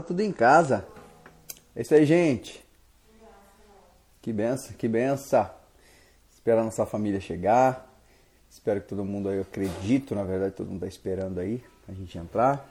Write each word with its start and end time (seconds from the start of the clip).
tudo 0.00 0.20
em 0.20 0.32
casa. 0.32 0.86
É 1.74 1.82
isso 1.82 1.94
aí, 1.94 2.04
gente. 2.04 2.64
Que 4.20 4.32
benção, 4.32 4.72
que 4.76 4.88
benção. 4.88 5.48
Esperar 6.32 6.64
nossa 6.64 6.84
família 6.84 7.20
chegar. 7.20 7.88
Espero 8.50 8.80
que 8.80 8.88
todo 8.88 9.04
mundo 9.04 9.28
aí, 9.28 9.36
eu 9.36 9.42
acredito, 9.42 10.14
na 10.14 10.24
verdade, 10.24 10.54
todo 10.54 10.68
mundo 10.68 10.80
tá 10.80 10.86
esperando 10.86 11.38
aí 11.38 11.62
a 11.88 11.92
gente 11.92 12.16
entrar. 12.18 12.68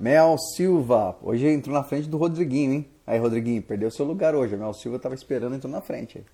Mel 0.00 0.36
Silva, 0.38 1.16
hoje 1.22 1.46
entrou 1.48 1.74
na 1.74 1.82
frente 1.82 2.08
do 2.08 2.16
Rodriguinho, 2.16 2.72
hein? 2.72 2.86
Aí, 3.06 3.18
Rodriguinho, 3.18 3.62
perdeu 3.62 3.90
seu 3.90 4.04
lugar 4.04 4.34
hoje. 4.34 4.54
A 4.54 4.58
Mel 4.58 4.72
Silva 4.72 4.98
tava 4.98 5.14
esperando, 5.14 5.54
entrou 5.54 5.72
na 5.72 5.80
frente. 5.80 6.24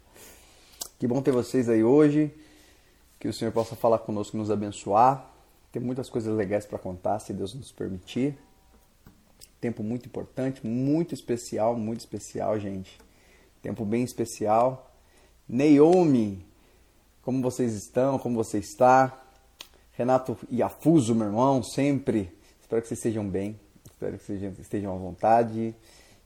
Que 0.99 1.07
bom 1.07 1.21
ter 1.21 1.33
vocês 1.33 1.69
aí 1.69 1.83
hoje. 1.83 2.33
Que 3.19 3.29
o 3.29 3.33
Senhor 3.33 3.51
possa 3.53 3.75
falar 3.75 3.99
conosco, 3.99 4.37
nos 4.37 4.51
abençoar. 4.51 5.29
Tem 5.71 5.83
muitas 5.83 6.09
coisas 6.09 6.35
legais 6.37 6.67
para 6.67 6.79
contar, 6.79 7.19
se 7.19 7.33
Deus 7.33 7.55
nos 7.55 7.73
permitir. 7.73 8.37
Tempo 9.63 9.85
muito 9.85 10.07
importante, 10.07 10.67
muito 10.67 11.15
especial, 11.15 11.77
muito 11.77 12.01
especial, 12.01 12.59
gente. 12.59 12.98
Tempo 13.62 13.84
bem 13.84 14.03
especial. 14.03 14.93
Naomi, 15.48 16.45
como 17.23 17.41
vocês 17.41 17.73
estão? 17.73 18.19
Como 18.19 18.34
você 18.34 18.59
está? 18.59 19.25
Renato 19.93 20.37
Iafuso, 20.51 21.15
meu 21.15 21.29
irmão, 21.29 21.62
sempre. 21.62 22.37
Espero 22.61 22.83
que 22.83 22.89
vocês 22.89 22.98
estejam 22.98 23.25
bem. 23.25 23.55
Espero 23.89 24.19
que 24.19 24.25
vocês 24.25 24.59
estejam 24.59 24.93
à 24.93 24.98
vontade, 24.98 25.73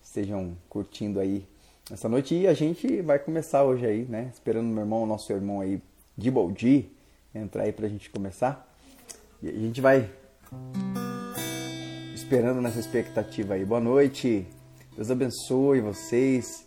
estejam 0.03 0.57
curtindo 0.67 1.21
aí 1.21 1.47
essa 1.91 2.09
noite. 2.09 2.35
E 2.35 2.47
a 2.47 2.55
gente 2.55 3.03
vai 3.03 3.19
começar 3.19 3.65
hoje 3.65 3.85
aí, 3.85 4.07
né? 4.07 4.31
Esperando 4.33 4.65
meu 4.65 4.83
irmão, 4.83 5.05
nosso 5.05 5.31
irmão 5.31 5.61
aí, 5.61 5.79
de 6.17 6.31
Baldi, 6.31 6.91
entrar 7.35 7.65
aí 7.65 7.73
pra 7.73 7.87
gente 7.87 8.09
começar. 8.09 8.67
E 9.43 9.51
a 9.51 9.53
gente 9.53 9.83
vai 9.83 10.11
esperando 12.27 12.61
nessa 12.61 12.81
expectativa 12.81 13.55
aí. 13.55 13.65
Boa 13.65 13.81
noite. 13.81 14.45
Deus 14.97 15.13
abençoe 15.13 15.81
vocês. 15.81 16.67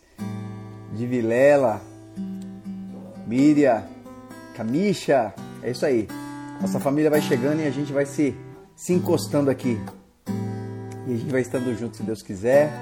De 0.94 1.06
Vilela, 1.06 1.82
Miriam, 3.26 3.84
Camicha. 4.56 5.34
É 5.62 5.70
isso 5.70 5.84
aí. 5.84 6.08
Nossa 6.62 6.80
família 6.80 7.10
vai 7.10 7.20
chegando 7.20 7.60
e 7.60 7.66
a 7.66 7.70
gente 7.70 7.92
vai 7.92 8.06
se, 8.06 8.34
se 8.74 8.94
encostando 8.94 9.50
aqui. 9.50 9.78
E 11.06 11.12
a 11.12 11.16
gente 11.18 11.30
vai 11.30 11.42
estando 11.42 11.78
junto 11.78 11.94
se 11.94 12.02
Deus 12.04 12.22
quiser. 12.22 12.72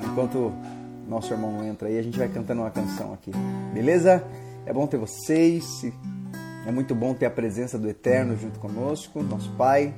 Enquanto 0.00 0.52
nosso 1.08 1.32
irmão 1.32 1.64
entra 1.64 1.88
aí, 1.88 1.98
a 1.98 2.02
gente 2.02 2.16
vai 2.16 2.28
cantando 2.28 2.60
uma 2.60 2.70
canção 2.70 3.12
aqui. 3.12 3.32
Beleza? 3.72 4.24
É 4.64 4.72
bom 4.72 4.86
ter 4.86 4.96
vocês. 4.96 5.64
É 6.68 6.70
muito 6.70 6.94
bom 6.94 7.14
ter 7.14 7.26
a 7.26 7.30
presença 7.30 7.76
do 7.76 7.88
Eterno 7.88 8.36
junto 8.36 8.60
conosco, 8.60 9.24
nosso 9.24 9.50
Pai. 9.56 9.92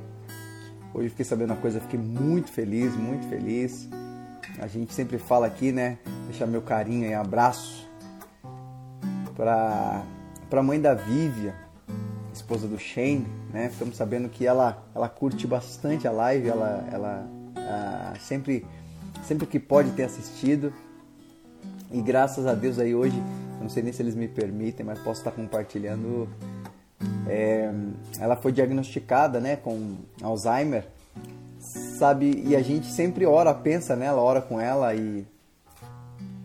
Hoje 0.97 1.11
fiquei 1.11 1.27
sabendo 1.27 1.51
uma 1.51 1.61
coisa, 1.61 1.79
fiquei 1.79 2.01
muito 2.01 2.51
feliz, 2.51 2.97
muito 2.97 3.29
feliz. 3.29 3.87
A 4.59 4.67
gente 4.67 4.95
sempre 4.95 5.19
fala 5.19 5.47
aqui, 5.47 5.71
né? 5.71 5.99
Deixar 6.27 6.47
meu 6.47 6.63
carinho 6.63 7.07
e 7.07 7.13
abraço 7.13 7.87
para 9.37 10.03
a 10.51 10.63
mãe 10.63 10.81
da 10.81 10.95
Vívia, 10.95 11.55
esposa 12.33 12.67
do 12.67 12.79
Shane, 12.79 13.27
né? 13.53 13.69
Ficamos 13.69 13.95
sabendo 13.95 14.31
que 14.31 14.47
ela, 14.47 14.83
ela 14.95 15.07
curte 15.07 15.47
bastante 15.47 16.09
a 16.09 16.11
live, 16.11 16.49
ela, 16.49 16.89
ela 16.91 18.15
sempre, 18.19 18.65
sempre 19.23 19.47
que 19.47 19.61
pode 19.61 19.91
ter 19.91 20.05
assistido. 20.05 20.73
E 21.93 22.01
graças 22.01 22.47
a 22.47 22.55
Deus 22.55 22.79
aí 22.79 22.95
hoje, 22.95 23.23
não 23.61 23.69
sei 23.69 23.83
nem 23.83 23.93
se 23.93 24.01
eles 24.01 24.15
me 24.15 24.29
permitem, 24.29 24.87
mas 24.87 24.99
posso 25.01 25.21
estar 25.21 25.33
compartilhando 25.33 26.27
é, 27.29 27.71
ela 28.19 28.37
foi 28.37 28.53
diagnosticada 28.53 29.41
né, 29.41 29.57
com 29.57 29.97
Alzheimer, 30.23 30.87
sabe? 31.99 32.43
E 32.47 32.55
a 32.55 32.63
gente 32.63 32.87
sempre 32.87 33.27
ora, 33.27 33.53
pensa 33.53 33.97
nela, 33.97 34.23
ora 34.23 34.41
com 34.41 34.61
ela 34.61 34.95
e 34.95 35.27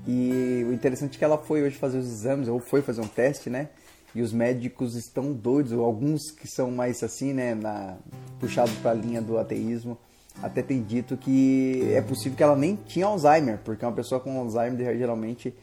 e 0.08 0.66
o 0.68 0.73
interessante 0.73 1.16
é 1.16 1.20
que 1.20 1.23
ela 1.23 1.38
foi 1.38 1.62
hoje 1.62 1.78
fazer 1.78 2.00
os 2.00 2.08
exames 2.08 2.48
ou 2.48 2.59
foi 2.59 2.81
fazer 2.81 3.02
um 3.02 3.08
teste, 3.08 3.50
né? 3.50 3.70
E 4.16 4.22
os 4.22 4.34
médicos 4.34 4.96
estão 4.96 5.31
doidos, 5.31 5.72
ou 5.72 5.86
alguns 5.86 6.31
que 6.31 6.47
são 6.47 6.72
mais 6.72 7.02
assim, 7.02 7.34
né, 7.34 7.56
na, 7.56 7.96
puxados 8.40 8.74
para 8.75 8.91
a 8.91 8.94
linha 8.94 9.22
do 9.22 9.38
ateísmo, 9.38 9.97
até 10.44 10.62
tem 10.62 10.84
dito 10.84 11.16
que 11.16 11.88
é 11.94 12.02
possível 12.02 12.36
que 12.36 12.44
ela 12.44 12.56
nem 12.56 12.75
tinha 12.75 13.06
Alzheimer, 13.06 13.59
porque 13.63 13.86
uma 13.86 13.91
pessoa 13.94 14.19
com 14.19 14.38
Alzheimer 14.38 14.97
geralmente 14.97 15.53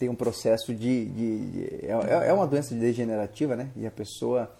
tem 0.00 0.08
um 0.08 0.14
processo 0.14 0.74
de, 0.74 1.04
de, 1.04 1.38
de 1.50 1.64
é, 1.84 2.28
é, 2.28 2.32
uma 2.32 2.46
doença 2.46 2.74
degenerativa, 2.74 3.54
né? 3.54 3.68
E 3.76 3.86
a 3.86 3.90
pessoa 3.90 4.50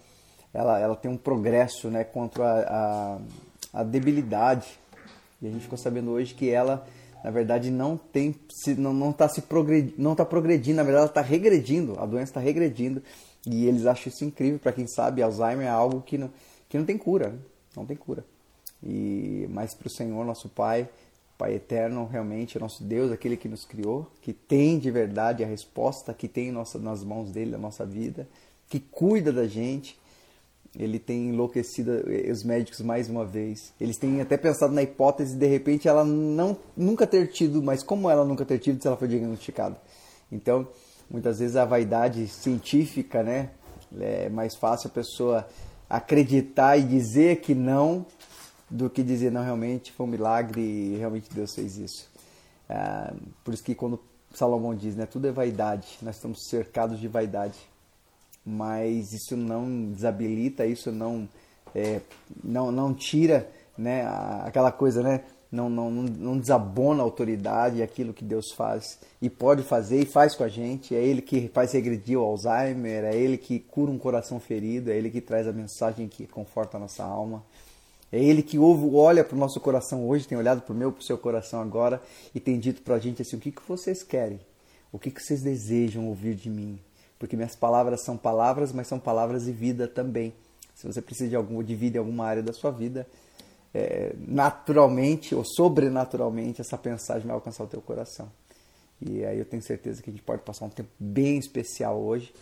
ela, 0.53 0.79
ela 0.79 0.95
tem 0.95 1.09
um 1.09 1.17
progresso, 1.17 1.89
né, 1.89 2.03
contra 2.03 2.45
a, 2.45 3.15
a, 3.73 3.81
a 3.81 3.83
debilidade. 3.83 4.67
E 5.41 5.47
a 5.47 5.49
gente 5.49 5.63
ficou 5.63 5.79
sabendo 5.79 6.11
hoje 6.11 6.35
que 6.35 6.51
ela, 6.51 6.85
na 7.23 7.31
verdade, 7.31 7.71
não 7.71 7.97
tem 7.97 8.35
se 8.51 8.75
não 8.75 8.93
não 8.93 9.09
está 9.09 9.27
se 9.27 9.41
progredindo, 9.41 9.95
não 9.97 10.13
tá 10.13 10.23
progredindo, 10.23 10.77
na 10.77 10.83
verdade, 10.83 11.01
ela 11.01 11.11
está 11.11 11.21
regredindo. 11.21 11.99
A 11.99 12.05
doença 12.05 12.29
está 12.29 12.39
regredindo 12.39 13.01
e 13.43 13.65
eles 13.65 13.87
acham 13.87 14.13
isso 14.13 14.23
incrível 14.23 14.59
para 14.59 14.71
quem 14.71 14.85
sabe. 14.85 15.23
Alzheimer 15.23 15.65
é 15.65 15.69
algo 15.69 16.01
que 16.01 16.19
não 16.19 16.29
que 16.69 16.77
não 16.77 16.85
tem 16.85 16.99
cura, 16.99 17.29
né? 17.29 17.39
não 17.75 17.83
tem 17.83 17.97
cura. 17.97 18.23
E 18.83 19.47
mas 19.49 19.73
para 19.73 19.87
o 19.87 19.91
Senhor, 19.91 20.23
nosso 20.23 20.47
Pai, 20.49 20.87
Pai 21.41 21.55
eterno, 21.55 22.05
realmente, 22.05 22.59
nosso 22.59 22.83
Deus, 22.83 23.11
aquele 23.11 23.35
que 23.35 23.49
nos 23.49 23.65
criou, 23.65 24.05
que 24.21 24.31
tem 24.31 24.77
de 24.77 24.91
verdade 24.91 25.43
a 25.43 25.47
resposta, 25.47 26.13
que 26.13 26.27
tem 26.27 26.51
nossa, 26.51 26.77
nas 26.77 27.03
mãos 27.03 27.31
dele 27.31 27.55
a 27.55 27.57
nossa 27.57 27.83
vida, 27.83 28.29
que 28.69 28.79
cuida 28.79 29.33
da 29.33 29.47
gente. 29.47 29.97
Ele 30.77 30.99
tem 30.99 31.29
enlouquecido 31.29 31.93
os 32.31 32.43
médicos 32.43 32.81
mais 32.81 33.09
uma 33.09 33.25
vez. 33.25 33.73
Eles 33.81 33.97
têm 33.97 34.21
até 34.21 34.37
pensado 34.37 34.71
na 34.71 34.83
hipótese 34.83 35.33
de, 35.33 35.39
de 35.39 35.47
repente 35.47 35.87
ela 35.87 36.05
não 36.05 36.55
nunca 36.77 37.07
ter 37.07 37.25
tido, 37.31 37.59
mas 37.63 37.81
como 37.81 38.07
ela 38.07 38.23
nunca 38.23 38.45
ter 38.45 38.59
tido 38.59 38.79
se 38.79 38.87
ela 38.87 38.95
foi 38.95 39.07
diagnosticada? 39.07 39.81
Então, 40.31 40.67
muitas 41.09 41.39
vezes 41.39 41.55
a 41.55 41.65
vaidade 41.65 42.27
científica, 42.27 43.23
né, 43.23 43.49
é 43.99 44.29
mais 44.29 44.55
fácil 44.55 44.89
a 44.89 44.91
pessoa 44.91 45.47
acreditar 45.89 46.77
e 46.77 46.83
dizer 46.83 47.37
que 47.37 47.55
não 47.55 48.05
do 48.71 48.89
que 48.89 49.03
dizer, 49.03 49.31
não, 49.31 49.43
realmente 49.43 49.91
foi 49.91 50.05
um 50.05 50.09
milagre 50.09 50.61
e 50.61 50.95
realmente 50.97 51.29
Deus 51.33 51.53
fez 51.53 51.77
isso. 51.77 52.09
É, 52.69 53.13
por 53.43 53.53
isso 53.53 53.63
que 53.63 53.75
quando 53.75 53.99
Salomão 54.33 54.73
diz, 54.73 54.95
né, 54.95 55.05
tudo 55.05 55.27
é 55.27 55.31
vaidade, 55.31 55.87
nós 56.01 56.15
estamos 56.15 56.47
cercados 56.47 56.99
de 56.99 57.07
vaidade, 57.07 57.59
mas 58.45 59.11
isso 59.11 59.35
não 59.35 59.91
desabilita, 59.91 60.65
isso 60.65 60.89
não, 60.89 61.27
é, 61.75 61.99
não, 62.41 62.71
não 62.71 62.93
tira 62.93 63.49
né, 63.77 64.07
aquela 64.45 64.71
coisa, 64.71 65.03
né, 65.03 65.21
não, 65.51 65.69
não, 65.69 65.91
não 65.91 66.37
desabona 66.37 67.01
a 67.01 67.03
autoridade 67.03 67.83
aquilo 67.83 68.13
que 68.13 68.23
Deus 68.23 68.53
faz 68.53 68.97
e 69.21 69.29
pode 69.29 69.63
fazer 69.63 69.99
e 69.99 70.05
faz 70.05 70.33
com 70.33 70.45
a 70.45 70.47
gente. 70.47 70.95
É 70.95 71.03
Ele 71.03 71.21
que 71.21 71.49
faz 71.49 71.73
regredir 71.73 72.17
o 72.17 72.23
Alzheimer, 72.23 73.03
é 73.03 73.13
Ele 73.13 73.37
que 73.37 73.59
cura 73.59 73.91
um 73.91 73.97
coração 73.97 74.39
ferido, 74.39 74.89
é 74.89 74.95
Ele 74.95 75.09
que 75.09 75.19
traz 75.19 75.45
a 75.45 75.51
mensagem 75.51 76.07
que 76.07 76.25
conforta 76.25 76.77
a 76.77 76.79
nossa 76.79 77.03
alma. 77.03 77.43
É 78.11 78.21
Ele 78.21 78.43
que 78.43 78.59
olha 78.59 79.23
para 79.23 79.35
o 79.35 79.39
nosso 79.39 79.59
coração 79.59 80.07
hoje, 80.07 80.27
tem 80.27 80.37
olhado 80.37 80.61
para 80.61 80.73
o 80.73 80.75
meu, 80.75 80.91
para 80.91 81.01
o 81.01 81.03
seu 81.03 81.17
coração 81.17 81.61
agora 81.61 82.01
e 82.35 82.39
tem 82.39 82.59
dito 82.59 82.81
para 82.81 82.95
a 82.95 82.99
gente 82.99 83.21
assim: 83.21 83.37
o 83.37 83.39
que, 83.39 83.51
que 83.51 83.61
vocês 83.67 84.03
querem? 84.03 84.39
O 84.91 84.99
que, 84.99 85.09
que 85.09 85.23
vocês 85.23 85.41
desejam 85.41 86.07
ouvir 86.07 86.35
de 86.35 86.49
mim? 86.49 86.77
Porque 87.17 87.37
minhas 87.37 87.55
palavras 87.55 88.03
são 88.03 88.17
palavras, 88.17 88.73
mas 88.73 88.87
são 88.87 88.99
palavras 88.99 89.45
de 89.45 89.51
vida 89.53 89.87
também. 89.87 90.33
Se 90.75 90.85
você 90.85 91.01
precisa 91.01 91.29
de, 91.29 91.35
algum, 91.35 91.63
de 91.63 91.75
vida 91.75 91.97
em 91.97 91.99
alguma 91.99 92.25
área 92.25 92.43
da 92.43 92.51
sua 92.51 92.71
vida, 92.71 93.07
é, 93.73 94.13
naturalmente 94.27 95.33
ou 95.33 95.45
sobrenaturalmente 95.45 96.59
essa 96.59 96.79
mensagem 96.83 97.27
vai 97.27 97.35
alcançar 97.35 97.63
o 97.63 97.67
teu 97.67 97.81
coração. 97.81 98.29
E 98.99 99.23
aí 99.23 99.39
eu 99.39 99.45
tenho 99.45 99.63
certeza 99.63 100.01
que 100.01 100.09
a 100.09 100.13
gente 100.13 100.23
pode 100.23 100.41
passar 100.41 100.65
um 100.65 100.69
tempo 100.69 100.89
bem 100.99 101.37
especial 101.37 101.97
hoje. 101.97 102.33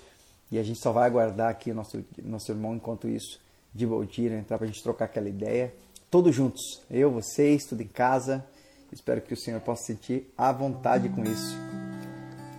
E 0.51 0.57
a 0.57 0.63
gente 0.63 0.79
só 0.79 0.91
vai 0.91 1.05
aguardar 1.05 1.49
aqui 1.49 1.71
nosso, 1.71 2.03
nosso 2.23 2.51
irmão 2.51 2.73
enquanto 2.73 3.07
isso 3.07 3.39
de 3.73 3.85
Baldira, 3.85 4.35
entrar 4.35 4.57
para 4.57 4.65
a 4.65 4.67
gente 4.67 4.83
trocar 4.83 5.05
aquela 5.05 5.29
ideia. 5.29 5.73
Todos 6.09 6.35
juntos, 6.35 6.81
eu, 6.89 7.11
vocês, 7.11 7.65
tudo 7.65 7.81
em 7.81 7.87
casa. 7.87 8.45
Espero 8.91 9.21
que 9.21 9.33
o 9.33 9.37
Senhor 9.37 9.61
possa 9.61 9.83
sentir 9.83 10.33
à 10.37 10.51
vontade 10.51 11.09
com 11.09 11.23
isso. 11.23 11.55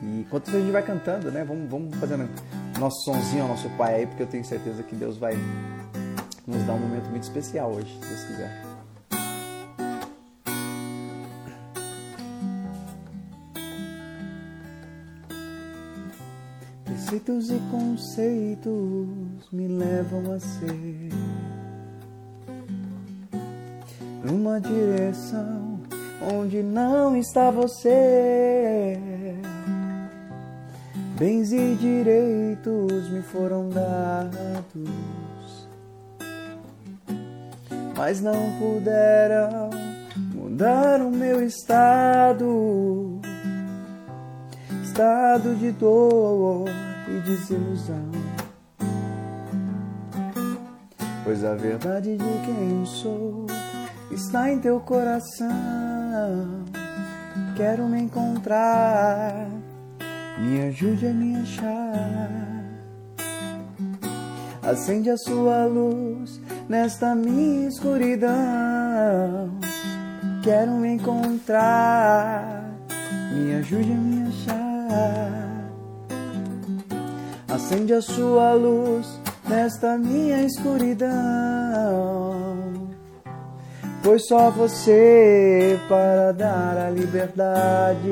E 0.02 0.20
enquanto 0.20 0.50
a 0.50 0.52
gente 0.60 0.70
vai 0.70 0.82
cantando, 0.82 1.30
né? 1.30 1.44
Vamos, 1.44 1.68
vamos 1.68 1.96
fazendo 1.96 2.28
nosso 2.78 3.04
sonzinho 3.04 3.42
ao 3.42 3.48
nosso 3.48 3.68
Pai 3.70 3.96
aí, 3.96 4.06
porque 4.06 4.22
eu 4.22 4.28
tenho 4.28 4.44
certeza 4.44 4.82
que 4.82 4.94
Deus 4.94 5.16
vai 5.16 5.34
nos 6.46 6.62
dar 6.64 6.74
um 6.74 6.78
momento 6.78 7.10
muito 7.10 7.24
especial 7.24 7.72
hoje, 7.72 7.92
se 8.00 8.08
Deus 8.08 8.24
quiser. 8.24 8.69
Preceitos 17.10 17.50
e 17.50 17.58
conceitos 17.72 19.50
me 19.50 19.66
levam 19.66 20.32
a 20.32 20.38
ser 20.38 21.10
numa 24.22 24.60
direção 24.60 25.80
onde 26.32 26.62
não 26.62 27.16
está 27.16 27.50
você. 27.50 28.96
Bens 31.18 31.52
e 31.52 31.74
direitos 31.74 33.10
me 33.10 33.22
foram 33.22 33.68
dados, 33.70 34.88
mas 37.96 38.20
não 38.20 38.56
puderam 38.60 39.70
mudar 40.32 41.00
o 41.00 41.10
meu 41.10 41.44
estado, 41.44 43.20
estado 44.84 45.56
de 45.56 45.72
dor 45.72 46.70
e 47.10 47.20
desilusão. 47.20 48.10
Pois 51.24 51.44
a 51.44 51.54
verdade 51.54 52.16
de 52.16 52.24
quem 52.44 52.84
sou 52.86 53.46
está 54.10 54.50
em 54.50 54.58
teu 54.58 54.80
coração. 54.80 55.48
Quero 57.56 57.86
me 57.86 58.02
encontrar, 58.02 59.46
me 60.38 60.62
ajude 60.68 61.06
a 61.06 61.12
me 61.12 61.36
achar. 61.36 62.50
Acende 64.62 65.10
a 65.10 65.16
sua 65.16 65.66
luz 65.66 66.40
nesta 66.68 67.14
minha 67.14 67.68
escuridão. 67.68 68.30
Quero 70.42 70.72
me 70.72 70.94
encontrar, 70.94 72.64
me 73.34 73.54
ajude 73.54 73.92
a 73.92 73.96
me 73.96 74.28
achar. 74.28 75.50
Acende 77.52 77.93
a 77.93 78.00
sua 78.00 78.55
luz 78.55 79.20
nesta 79.49 79.99
minha 79.99 80.43
escuridão. 80.44 81.11
Pois 84.02 84.26
só 84.26 84.50
você 84.50 85.79
para 85.88 86.32
dar 86.32 86.79
a 86.79 86.91
liberdade 86.91 88.08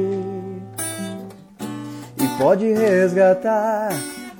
e 2.16 2.28
pode 2.36 2.72
resgatar 2.72 3.90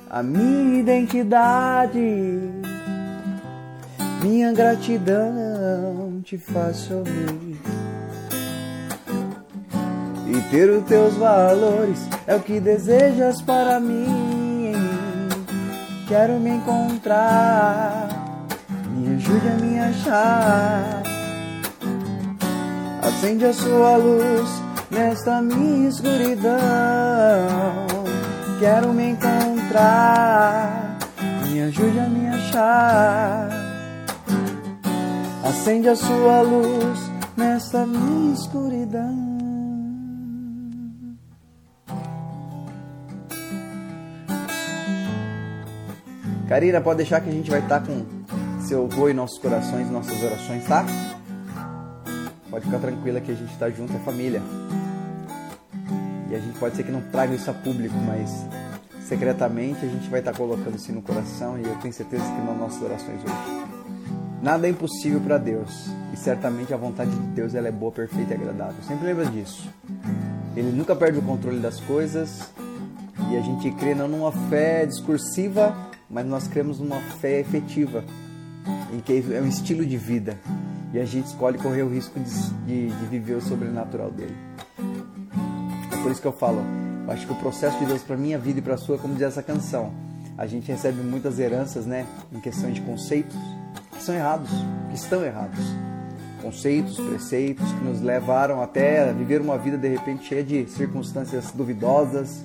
a 0.09 0.21
minha 0.21 0.79
identidade. 0.81 2.51
Minha 4.21 4.51
gratidão 4.51 6.19
te 6.23 6.37
faz 6.37 6.75
sorrir. 6.75 7.57
E 10.27 10.41
ter 10.51 10.69
os 10.69 10.83
teus 10.85 11.15
valores 11.15 11.99
é 12.27 12.35
o 12.35 12.41
que 12.41 12.59
desejas 12.59 13.41
para 13.41 13.79
mim. 13.79 14.38
Quero 16.09 16.39
me 16.39 16.49
encontrar, 16.49 18.09
me 18.89 19.15
ajude 19.15 19.47
a 19.47 19.53
me 19.63 19.79
achar. 19.79 21.03
Acende 23.03 23.45
a 23.45 23.53
sua 23.53 23.95
luz 23.95 24.49
nesta 24.89 25.39
minha 25.39 25.87
escuridão. 25.87 26.49
Quero 28.59 28.91
me 28.91 29.11
encontrar, 29.11 30.97
me 31.47 31.61
ajude 31.61 31.99
a 31.99 32.09
me 32.09 32.27
achar. 32.27 33.49
Acende 35.47 35.89
a 35.89 35.95
sua 35.95 36.41
luz 36.41 36.99
nesta 37.37 37.85
minha 37.85 38.33
escuridão. 38.33 39.28
Karina, 46.49 46.81
pode 46.81 46.97
deixar 46.97 47.21
que 47.21 47.29
a 47.29 47.31
gente 47.31 47.47
vai 47.47 47.59
estar 47.59 47.79
com 47.79 48.03
seu 48.61 48.85
avô 48.85 49.07
em 49.07 49.13
nossos 49.13 49.37
corações, 49.37 49.87
nossas 49.91 50.19
orações, 50.23 50.65
tá? 50.65 50.83
Pode 52.49 52.65
ficar 52.65 52.79
tranquila 52.79 53.21
que 53.21 53.31
a 53.31 53.35
gente 53.35 53.53
está 53.53 53.69
junto, 53.69 53.95
é 53.95 53.99
família. 53.99 54.41
E 56.27 56.35
a 56.35 56.39
gente 56.39 56.57
pode 56.57 56.75
ser 56.75 56.81
que 56.81 56.91
não 56.91 57.01
traga 57.11 57.35
isso 57.35 57.51
a 57.51 57.53
público, 57.53 57.93
mas 57.97 58.31
secretamente 59.07 59.85
a 59.85 59.87
gente 59.87 60.09
vai 60.09 60.21
estar 60.21 60.35
colocando 60.35 60.75
isso 60.75 60.91
no 60.91 61.03
coração 61.03 61.55
e 61.59 61.65
eu 61.65 61.75
tenho 61.75 61.93
certeza 61.93 62.23
que 62.23 62.41
nas 62.41 62.57
nossas 62.57 62.81
orações 62.81 63.19
hoje. 63.23 63.69
Nada 64.41 64.65
é 64.65 64.71
impossível 64.71 65.21
para 65.21 65.37
Deus 65.37 65.85
e 66.11 66.17
certamente 66.17 66.73
a 66.73 66.77
vontade 66.77 67.11
de 67.11 67.27
Deus 67.27 67.53
ela 67.53 67.67
é 67.67 67.71
boa, 67.71 67.91
perfeita 67.91 68.33
e 68.33 68.37
agradável. 68.37 68.81
Sempre 68.87 69.05
lembra 69.05 69.27
disso. 69.27 69.69
Ele 70.55 70.71
nunca 70.71 70.95
perde 70.95 71.19
o 71.19 71.21
controle 71.21 71.59
das 71.59 71.79
coisas 71.79 72.51
e 73.31 73.37
a 73.37 73.41
gente 73.41 73.69
crê 73.73 73.93
não 73.93 74.07
numa 74.07 74.31
fé 74.49 74.87
discursiva, 74.87 75.88
mas 76.09 76.25
nós 76.25 76.47
cremos 76.47 76.79
numa 76.79 76.99
fé 77.19 77.39
efetiva, 77.39 78.03
em 78.93 78.99
que 78.99 79.23
é 79.33 79.41
um 79.41 79.47
estilo 79.47 79.85
de 79.85 79.97
vida 79.97 80.37
e 80.93 80.99
a 80.99 81.05
gente 81.05 81.27
escolhe 81.27 81.57
correr 81.57 81.83
o 81.83 81.89
risco 81.89 82.19
de, 82.19 82.29
de, 82.65 82.87
de 82.87 83.05
viver 83.05 83.35
o 83.35 83.41
sobrenatural 83.41 84.11
dele. 84.11 84.35
É 85.91 86.01
por 86.01 86.11
isso 86.11 86.21
que 86.21 86.27
eu 86.27 86.31
falo, 86.31 86.63
eu 87.05 87.11
acho 87.11 87.27
que 87.27 87.33
o 87.33 87.35
processo 87.35 87.77
de 87.79 87.85
Deus 87.85 88.01
para 88.01 88.17
minha 88.17 88.39
vida 88.39 88.59
e 88.59 88.61
para 88.61 88.73
a 88.73 88.77
sua, 88.77 88.97
como 88.97 89.13
diz 89.13 89.23
essa 89.23 89.43
canção, 89.43 89.93
a 90.37 90.47
gente 90.47 90.71
recebe 90.71 91.01
muitas 91.01 91.37
heranças, 91.37 91.85
né, 91.85 92.07
em 92.31 92.39
questão 92.39 92.71
de 92.71 92.81
conceitos 92.81 93.35
que 93.91 94.01
são 94.01 94.15
errados, 94.15 94.49
que 94.89 94.95
estão 94.95 95.23
errados. 95.23 95.59
Conceitos, 96.41 96.97
preceitos 96.97 97.69
que 97.69 97.83
nos 97.83 98.01
levaram 98.01 98.61
até 98.61 99.11
viver 99.11 99.41
uma 99.41 99.57
vida 99.57 99.77
de 99.77 99.89
repente 99.89 100.25
cheia 100.25 100.43
de 100.43 100.65
circunstâncias 100.69 101.51
duvidosas, 101.51 102.41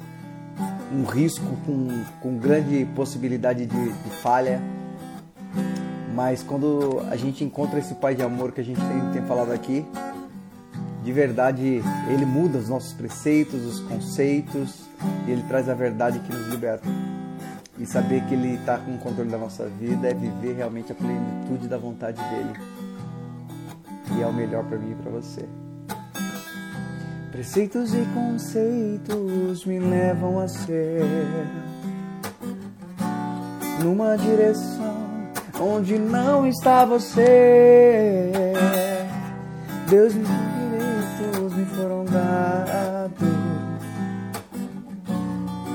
um 0.95 1.05
risco 1.05 1.57
com, 1.67 1.89
com 2.21 2.39
grande 2.39 2.85
possibilidade 2.95 3.67
de, 3.67 3.93
de 3.93 4.11
falha. 4.23 4.63
Mas 6.15 6.43
quando 6.43 7.01
a 7.11 7.17
gente 7.17 7.43
encontra 7.43 7.79
esse 7.79 7.95
Pai 7.95 8.15
de 8.15 8.23
amor 8.23 8.53
que 8.53 8.61
a 8.61 8.65
gente 8.65 8.81
tem, 8.81 9.13
tem 9.13 9.23
falado 9.23 9.53
aqui, 9.53 9.85
de 11.03 11.13
verdade 11.13 11.83
ele 12.09 12.25
muda 12.25 12.59
os 12.59 12.69
nossos 12.69 12.93
preceitos, 12.93 13.65
os 13.65 13.81
conceitos, 13.81 14.85
e 15.27 15.33
ele 15.33 15.43
traz 15.43 15.69
a 15.69 15.75
verdade 15.75 16.21
que 16.21 16.33
nos 16.33 16.47
liberta. 16.49 16.89
E 17.77 17.85
saber 17.85 18.25
que 18.27 18.35
ele 18.35 18.55
está 18.55 18.79
com 18.79 18.95
o 18.95 18.99
controle 18.99 19.29
da 19.29 19.39
nossa 19.39 19.67
vida 19.67 20.07
é 20.07 20.15
viver 20.15 20.55
realmente 20.55 20.93
a 20.93 20.95
plenitude 20.95 21.67
da 21.67 21.77
vontade 21.77 22.23
dele. 22.31 22.53
E 24.17 24.23
é 24.23 24.27
o 24.27 24.33
melhor 24.33 24.65
para 24.65 24.79
mim 24.79 24.93
e 24.93 24.95
para 24.95 25.11
você. 25.11 25.45
Preceitos 27.35 27.93
e 27.93 28.07
conceitos 28.15 29.65
me 29.65 29.81
levam 29.81 30.39
a 30.39 30.47
ser 30.47 31.03
numa 33.83 34.17
direção 34.17 34.95
onde 35.61 35.99
não 35.99 36.47
está 36.47 36.85
você. 36.85 38.31
Deus, 39.89 40.15
meus 40.15 40.29
direitos 40.29 41.57
me 41.57 41.65
foram 41.75 42.05
dados, 42.05 43.29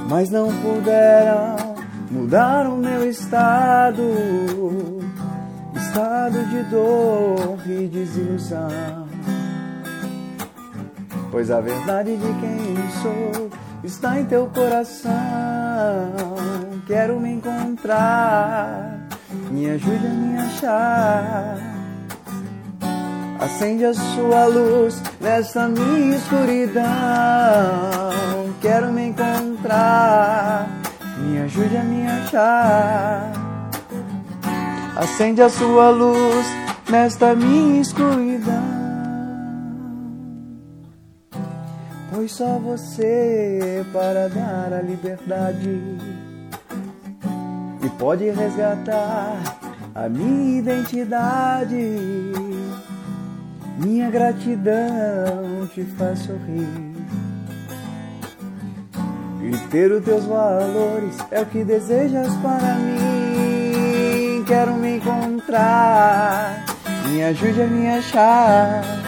mas 0.07 0.29
não 0.29 0.47
puderam 0.61 1.75
mudar 2.09 2.67
o 2.67 2.77
meu 2.77 3.09
estado, 3.09 4.01
estado 5.75 6.41
de 6.45 6.63
dor 6.69 7.59
e 7.67 7.85
desilusão. 7.85 8.98
Pois 11.31 11.51
a 11.51 11.61
verdade 11.61 12.17
de 12.17 12.33
quem 12.39 12.75
sou 13.01 13.49
está 13.83 14.19
em 14.19 14.25
teu 14.25 14.47
coração. 14.47 15.11
Quero 16.87 17.19
me 17.19 17.33
encontrar, 17.33 19.07
me 19.51 19.69
ajude 19.69 20.07
a 20.07 20.09
me 20.09 20.37
achar. 20.39 21.57
Acende 23.39 23.85
a 23.85 23.93
sua 23.93 24.45
luz 24.47 25.01
nessa 25.21 25.67
minha 25.67 26.17
escuridão. 26.17 26.83
Quero 28.59 28.91
me 28.91 29.09
encontrar, 29.09 30.67
me 31.19 31.41
ajude 31.41 31.77
a 31.77 31.83
me 31.83 32.07
achar. 32.07 33.31
Acende 34.95 35.41
a 35.43 35.49
sua 35.49 35.89
luz 35.91 36.45
nesta 36.89 37.35
minha 37.35 37.81
escuridão. 37.81 38.78
Pois 42.19 42.33
só 42.33 42.59
você 42.59 43.85
para 43.93 44.27
dar 44.27 44.73
a 44.73 44.81
liberdade 44.81 45.79
e 47.81 47.89
pode 47.97 48.29
resgatar 48.29 49.37
a 49.95 50.09
minha 50.09 50.59
identidade. 50.59 51.93
Minha 53.77 54.11
gratidão 54.11 55.65
te 55.73 55.85
faz 55.97 56.19
sorrir. 56.19 56.67
E 59.41 59.57
ter 59.69 59.89
os 59.89 60.03
teus 60.03 60.25
valores 60.25 61.15
é 61.31 61.39
o 61.39 61.45
que 61.45 61.63
desejas 61.63 62.35
para 62.41 62.75
mim. 62.75 64.43
Quero 64.45 64.73
me 64.73 64.97
encontrar, 64.97 66.65
me 67.07 67.23
ajude 67.23 67.61
a 67.61 67.67
me 67.67 67.87
achar. 67.87 68.98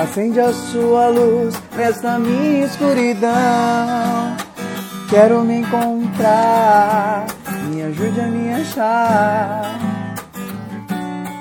Acende 0.00 0.38
a 0.38 0.52
sua 0.52 1.08
luz 1.08 1.60
nesta 1.74 2.20
minha 2.20 2.64
escuridão. 2.66 4.36
Quero 5.10 5.42
me 5.42 5.58
encontrar, 5.58 7.26
me 7.64 7.82
ajude 7.82 8.20
a 8.20 8.26
me 8.28 8.54
achar. 8.54 9.76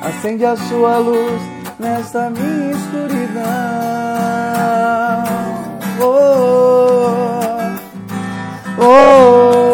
Acende 0.01 0.43
a 0.43 0.55
sua 0.55 0.97
luz 0.97 1.39
nesta 1.79 2.31
minha 2.31 2.71
escuridão. 2.71 3.43
Oh, 6.01 6.97
oh, 8.79 8.83
oh, 8.83 9.66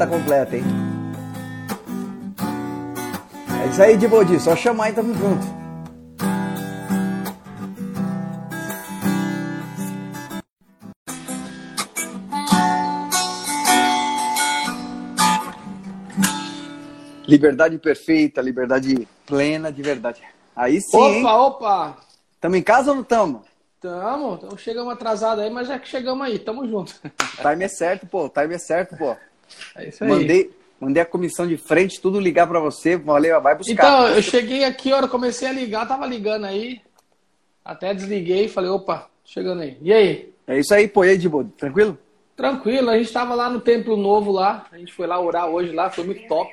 tá 0.00 0.06
completa, 0.06 0.56
hein? 0.56 0.64
É 3.62 3.68
isso 3.68 3.82
aí, 3.82 3.98
Dibodi. 3.98 4.40
Só 4.40 4.56
chamar 4.56 4.88
e 4.88 4.92
tamo 4.94 5.12
junto. 5.12 5.60
Liberdade 17.28 17.78
perfeita, 17.78 18.40
liberdade 18.40 19.06
plena 19.26 19.70
de 19.70 19.82
verdade. 19.82 20.22
Aí 20.56 20.80
sim. 20.80 20.96
Opa, 20.96 21.10
hein? 21.10 21.26
opa! 21.26 21.96
Tamo 22.40 22.56
em 22.56 22.62
casa 22.62 22.90
ou 22.90 22.96
não 22.96 23.04
tamo? 23.04 23.44
Tamo, 23.80 24.38
chegamos 24.56 24.92
atrasados 24.92 25.44
aí, 25.44 25.50
mas 25.50 25.68
já 25.68 25.78
que 25.78 25.88
chegamos 25.88 26.26
aí, 26.26 26.38
tamo 26.38 26.66
junto. 26.66 26.94
O 27.04 27.48
time 27.48 27.64
é 27.64 27.68
certo, 27.68 28.06
pô. 28.06 28.24
O 28.24 28.28
time 28.28 28.54
é 28.54 28.58
certo, 28.58 28.96
pô. 28.96 29.14
É 29.76 29.88
isso 29.88 30.02
aí. 30.04 30.10
Mandei, 30.10 30.50
mandei 30.80 31.02
a 31.02 31.06
comissão 31.06 31.46
de 31.46 31.56
frente, 31.56 32.00
tudo 32.00 32.18
ligar 32.20 32.46
pra 32.46 32.60
você. 32.60 32.96
Valeu, 32.96 33.40
vai 33.40 33.54
buscar. 33.56 33.72
Então, 33.72 34.08
eu 34.08 34.22
cheguei 34.22 34.64
aqui, 34.64 34.92
a 34.92 34.96
hora 34.96 35.08
comecei 35.08 35.48
a 35.48 35.52
ligar, 35.52 35.86
tava 35.86 36.06
ligando 36.06 36.44
aí. 36.46 36.80
Até 37.64 37.92
desliguei 37.94 38.46
e 38.46 38.48
falei, 38.48 38.70
opa, 38.70 39.08
chegando 39.24 39.62
aí. 39.62 39.76
E 39.82 39.92
aí? 39.92 40.32
É 40.46 40.58
isso 40.58 40.74
aí, 40.74 40.88
pô. 40.88 41.04
E 41.04 41.10
aí, 41.10 41.18
Dibo, 41.18 41.44
tranquilo? 41.56 41.96
Tranquilo, 42.36 42.88
a 42.90 42.96
gente 42.98 43.12
tava 43.12 43.34
lá 43.34 43.50
no 43.50 43.60
Templo 43.60 43.96
Novo 43.96 44.32
lá. 44.32 44.66
A 44.72 44.78
gente 44.78 44.92
foi 44.94 45.06
lá 45.06 45.20
orar 45.20 45.46
hoje 45.48 45.72
lá, 45.72 45.90
foi 45.90 46.04
muito 46.04 46.26
top. 46.26 46.50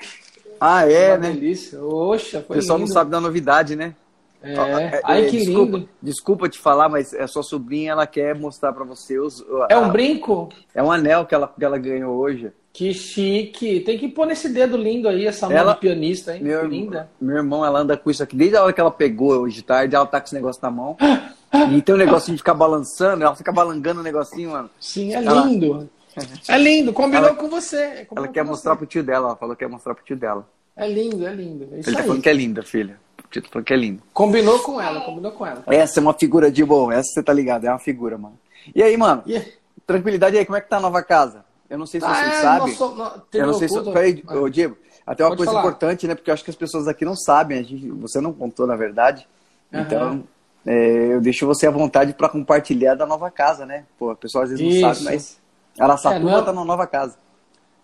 Ah, 0.59 0.85
é, 0.89 1.09
Uma 1.11 1.17
né? 1.17 1.31
delícia. 1.31 1.81
Oxa, 1.81 2.39
O 2.39 2.43
foi 2.43 2.57
pessoal 2.57 2.77
lindo. 2.77 2.87
não 2.89 2.93
sabe 2.93 3.09
da 3.11 3.21
novidade, 3.21 3.75
né? 3.75 3.95
É. 4.43 4.59
Ó, 4.59 4.65
é, 4.79 5.01
Ai, 5.03 5.25
é, 5.25 5.29
que 5.29 5.37
desculpa, 5.37 5.77
lindo. 5.77 5.89
Desculpa 6.01 6.49
te 6.49 6.59
falar, 6.59 6.89
mas 6.89 7.13
a 7.13 7.27
sua 7.27 7.41
sobrinha, 7.43 7.91
ela 7.93 8.05
quer 8.05 8.35
mostrar 8.35 8.73
pra 8.73 8.83
você 8.83 9.17
os... 9.17 9.43
É 9.69 9.73
a- 9.75 9.79
um 9.79 9.89
brinco? 9.89 10.49
É 10.75 10.83
um 10.83 10.91
anel 10.91 11.25
que 11.25 11.33
ela, 11.33 11.47
que 11.47 11.63
ela 11.63 11.77
ganhou 11.77 12.15
hoje. 12.17 12.51
Que 12.77 12.93
chique. 12.93 13.79
Tem 13.79 13.97
que 13.97 14.07
pôr 14.07 14.27
nesse 14.27 14.49
dedo 14.49 14.77
lindo 14.77 15.09
aí, 15.09 15.25
essa 15.25 15.47
mão 15.49 15.57
Ela- 15.57 15.73
de 15.73 15.79
pianista, 15.79 16.35
hein? 16.35 16.43
Meu, 16.43 16.63
linda. 16.67 17.09
meu 17.19 17.37
irmão, 17.37 17.65
ela 17.65 17.79
anda 17.79 17.97
com 17.97 18.11
isso 18.11 18.21
aqui. 18.21 18.35
Desde 18.35 18.55
a 18.55 18.61
hora 18.63 18.71
que 18.71 18.79
ela 18.79 18.91
pegou 18.91 19.31
hoje 19.31 19.55
de 19.55 19.61
tarde, 19.63 19.95
ela 19.95 20.05
tá 20.05 20.19
com 20.19 20.27
esse 20.27 20.35
negócio 20.35 20.61
na 20.61 20.69
mão. 20.69 20.95
E 21.73 21.81
tem 21.81 21.95
um 21.95 21.97
negocinho 21.97 22.35
de 22.35 22.41
ficar 22.41 22.53
balançando, 22.53 23.23
ela 23.23 23.33
fica 23.35 23.51
balangando 23.53 24.01
o 24.01 24.03
negocinho, 24.03 24.51
mano. 24.51 24.69
Sim, 24.79 25.15
é 25.15 25.23
Ela- 25.23 25.45
lindo. 25.45 25.89
É 26.47 26.57
lindo, 26.57 26.91
combinou 26.93 27.29
Ela- 27.29 27.35
com 27.35 27.47
você. 27.49 28.05
combinou 28.05 28.25
Ela 28.25 28.27
quer 28.27 28.43
com 28.43 28.49
mostrar 28.51 28.73
você. 28.73 28.77
pro 28.77 28.85
tio 28.85 29.03
dela, 29.03 29.27
ela 29.29 29.35
falou 29.37 29.55
que 29.55 29.63
quer 29.65 29.71
mostrar 29.71 29.95
pro 29.95 30.03
tio 30.03 30.17
dela. 30.17 30.47
É 30.75 30.87
lindo, 30.87 31.25
é 31.25 31.33
lindo. 31.33 31.67
É 31.71 31.75
Ele 31.77 31.83
tá 31.83 31.99
aí. 32.01 32.05
falando 32.05 32.21
que 32.21 32.29
é 32.29 32.33
linda, 32.33 32.61
filha. 32.63 32.99
O 33.23 33.27
tio 33.29 33.41
tá 33.41 33.47
falando 33.51 33.65
que 33.65 33.73
é 33.73 33.77
linda. 33.77 34.03
Combinou 34.13 34.59
com 34.59 34.79
ela, 34.79 35.01
combinou 35.01 35.31
com 35.31 35.45
ela. 35.45 35.63
Essa 35.67 35.99
é 35.99 36.01
uma 36.01 36.13
figura 36.13 36.51
de 36.51 36.63
boa, 36.65 36.93
essa 36.93 37.09
você 37.13 37.23
tá 37.23 37.33
ligado, 37.33 37.65
é 37.65 37.69
uma 37.71 37.79
figura, 37.79 38.17
mano. 38.19 38.37
E 38.75 38.83
aí, 38.83 38.95
mano? 38.97 39.23
E 39.25 39.41
Tranquilidade 39.87 40.37
aí, 40.37 40.45
como 40.45 40.57
é 40.57 40.61
que 40.61 40.69
tá 40.69 40.77
a 40.77 40.81
nova 40.81 41.01
casa? 41.01 41.45
Eu 41.69 41.77
não 41.77 41.85
sei 41.85 41.99
se 41.99 42.07
Ah, 42.07 42.13
vocês 42.15 42.33
é, 42.33 42.41
sabem. 42.41 42.77
nós- 42.77 43.23
Eu 43.33 43.47
não 43.47 43.53
sei 43.53 43.67
se. 43.69 43.81
Peraí, 43.81 44.23
Ah, 44.27 44.35
ô, 44.37 44.49
Diego, 44.49 44.77
até 45.05 45.23
uma 45.23 45.29
Pode 45.31 45.37
coisa 45.37 45.51
falar. 45.51 45.61
importante, 45.63 46.07
né? 46.07 46.15
Porque 46.15 46.29
eu 46.29 46.33
acho 46.33 46.43
que 46.43 46.49
as 46.49 46.55
pessoas 46.55 46.87
aqui 46.87 47.03
não 47.03 47.15
sabem, 47.15 47.59
a 47.59 47.63
gente, 47.63 47.89
você 47.91 48.21
não 48.21 48.31
contou, 48.33 48.65
na 48.65 48.75
verdade. 48.75 49.27
Aham. 49.73 49.81
Então, 49.83 50.23
é, 50.65 51.13
eu 51.13 51.21
deixo 51.21 51.45
você 51.45 51.67
à 51.67 51.71
vontade 51.71 52.13
para 52.13 52.29
compartilhar 52.29 52.95
da 52.95 53.05
nova 53.05 53.29
casa, 53.29 53.65
né? 53.65 53.83
Pô, 53.99 54.11
a 54.11 54.15
pessoa 54.15 54.43
às 54.45 54.49
vezes 54.49 54.63
não 54.63 54.71
Isso. 54.71 54.81
sabe, 55.03 55.03
mas 55.13 55.37
Araçatuba 55.79 56.29
É, 56.29 56.33
não 56.33 56.39
é- 56.39 56.45
tá 56.45 56.53
na 56.53 56.65
nova 56.65 56.87
casa. 56.87 57.17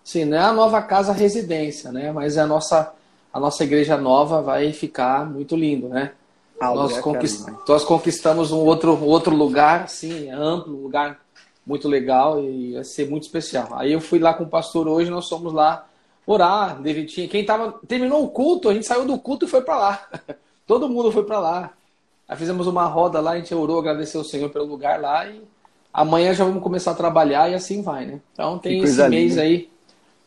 Sim, 0.02 0.24
não 0.24 0.36
é 0.36 0.40
a 0.40 0.52
nova 0.52 0.82
casa 0.82 1.12
residência, 1.12 1.92
né? 1.92 2.10
Mas 2.10 2.36
é 2.36 2.40
a 2.40 2.46
nossa, 2.46 2.92
a 3.32 3.38
nossa 3.40 3.62
igreja 3.64 3.96
nova 3.96 4.42
vai 4.42 4.72
ficar 4.72 5.24
muito 5.30 5.54
lindo, 5.56 5.88
né? 5.88 6.12
Ah, 6.60 6.74
nós, 6.74 6.90
lugar 6.90 7.02
conquist- 7.02 7.48
é 7.48 7.50
né? 7.50 7.58
nós 7.68 7.84
conquistamos 7.84 8.50
um 8.52 8.58
outro, 8.58 9.02
outro 9.04 9.34
lugar, 9.34 9.88
sim, 9.88 10.30
amplo, 10.30 10.76
um 10.76 10.82
lugar 10.82 11.20
muito 11.66 11.88
legal 11.88 12.42
e 12.42 12.74
vai 12.74 12.84
ser 12.84 13.08
muito 13.08 13.22
especial. 13.22 13.68
Aí 13.72 13.92
eu 13.92 14.00
fui 14.00 14.18
lá 14.18 14.34
com 14.34 14.44
o 14.44 14.48
pastor 14.48 14.86
hoje, 14.86 15.10
nós 15.10 15.28
fomos 15.28 15.52
lá 15.52 15.86
orar, 16.26 16.80
David 16.80 17.12
tinha, 17.12 17.28
quem 17.28 17.44
tava, 17.44 17.80
terminou 17.86 18.24
o 18.24 18.28
culto, 18.28 18.68
a 18.68 18.74
gente 18.74 18.86
saiu 18.86 19.04
do 19.04 19.18
culto 19.18 19.44
e 19.44 19.48
foi 19.48 19.62
para 19.62 19.76
lá. 19.76 20.08
Todo 20.66 20.88
mundo 20.88 21.12
foi 21.12 21.24
para 21.24 21.38
lá. 21.38 21.70
Aí 22.28 22.36
fizemos 22.36 22.66
uma 22.66 22.86
roda 22.86 23.20
lá, 23.20 23.32
a 23.32 23.36
gente 23.36 23.54
orou, 23.54 23.78
agradeceu 23.78 24.22
o 24.22 24.24
Senhor 24.24 24.48
pelo 24.50 24.64
lugar 24.64 25.00
lá 25.00 25.26
e 25.26 25.42
amanhã 25.92 26.34
já 26.34 26.44
vamos 26.44 26.62
começar 26.62 26.92
a 26.92 26.96
trabalhar 26.96 27.50
e 27.50 27.54
assim 27.54 27.82
vai, 27.82 28.06
né? 28.06 28.20
Então 28.32 28.58
tem 28.58 28.82
esse 28.82 29.08
mês 29.08 29.38
aí, 29.38 29.70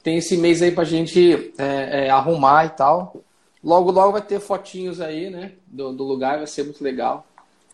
tem 0.03 0.17
esse 0.17 0.37
mês 0.37 0.61
aí 0.61 0.71
pra 0.71 0.83
gente 0.83 1.53
é, 1.57 2.05
é, 2.05 2.09
arrumar 2.09 2.65
e 2.65 2.69
tal. 2.69 3.17
Logo, 3.63 3.91
logo 3.91 4.13
vai 4.13 4.21
ter 4.21 4.39
fotinhos 4.39 5.01
aí, 5.01 5.29
né? 5.29 5.53
Do, 5.65 5.91
do 5.91 6.03
lugar, 6.03 6.37
vai 6.37 6.47
ser 6.47 6.63
muito 6.63 6.83
legal. 6.83 7.26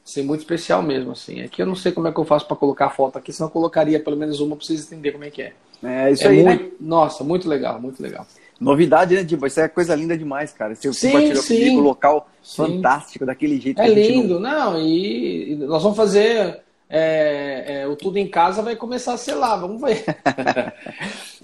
Ser 0.03 0.24
muito 0.24 0.41
especial 0.41 0.81
mesmo, 0.81 1.12
assim. 1.12 1.41
Aqui 1.41 1.62
eu 1.62 1.65
não 1.65 1.75
sei 1.75 1.91
como 1.91 2.07
é 2.07 2.12
que 2.12 2.19
eu 2.19 2.25
faço 2.25 2.45
pra 2.45 2.57
colocar 2.57 2.89
foto 2.89 3.17
aqui, 3.17 3.31
senão 3.31 3.48
eu 3.48 3.53
colocaria 3.53 4.00
pelo 4.00 4.17
menos 4.17 4.39
uma 4.39 4.55
pra 4.55 4.65
vocês 4.65 4.86
entenderem 4.86 5.13
como 5.13 5.24
é 5.24 5.29
que 5.29 5.41
é. 5.41 5.53
É 5.81 6.12
isso 6.12 6.24
é 6.25 6.27
aí, 6.27 6.43
né? 6.43 6.55
muito, 6.55 6.75
Nossa, 6.79 7.24
muito 7.24 7.48
legal, 7.48 7.79
muito 7.79 8.01
legal. 8.01 8.25
Novidade, 8.60 9.15
né, 9.15 9.24
Dibo? 9.24 9.45
Isso 9.45 9.60
é 9.60 9.67
coisa 9.67 9.95
linda 9.95 10.17
demais, 10.17 10.53
cara. 10.53 10.75
Você 10.75 10.91
Sim, 10.93 11.07
compartilhou 11.07 11.43
sim. 11.43 11.55
comigo, 11.55 11.81
local 11.81 12.29
Sim. 12.41 12.55
fantástico, 12.55 13.25
daquele 13.25 13.60
jeito 13.60 13.81
É 13.81 13.86
que 13.86 13.91
a 13.91 13.95
gente 13.95 14.12
lindo, 14.12 14.39
não, 14.39 14.79
e, 14.79 15.51
e 15.51 15.55
nós 15.55 15.81
vamos 15.81 15.98
fazer 15.98 16.62
é, 16.89 17.81
é, 17.81 17.88
o 17.88 17.95
Tudo 17.95 18.17
em 18.17 18.27
Casa 18.27 18.62
vai 18.62 18.75
começar 18.75 19.13
a 19.13 19.17
ser 19.17 19.33
lá, 19.36 19.55
vamos 19.55 19.81
ver. 19.81 20.03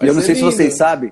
E 0.01 0.07
eu 0.07 0.13
não 0.13 0.21
sei 0.21 0.33
se 0.33 0.41
lindo. 0.41 0.53
vocês 0.53 0.77
sabem, 0.77 1.11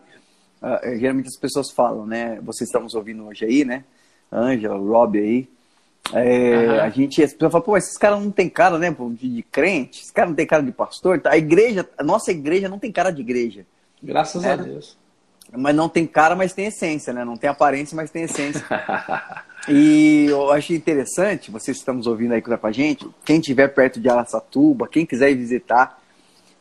ah, 0.61 0.79
geralmente 0.97 1.27
as 1.27 1.35
pessoas 1.35 1.69
falam, 1.69 2.05
né? 2.05 2.39
Vocês 2.41 2.69
estamos 2.69 2.95
ouvindo 2.95 3.25
hoje 3.25 3.43
aí, 3.43 3.65
né? 3.65 3.83
Ângela, 4.31 4.77
Rob 4.77 5.19
aí. 5.19 5.49
É, 6.13 6.55
Aham. 6.55 6.81
A 6.81 6.89
gente, 6.89 7.21
as 7.23 7.33
pessoas 7.33 7.51
falam, 7.51 7.65
pô, 7.65 7.77
esses 7.77 7.97
caras 7.97 8.21
não 8.21 8.31
tem 8.31 8.49
cara, 8.49 8.77
né, 8.77 8.95
de, 9.11 9.29
de 9.29 9.43
crente, 9.43 9.99
esses 10.01 10.11
caras 10.11 10.29
não 10.31 10.35
tem 10.35 10.45
cara 10.47 10.63
de 10.63 10.71
pastor. 10.71 11.21
A 11.25 11.37
igreja, 11.37 11.87
a 11.97 12.03
nossa 12.03 12.31
igreja 12.31 12.69
não 12.69 12.79
tem 12.79 12.91
cara 12.91 13.11
de 13.11 13.21
igreja. 13.21 13.65
Graças 14.01 14.43
É. 14.43 14.51
a 14.53 14.55
Deus. 14.55 14.97
Mas 15.51 15.73
não 15.75 15.87
tem 15.87 16.05
cara, 16.05 16.35
mas 16.35 16.51
tem 16.53 16.65
essência, 16.65 17.13
né? 17.13 17.23
Não 17.23 17.37
tem 17.37 17.49
aparência, 17.49 17.95
mas 17.95 18.11
tem 18.11 18.23
essência. 18.23 18.63
E 19.69 20.27
eu 20.29 20.49
achei 20.53 20.77
interessante, 20.77 21.51
vocês 21.51 21.75
que 21.75 21.81
estamos 21.81 22.07
ouvindo 22.07 22.33
aí 22.33 22.41
com 22.41 22.53
a 22.65 22.71
gente, 22.71 23.05
quem 23.25 23.37
estiver 23.39 23.67
perto 23.67 23.99
de 23.99 24.07
Araçatuba, 24.07 24.87
quem 24.87 25.05
quiser 25.05 25.35
visitar 25.35 25.99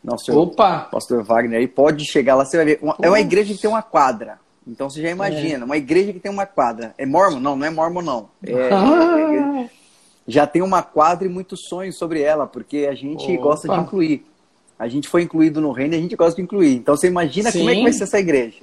nosso 0.03 0.37
Opa! 0.37 0.89
pastor 0.91 1.23
Wagner 1.23 1.61
aí, 1.61 1.69
pode 1.69 2.05
chegar 2.05 2.35
lá, 2.35 2.45
você 2.45 2.57
vai 2.57 2.67
ver. 2.67 2.79
Uma- 2.83 2.97
é 3.01 3.09
uma 3.09 3.21
igreja 3.21 3.55
que 3.55 3.61
tem 3.61 3.71
uma 3.71 3.83
quadra. 3.83 4.41
Então 4.67 4.91
você 4.91 5.01
já 5.01 5.11
imagina, 5.11 5.65
uma 5.65 5.77
igreja 5.77 6.13
que 6.13 6.19
tem 6.19 6.31
uma 6.31 6.45
quadra. 6.45 6.93
É 6.99 7.07
mormon? 7.07 7.39
Não, 7.39 7.55
não 7.55 7.67
é 7.67 7.71
mormon, 7.71 8.03
não. 8.03 8.29
É- 8.45 8.71
Ah, 8.73 9.69
já 10.27 10.47
tem 10.47 10.61
uma 10.61 10.83
quadra 10.83 11.27
e 11.27 11.31
muitos 11.31 11.69
sonhos 11.69 11.97
sobre 11.97 12.21
ela, 12.21 12.47
porque 12.47 12.89
a 12.91 12.95
gente 12.95 13.31
Opa. 13.33 13.43
gosta 13.43 13.69
de 13.69 13.79
incluir. 13.79 14.27
A 14.79 14.89
gente 14.89 15.09
foi 15.09 15.23
incluído 15.23 15.61
no 15.61 15.71
reino 15.71 15.95
e 15.95 15.99
a 15.99 16.01
gente 16.01 16.17
gosta 16.17 16.37
de 16.37 16.43
incluir. 16.43 16.75
Então 16.75 16.97
você 16.97 17.07
imagina 17.07 17.53
como 17.53 17.71
é 17.71 17.73
que 17.73 17.79
Sim. 17.79 17.83
vai 17.85 17.93
ser 17.93 18.03
essa 18.05 18.19
igreja. 18.19 18.59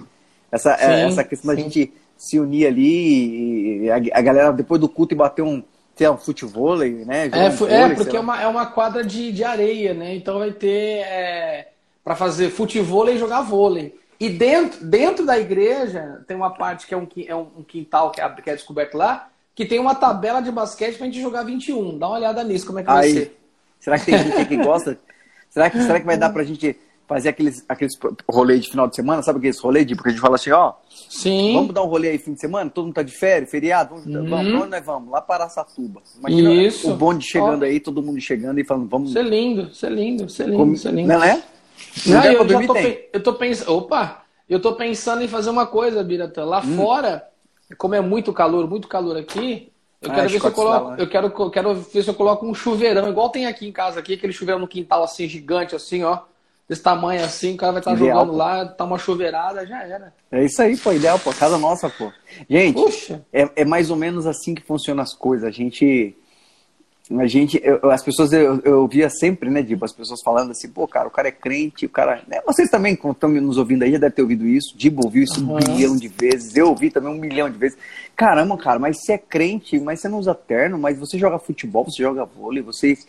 Essa, 0.52 0.78
Sim, 0.78 0.84
é, 0.84 1.02
essa 1.06 1.24
questão 1.24 1.56
da 1.56 1.56
sim. 1.56 1.64
gente 1.70 1.94
se 2.18 2.40
unir 2.40 2.68
ali 2.68 3.86
e 3.86 3.90
a, 3.90 3.96
a 3.96 4.22
galera 4.22 4.52
depois 4.52 4.80
do 4.80 4.90
culto 4.90 5.14
e 5.14 5.18
bater 5.18 5.42
um, 5.42 5.64
lá, 6.00 6.12
um 6.12 6.18
futevôlei, 6.18 7.06
né? 7.06 7.30
É, 7.32 7.48
um 7.48 7.50
vôlei, 7.52 7.76
é, 7.76 7.96
porque 7.96 8.16
é 8.18 8.20
uma, 8.20 8.42
é 8.42 8.48
uma 8.48 8.66
quadra 8.66 9.04
de, 9.04 9.32
de 9.32 9.44
areia, 9.44 9.94
né? 9.94 10.16
Então 10.16 10.40
vai 10.40 10.52
ter 10.52 11.00
é, 11.00 11.70
para 12.04 12.16
fazer 12.16 12.50
futevôlei 12.50 13.16
e 13.16 13.20
jogar 13.20 13.42
vôlei. 13.42 13.96
E 14.20 14.30
dentro, 14.30 14.86
dentro 14.86 15.26
da 15.26 15.38
igreja 15.40 16.24
tem 16.28 16.36
uma 16.38 16.52
parte 16.52 16.88
que 16.88 16.94
é 16.94 16.98
um, 16.98 17.08
é 17.28 17.36
um 17.36 17.64
quintal 17.68 18.12
que 18.12 18.22
é, 18.22 18.30
que 18.30 18.50
é 18.50 18.56
descoberto 18.56 18.96
lá, 18.96 19.30
que 19.56 19.66
tem 19.66 19.80
uma 19.80 19.96
tabela 19.96 20.42
de 20.42 20.52
basquete 20.52 20.98
pra 20.98 21.06
gente 21.06 21.22
jogar 21.22 21.44
21. 21.44 21.98
Dá 21.98 22.08
uma 22.08 22.18
olhada 22.18 22.44
nisso, 22.44 22.66
como 22.66 22.80
é 22.80 22.84
que 22.84 22.90
vai 22.90 23.06
Aí, 23.06 23.14
ser. 23.14 23.40
será 23.80 24.00
que 24.00 24.06
tem 24.06 24.18
gente 24.18 24.46
que 24.46 24.58
gosta? 24.58 24.98
Será 25.50 25.70
que, 25.70 25.82
será 25.82 26.00
que 26.00 26.06
vai 26.06 26.18
dar 26.18 26.32
pra 26.32 26.44
gente 26.44 26.76
fazer 27.08 27.30
aqueles, 27.30 27.64
aqueles 27.70 27.94
rolê 28.28 28.58
de 28.58 28.70
final 28.72 28.88
de 28.88 28.96
semana? 28.96 29.22
Sabe 29.22 29.38
aqueles 29.38 29.60
rolê 29.60 29.86
de 29.86 29.94
porque 29.96 30.10
a 30.10 30.12
gente 30.12 30.22
fala 30.22 30.36
assim, 30.36 30.50
ó, 30.52 30.74
Sim. 31.10 31.54
vamos 31.54 31.74
dar 31.74 31.84
um 31.84 31.88
rolê 31.88 32.10
aí 32.10 32.18
fim 32.18 32.34
de 32.34 32.40
semana? 32.40 32.70
Todo 32.72 32.86
mundo 32.86 32.96
tá 32.96 33.04
de 33.04 33.12
férias, 33.12 33.52
feriado? 33.52 33.96
Vamos, 33.96 34.08
Uhum. 34.08 34.30
vamos, 34.30 34.54
onde 34.62 34.70
nós 34.72 34.86
vamos? 34.86 35.12
Lá 35.12 35.22
para 35.22 35.44
Araçatuba. 35.44 36.02
Imagina 36.18 36.52
Isso. 36.54 36.90
o 36.92 36.96
bonde 36.96 37.24
chegando 37.26 37.62
Ó. 37.62 37.66
aí, 37.66 37.80
todo 37.80 38.02
mundo 38.02 38.20
chegando 38.20 38.60
e 38.60 38.64
falando, 38.64 38.88
vamos... 38.90 39.10
Isso 39.10 39.20
é 39.20 39.22
lindo, 39.22 39.70
isso 39.72 39.86
é 39.86 39.90
lindo, 39.90 40.26
isso 40.26 40.42
é 40.42 40.46
lindo, 40.48 40.74
isso 40.74 40.88
é 40.88 40.92
lindo. 40.92 41.08
Não 41.10 41.24
é? 41.24 41.44
Não, 42.06 42.26
eu, 42.26 42.34
já 42.34 42.44
dormir 42.46 42.68
tô, 42.68 42.74
eu 43.14 43.24
tô 43.24 43.34
pensando. 43.34 43.74
Opa! 43.78 44.24
Eu 44.50 44.60
tô 44.60 44.76
pensando 44.76 45.24
em 45.24 45.28
fazer 45.28 45.50
uma 45.50 45.66
coisa, 45.66 46.04
Biratã. 46.04 46.44
Lá 46.44 46.62
Hum. 46.62 46.76
fora, 46.76 47.28
como 47.78 47.96
é 47.96 48.02
muito 48.02 48.34
calor, 48.34 48.70
muito 48.70 48.88
calor 48.88 49.18
aqui, 49.18 49.72
eu 50.02 50.12
Ah, 50.12 50.16
quero 50.16 50.30
ver 50.30 50.40
se 50.42 50.48
eu 50.48 50.52
coloco. 50.52 50.90
Né? 50.92 50.96
Eu 51.00 51.08
quero, 51.08 51.50
quero 51.52 51.76
ver 51.76 52.04
se 52.04 52.10
eu 52.10 52.14
coloco 52.14 52.46
um 52.46 52.54
chuveirão, 52.54 53.10
igual 53.10 53.30
tem 53.30 53.46
aqui 53.46 53.68
em 53.68 53.72
casa, 53.72 54.00
aqui, 54.00 54.14
aquele 54.14 54.34
chuveirão 54.34 54.60
no 54.60 54.68
quintal 54.68 55.04
assim, 55.04 55.28
gigante, 55.28 55.76
assim, 55.76 56.04
ó. 56.04 56.20
Desse 56.68 56.82
tamanho 56.82 57.24
assim, 57.24 57.56
o 57.56 57.58
cara 57.58 57.74
vai 57.74 57.82
estar 57.82 57.94
Ideal, 57.94 58.20
jogando 58.20 58.32
pô. 58.32 58.38
lá, 58.38 58.66
tá 58.66 58.86
uma 58.86 58.98
chuveirada, 58.98 59.66
já 59.66 59.84
era. 59.84 60.14
É 60.32 60.44
isso 60.46 60.62
aí, 60.62 60.78
pô, 60.78 60.92
ideal, 60.94 61.20
pô, 61.20 61.34
casa 61.34 61.58
nossa, 61.58 61.90
pô. 61.90 62.12
Gente, 62.50 62.74
Puxa! 62.82 63.26
é, 63.34 63.50
é 63.58 63.66
mais 63.66 63.90
ou 63.92 63.98
menos 63.98 64.26
assim 64.26 64.56
que 64.56 64.62
funcionam 64.62 65.04
as 65.04 65.14
coisas. 65.14 65.48
A 65.48 65.52
gente 65.52 66.16
a 67.12 67.28
gente, 67.28 67.60
eu, 67.62 67.92
as 67.92 68.02
pessoas, 68.02 68.32
eu, 68.32 68.62
eu 68.64 68.82
ouvia 68.82 69.10
sempre, 69.10 69.50
né, 69.50 69.62
Dibo, 69.62 69.84
as 69.84 69.92
pessoas 69.92 70.22
falando 70.24 70.52
assim, 70.52 70.70
pô, 70.70 70.88
cara, 70.88 71.06
o 71.06 71.12
cara 71.12 71.28
é 71.28 71.32
crente, 71.32 71.86
o 71.86 71.90
cara. 71.90 72.24
Né, 72.26 72.40
vocês 72.46 72.70
também, 72.70 72.96
quando 72.96 73.16
estão 73.16 73.30
nos 73.30 73.58
ouvindo 73.58 73.84
aí, 73.84 73.92
já 73.92 73.98
devem 73.98 74.16
ter 74.16 74.22
ouvido 74.22 74.48
isso. 74.48 74.74
Dibo 74.78 75.04
ouviu 75.04 75.24
isso 75.24 75.44
uhum. 75.44 75.58
um 75.58 75.60
bilhão 75.60 75.98
de 75.98 76.08
vezes, 76.08 76.56
eu 76.56 76.70
ouvi 76.70 76.90
também 76.90 77.12
um 77.12 77.18
milhão 77.18 77.50
de 77.50 77.58
vezes. 77.58 77.78
Caramba, 78.16 78.56
cara, 78.58 78.80
mas 78.80 79.02
você 79.02 79.14
é 79.14 79.18
crente, 79.18 79.78
mas 79.82 80.00
você 80.00 80.08
não 80.08 80.18
usa 80.18 80.34
terno, 80.34 80.78
mas 80.78 80.98
você 80.98 81.18
joga 81.18 81.38
futebol, 81.38 81.84
você 81.84 82.02
joga 82.02 82.24
vôlei, 82.24 82.64
vocês. 82.64 83.06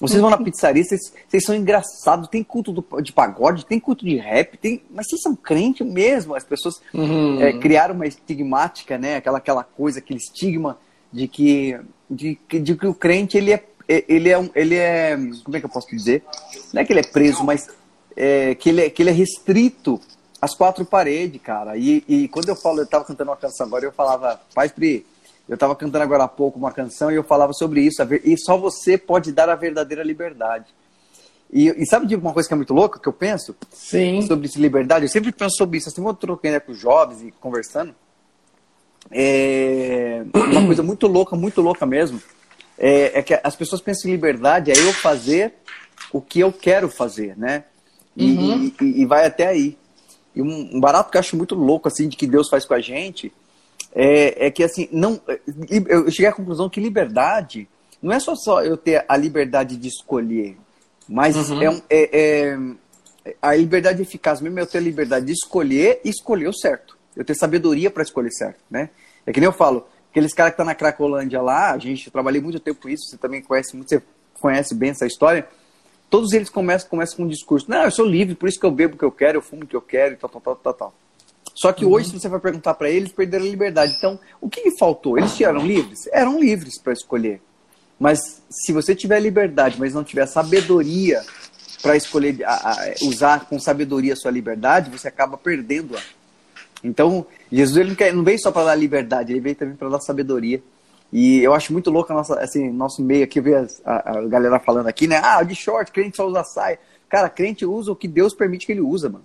Vocês 0.00 0.20
vão 0.20 0.30
na 0.30 0.38
pizzaria, 0.38 0.84
vocês, 0.84 1.00
vocês 1.26 1.44
são 1.44 1.56
engraçados, 1.56 2.28
tem 2.28 2.44
culto 2.44 2.70
do, 2.70 3.02
de 3.02 3.12
pagode, 3.12 3.66
tem 3.66 3.80
culto 3.80 4.04
de 4.04 4.14
rap, 4.14 4.56
tem, 4.56 4.80
mas 4.88 5.08
vocês 5.08 5.20
são 5.20 5.34
crente 5.34 5.82
mesmo. 5.82 6.36
As 6.36 6.44
pessoas 6.44 6.80
uhum. 6.94 7.42
é, 7.42 7.52
criaram 7.54 7.96
uma 7.96 8.06
estigmática, 8.06 8.96
né? 8.96 9.16
Aquela, 9.16 9.38
aquela 9.38 9.64
coisa, 9.64 9.98
aquele 9.98 10.20
estigma 10.20 10.78
de 11.12 11.28
que, 11.28 11.78
de, 12.08 12.38
de 12.48 12.74
que 12.74 12.86
o 12.86 12.94
crente 12.94 13.36
ele 13.36 13.52
é, 13.52 13.64
ele 13.86 14.30
é, 14.30 14.50
ele 14.54 14.74
é. 14.76 15.16
Como 15.44 15.56
é 15.56 15.60
que 15.60 15.66
eu 15.66 15.70
posso 15.70 15.88
dizer? 15.88 16.24
Não 16.72 16.80
é 16.80 16.84
que 16.84 16.92
ele 16.92 17.00
é 17.00 17.06
preso, 17.06 17.44
mas 17.44 17.68
é, 18.16 18.54
que, 18.54 18.70
ele 18.70 18.82
é, 18.82 18.90
que 18.90 19.02
ele 19.02 19.10
é 19.10 19.12
restrito 19.12 20.00
às 20.40 20.54
quatro 20.54 20.84
paredes, 20.84 21.40
cara. 21.42 21.76
E, 21.76 22.02
e 22.08 22.28
quando 22.28 22.48
eu 22.48 22.56
falo, 22.56 22.78
eu 22.78 22.84
estava 22.84 23.04
cantando 23.04 23.30
uma 23.30 23.36
canção 23.36 23.66
agora, 23.66 23.84
eu 23.84 23.92
falava, 23.92 24.40
Pai 24.54 24.68
Pri, 24.68 25.06
eu 25.48 25.54
estava 25.54 25.74
cantando 25.76 26.02
agora 26.02 26.24
há 26.24 26.28
pouco 26.28 26.58
uma 26.58 26.72
canção 26.72 27.10
e 27.10 27.16
eu 27.16 27.24
falava 27.24 27.52
sobre 27.52 27.82
isso. 27.82 28.02
E 28.24 28.38
só 28.38 28.56
você 28.56 28.96
pode 28.96 29.32
dar 29.32 29.48
a 29.48 29.54
verdadeira 29.54 30.02
liberdade. 30.02 30.66
E, 31.52 31.68
e 31.68 31.86
sabe 31.86 32.06
de 32.06 32.16
uma 32.16 32.32
coisa 32.32 32.48
que 32.48 32.54
é 32.54 32.56
muito 32.56 32.72
louca 32.72 32.98
que 32.98 33.06
eu 33.06 33.12
penso? 33.12 33.54
Sim. 33.70 34.22
Sobre 34.22 34.48
liberdade? 34.56 35.04
Eu 35.04 35.08
sempre 35.10 35.30
penso 35.30 35.56
sobre 35.56 35.76
isso. 35.76 35.90
Assim, 35.90 36.04
eu 36.04 36.14
troquei 36.14 36.50
né, 36.50 36.60
com 36.60 36.72
os 36.72 36.78
jovens 36.78 37.22
e 37.22 37.30
conversando. 37.32 37.94
É 39.10 40.22
uma 40.34 40.66
coisa 40.66 40.82
muito 40.82 41.06
louca, 41.06 41.36
muito 41.36 41.60
louca 41.60 41.84
mesmo. 41.84 42.20
É, 42.78 43.18
é, 43.18 43.22
que 43.22 43.38
as 43.42 43.54
pessoas 43.54 43.80
pensam 43.80 44.10
em 44.10 44.14
liberdade, 44.14 44.70
é 44.70 44.74
eu 44.74 44.92
fazer 44.92 45.54
o 46.12 46.20
que 46.20 46.40
eu 46.40 46.52
quero 46.52 46.88
fazer, 46.88 47.36
né? 47.36 47.64
E, 48.16 48.32
uhum. 48.32 48.72
e, 48.80 49.02
e 49.02 49.06
vai 49.06 49.26
até 49.26 49.46
aí. 49.46 49.76
E 50.34 50.42
um, 50.42 50.76
um, 50.76 50.80
barato 50.80 51.10
que 51.10 51.16
eu 51.16 51.20
acho 51.20 51.36
muito 51.36 51.54
louco, 51.54 51.88
assim, 51.88 52.08
de 52.08 52.16
que 52.16 52.26
Deus 52.26 52.48
faz 52.48 52.64
com 52.64 52.74
a 52.74 52.80
gente, 52.80 53.32
é, 53.94 54.46
é 54.46 54.50
que, 54.50 54.64
assim, 54.64 54.88
não, 54.90 55.20
eu 55.86 56.10
cheguei 56.10 56.26
à 56.26 56.32
conclusão 56.32 56.68
que 56.68 56.80
liberdade 56.80 57.68
não 58.02 58.12
é 58.12 58.18
só, 58.18 58.34
só 58.34 58.62
eu 58.64 58.76
ter 58.76 59.04
a 59.06 59.16
liberdade 59.16 59.76
de 59.76 59.88
escolher, 59.88 60.56
mas 61.08 61.36
uhum. 61.36 61.62
é, 61.62 61.82
é, 61.88 62.58
é, 63.24 63.36
a 63.40 63.54
liberdade 63.54 64.02
eficaz 64.02 64.40
mesmo 64.40 64.58
é 64.58 64.62
eu 64.62 64.66
ter 64.66 64.78
a 64.78 64.80
liberdade 64.80 65.26
de 65.26 65.32
escolher 65.32 66.00
e 66.04 66.08
escolher 66.08 66.48
o 66.48 66.52
certo 66.52 66.98
eu 67.16 67.24
ter 67.24 67.34
sabedoria 67.34 67.90
para 67.90 68.02
escolher 68.02 68.30
certo, 68.30 68.60
né? 68.70 68.90
É 69.26 69.32
que 69.32 69.40
nem 69.40 69.46
eu 69.46 69.52
falo, 69.52 69.86
aqueles 70.10 70.32
caras 70.34 70.52
que 70.52 70.58
tá 70.58 70.64
na 70.64 70.74
Cracolândia 70.74 71.40
lá, 71.40 71.72
a 71.72 71.78
gente 71.78 72.10
trabalhei 72.10 72.40
muito 72.40 72.60
tempo 72.60 72.82
com 72.82 72.88
isso, 72.88 73.08
você 73.08 73.16
também 73.16 73.42
conhece 73.42 73.76
muito, 73.76 73.88
você 73.88 74.02
conhece 74.40 74.74
bem 74.74 74.90
essa 74.90 75.06
história. 75.06 75.46
Todos 76.10 76.32
eles 76.32 76.50
começam, 76.50 76.88
começam 76.90 77.16
com 77.16 77.22
um 77.22 77.28
discurso, 77.28 77.70
não, 77.70 77.84
eu 77.84 77.90
sou 77.90 78.04
livre, 78.04 78.34
por 78.34 78.48
isso 78.48 78.60
que 78.60 78.66
eu 78.66 78.70
bebo 78.70 78.94
o 78.94 78.98
que 78.98 79.04
eu 79.04 79.12
quero, 79.12 79.38
eu 79.38 79.42
fumo 79.42 79.64
o 79.64 79.66
que 79.66 79.76
eu 79.76 79.80
quero, 79.80 80.14
e 80.14 80.16
tal, 80.16 80.28
tal, 80.28 80.40
tal, 80.40 80.56
tal, 80.56 80.74
tal. 80.74 80.94
Só 81.54 81.72
que 81.72 81.84
uhum. 81.84 81.92
hoje, 81.92 82.10
se 82.10 82.18
você 82.18 82.28
vai 82.28 82.40
perguntar 82.40 82.74
para 82.74 82.90
eles, 82.90 83.12
perderam 83.12 83.44
a 83.44 83.48
liberdade. 83.48 83.94
Então, 83.96 84.18
o 84.40 84.48
que, 84.48 84.62
que 84.62 84.78
faltou? 84.78 85.18
Eles 85.18 85.38
eram 85.40 85.64
livres? 85.64 86.08
Eram 86.12 86.40
livres 86.40 86.80
para 86.80 86.92
escolher. 86.92 87.40
Mas 87.98 88.42
se 88.50 88.72
você 88.72 88.94
tiver 88.94 89.20
liberdade, 89.20 89.78
mas 89.78 89.94
não 89.94 90.02
tiver 90.02 90.26
sabedoria 90.26 91.22
para 91.82 91.96
escolher, 91.96 92.42
a, 92.44 92.52
a, 92.52 92.94
usar 93.02 93.46
com 93.46 93.58
sabedoria 93.58 94.14
a 94.14 94.16
sua 94.16 94.30
liberdade, 94.30 94.90
você 94.90 95.08
acaba 95.08 95.36
perdendo-a. 95.36 96.00
Então, 96.82 97.26
Jesus 97.50 97.76
ele 97.76 97.90
não, 97.90 97.96
quer, 97.96 98.12
não 98.12 98.24
veio 98.24 98.40
só 98.40 98.50
para 98.50 98.66
dar 98.66 98.74
liberdade, 98.74 99.32
ele 99.32 99.40
veio 99.40 99.54
também 99.54 99.76
para 99.76 99.88
dar 99.88 100.00
sabedoria. 100.00 100.62
E 101.12 101.40
eu 101.40 101.52
acho 101.52 101.72
muito 101.72 101.90
louco 101.90 102.10
a 102.12 102.16
nossa, 102.16 102.40
assim, 102.40 102.70
nosso 102.70 103.02
meio 103.02 103.24
aqui, 103.24 103.40
ver 103.40 103.68
a, 103.84 104.18
a, 104.18 104.22
galera 104.26 104.58
falando 104.58 104.86
aqui, 104.86 105.06
né? 105.06 105.20
Ah, 105.22 105.42
de 105.42 105.54
short, 105.54 105.92
crente 105.92 106.16
só 106.16 106.26
usa 106.26 106.42
saia. 106.42 106.78
Cara, 107.08 107.28
crente 107.28 107.66
usa 107.66 107.92
o 107.92 107.96
que 107.96 108.08
Deus 108.08 108.34
permite 108.34 108.64
que 108.66 108.72
ele 108.72 108.80
usa, 108.80 109.10
mano. 109.10 109.24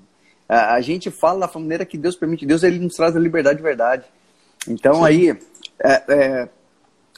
A, 0.49 0.73
a 0.73 0.81
gente 0.81 1.09
fala 1.09 1.47
da 1.47 1.59
maneira 1.59 1.85
que 1.85 1.97
Deus 1.97 2.15
permite. 2.15 2.45
Deus, 2.45 2.63
ele 2.63 2.79
nos 2.79 2.95
traz 2.95 3.15
a 3.15 3.19
liberdade 3.19 3.57
de 3.57 3.63
verdade. 3.63 4.03
Então, 4.67 4.95
Sim. 4.95 5.05
aí, 5.05 5.39
é, 5.79 6.03
é, 6.09 6.49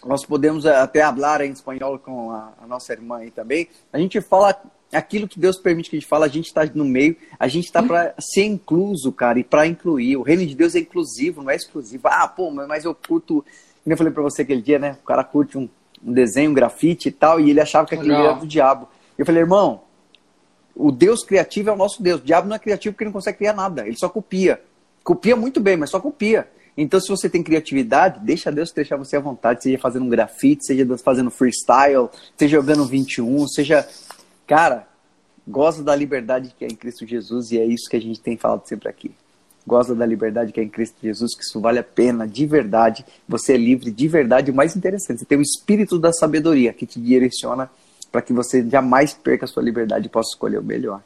nós 0.05 0.23
podemos 0.23 0.67
até 0.67 1.01
falar 1.01 1.41
em 1.41 1.51
espanhol 1.51 1.97
com 1.97 2.31
a, 2.31 2.53
a 2.61 2.67
nossa 2.67 2.93
irmã 2.93 3.17
aí 3.17 3.31
também. 3.31 3.67
A 3.91 3.97
gente 3.97 4.21
fala 4.21 4.55
aquilo 4.91 5.27
que 5.27 5.39
Deus 5.39 5.57
permite 5.57 5.89
que 5.89 5.95
a 5.95 5.99
gente 5.99 6.09
fala, 6.09 6.25
a 6.25 6.29
gente 6.29 6.47
está 6.47 6.65
no 6.73 6.85
meio, 6.85 7.15
a 7.39 7.47
gente 7.47 7.65
está 7.65 7.81
para 7.81 8.13
ser 8.19 8.43
incluso, 8.43 9.11
cara, 9.11 9.39
e 9.39 9.43
para 9.43 9.67
incluir. 9.67 10.17
O 10.17 10.21
reino 10.21 10.45
de 10.45 10.55
Deus 10.55 10.75
é 10.75 10.79
inclusivo, 10.79 11.43
não 11.43 11.51
é 11.51 11.55
exclusivo. 11.55 12.07
Ah, 12.07 12.27
pô, 12.27 12.51
mas 12.51 12.85
eu 12.85 12.95
curto. 12.95 13.45
Como 13.83 13.93
eu 13.93 13.97
falei 13.97 14.11
para 14.11 14.23
você 14.23 14.41
aquele 14.41 14.61
dia, 14.61 14.79
né? 14.79 14.97
O 15.01 15.05
cara 15.05 15.23
curte 15.23 15.57
um, 15.57 15.69
um, 16.03 16.13
desenho, 16.13 16.51
um 16.51 16.53
grafite 16.53 17.09
e 17.09 17.11
tal, 17.11 17.39
e 17.39 17.49
ele 17.49 17.61
achava 17.61 17.87
que 17.87 17.95
aquilo 17.95 18.13
era 18.13 18.33
do 18.33 18.47
diabo. 18.47 18.89
Eu 19.17 19.25
falei, 19.25 19.41
irmão, 19.41 19.81
o 20.75 20.91
Deus 20.91 21.23
criativo 21.23 21.69
é 21.69 21.73
o 21.73 21.77
nosso 21.77 22.01
Deus. 22.01 22.21
O 22.21 22.23
diabo 22.23 22.47
não 22.47 22.55
é 22.55 22.59
criativo 22.59 22.93
porque 22.93 23.03
ele 23.03 23.09
não 23.09 23.13
consegue 23.13 23.37
criar 23.37 23.53
nada, 23.53 23.87
ele 23.87 23.97
só 23.97 24.09
copia. 24.09 24.61
Copia 25.03 25.35
muito 25.35 25.59
bem, 25.59 25.77
mas 25.77 25.89
só 25.89 25.99
copia. 25.99 26.47
Então, 26.77 26.99
se 26.99 27.09
você 27.09 27.29
tem 27.29 27.43
criatividade, 27.43 28.21
deixa 28.21 28.51
Deus 28.51 28.71
deixar 28.71 28.95
você 28.95 29.17
à 29.17 29.19
vontade, 29.19 29.63
seja 29.63 29.77
fazendo 29.77 30.05
um 30.05 30.09
grafite, 30.09 30.65
seja 30.65 30.85
fazendo 30.97 31.29
freestyle, 31.29 32.09
seja 32.37 32.57
jogando 32.57 32.85
21, 32.85 33.47
seja 33.49 33.85
Cara, 34.49 34.87
gosta 35.47 35.83
da 35.83 35.95
liberdade 35.95 36.55
que 36.57 36.65
é 36.65 36.67
em 36.67 36.73
Cristo 36.73 37.05
Jesus 37.05 37.51
e 37.51 37.59
é 37.59 37.63
isso 37.63 37.87
que 37.87 37.95
a 37.95 38.01
gente 38.01 38.19
tem 38.19 38.35
falado 38.35 38.65
sempre 38.65 38.89
aqui. 38.89 39.11
Gosta 39.67 39.93
da 39.93 40.03
liberdade 40.07 40.51
que 40.51 40.59
é 40.59 40.63
em 40.63 40.67
Cristo 40.67 40.95
Jesus, 41.03 41.35
que 41.35 41.43
isso 41.43 41.61
vale 41.61 41.77
a 41.77 41.83
pena 41.83 42.27
de 42.27 42.47
verdade. 42.47 43.05
Você 43.27 43.53
é 43.53 43.57
livre 43.57 43.91
de 43.91 44.07
verdade. 44.07 44.49
O 44.49 44.55
mais 44.55 44.75
interessante, 44.75 45.19
você 45.19 45.25
tem 45.25 45.37
o 45.37 45.41
espírito 45.43 45.99
da 45.99 46.11
sabedoria 46.11 46.73
que 46.73 46.87
te 46.87 46.99
direciona 46.99 47.69
para 48.11 48.23
que 48.23 48.33
você 48.33 48.67
jamais 48.67 49.13
perca 49.13 49.45
a 49.45 49.47
sua 49.47 49.61
liberdade 49.61 50.07
e 50.07 50.09
possa 50.09 50.31
escolher 50.31 50.57
o 50.57 50.63
melhor. 50.63 50.99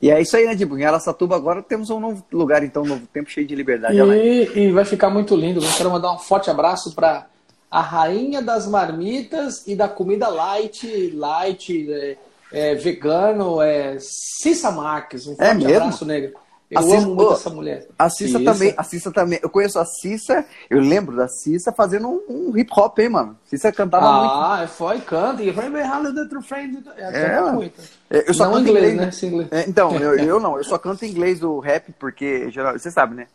E 0.00 0.10
é 0.10 0.18
isso 0.18 0.34
aí, 0.34 0.46
né, 0.46 0.54
Dibu? 0.54 0.78
Em 0.78 0.84
Aracatuba 0.86 1.36
agora 1.36 1.60
temos 1.60 1.90
um 1.90 2.00
novo 2.00 2.24
lugar, 2.32 2.62
então, 2.62 2.84
um 2.84 2.86
novo 2.86 3.06
tempo 3.12 3.28
cheio 3.28 3.46
de 3.46 3.54
liberdade. 3.54 3.98
E, 4.00 4.60
e 4.60 4.72
vai 4.72 4.86
ficar 4.86 5.10
muito 5.10 5.36
lindo. 5.36 5.62
Eu 5.62 5.76
quero 5.76 5.90
mandar 5.90 6.10
um 6.14 6.18
forte 6.18 6.48
abraço 6.48 6.94
para 6.94 7.26
a 7.70 7.82
rainha 7.82 8.40
das 8.40 8.66
marmitas 8.66 9.66
e 9.66 9.76
da 9.76 9.88
comida 9.88 10.28
light, 10.28 11.10
light, 11.10 11.92
é, 11.92 12.16
é, 12.52 12.74
vegano, 12.74 13.60
é 13.60 13.96
Cissa 14.00 14.70
Marques. 14.70 15.26
Um 15.26 15.32
é 15.32 15.36
forte 15.36 15.66
é 15.66 15.76
abraço, 15.76 16.04
negro. 16.04 16.34
Eu 16.70 16.82
Cissa, 16.82 16.96
amo 16.98 17.14
muito 17.14 17.32
essa 17.32 17.50
mulher. 17.50 17.86
A 17.98 18.10
Cissa, 18.10 18.44
também, 18.44 18.74
a 18.76 18.82
Cissa 18.82 19.10
também. 19.10 19.40
Eu 19.42 19.48
conheço 19.48 19.78
a 19.78 19.86
Cissa, 19.86 20.44
eu 20.68 20.80
lembro 20.80 21.16
da 21.16 21.26
Cissa 21.26 21.72
fazendo 21.72 22.08
um, 22.08 22.50
um 22.50 22.56
hip 22.58 22.70
hop, 22.76 22.98
hein, 22.98 23.08
mano. 23.08 23.38
Cissa 23.46 23.72
cantava 23.72 24.06
ah, 24.06 24.18
muito. 24.18 24.32
Ah, 24.34 24.68
foi, 24.68 25.00
canta. 25.00 25.42
E 25.42 25.52
foi 25.52 25.70
dentro 26.12 26.42
friend. 26.42 26.84
É, 26.98 27.50
muito. 27.52 27.80
Eu 28.10 28.34
só 28.34 28.50
não 28.50 28.60
inglês, 28.60 28.92
inglês, 28.92 29.22
né? 29.22 29.28
inglês. 29.28 29.48
É, 29.50 29.68
então, 29.68 29.96
eu, 29.96 30.14
eu 30.20 30.38
não, 30.38 30.58
eu 30.58 30.64
só 30.64 30.76
canto 30.76 31.06
inglês 31.06 31.40
do 31.40 31.58
rap, 31.58 31.90
porque, 31.98 32.50
geral, 32.50 32.78
você 32.78 32.90
sabe, 32.90 33.14
né? 33.14 33.26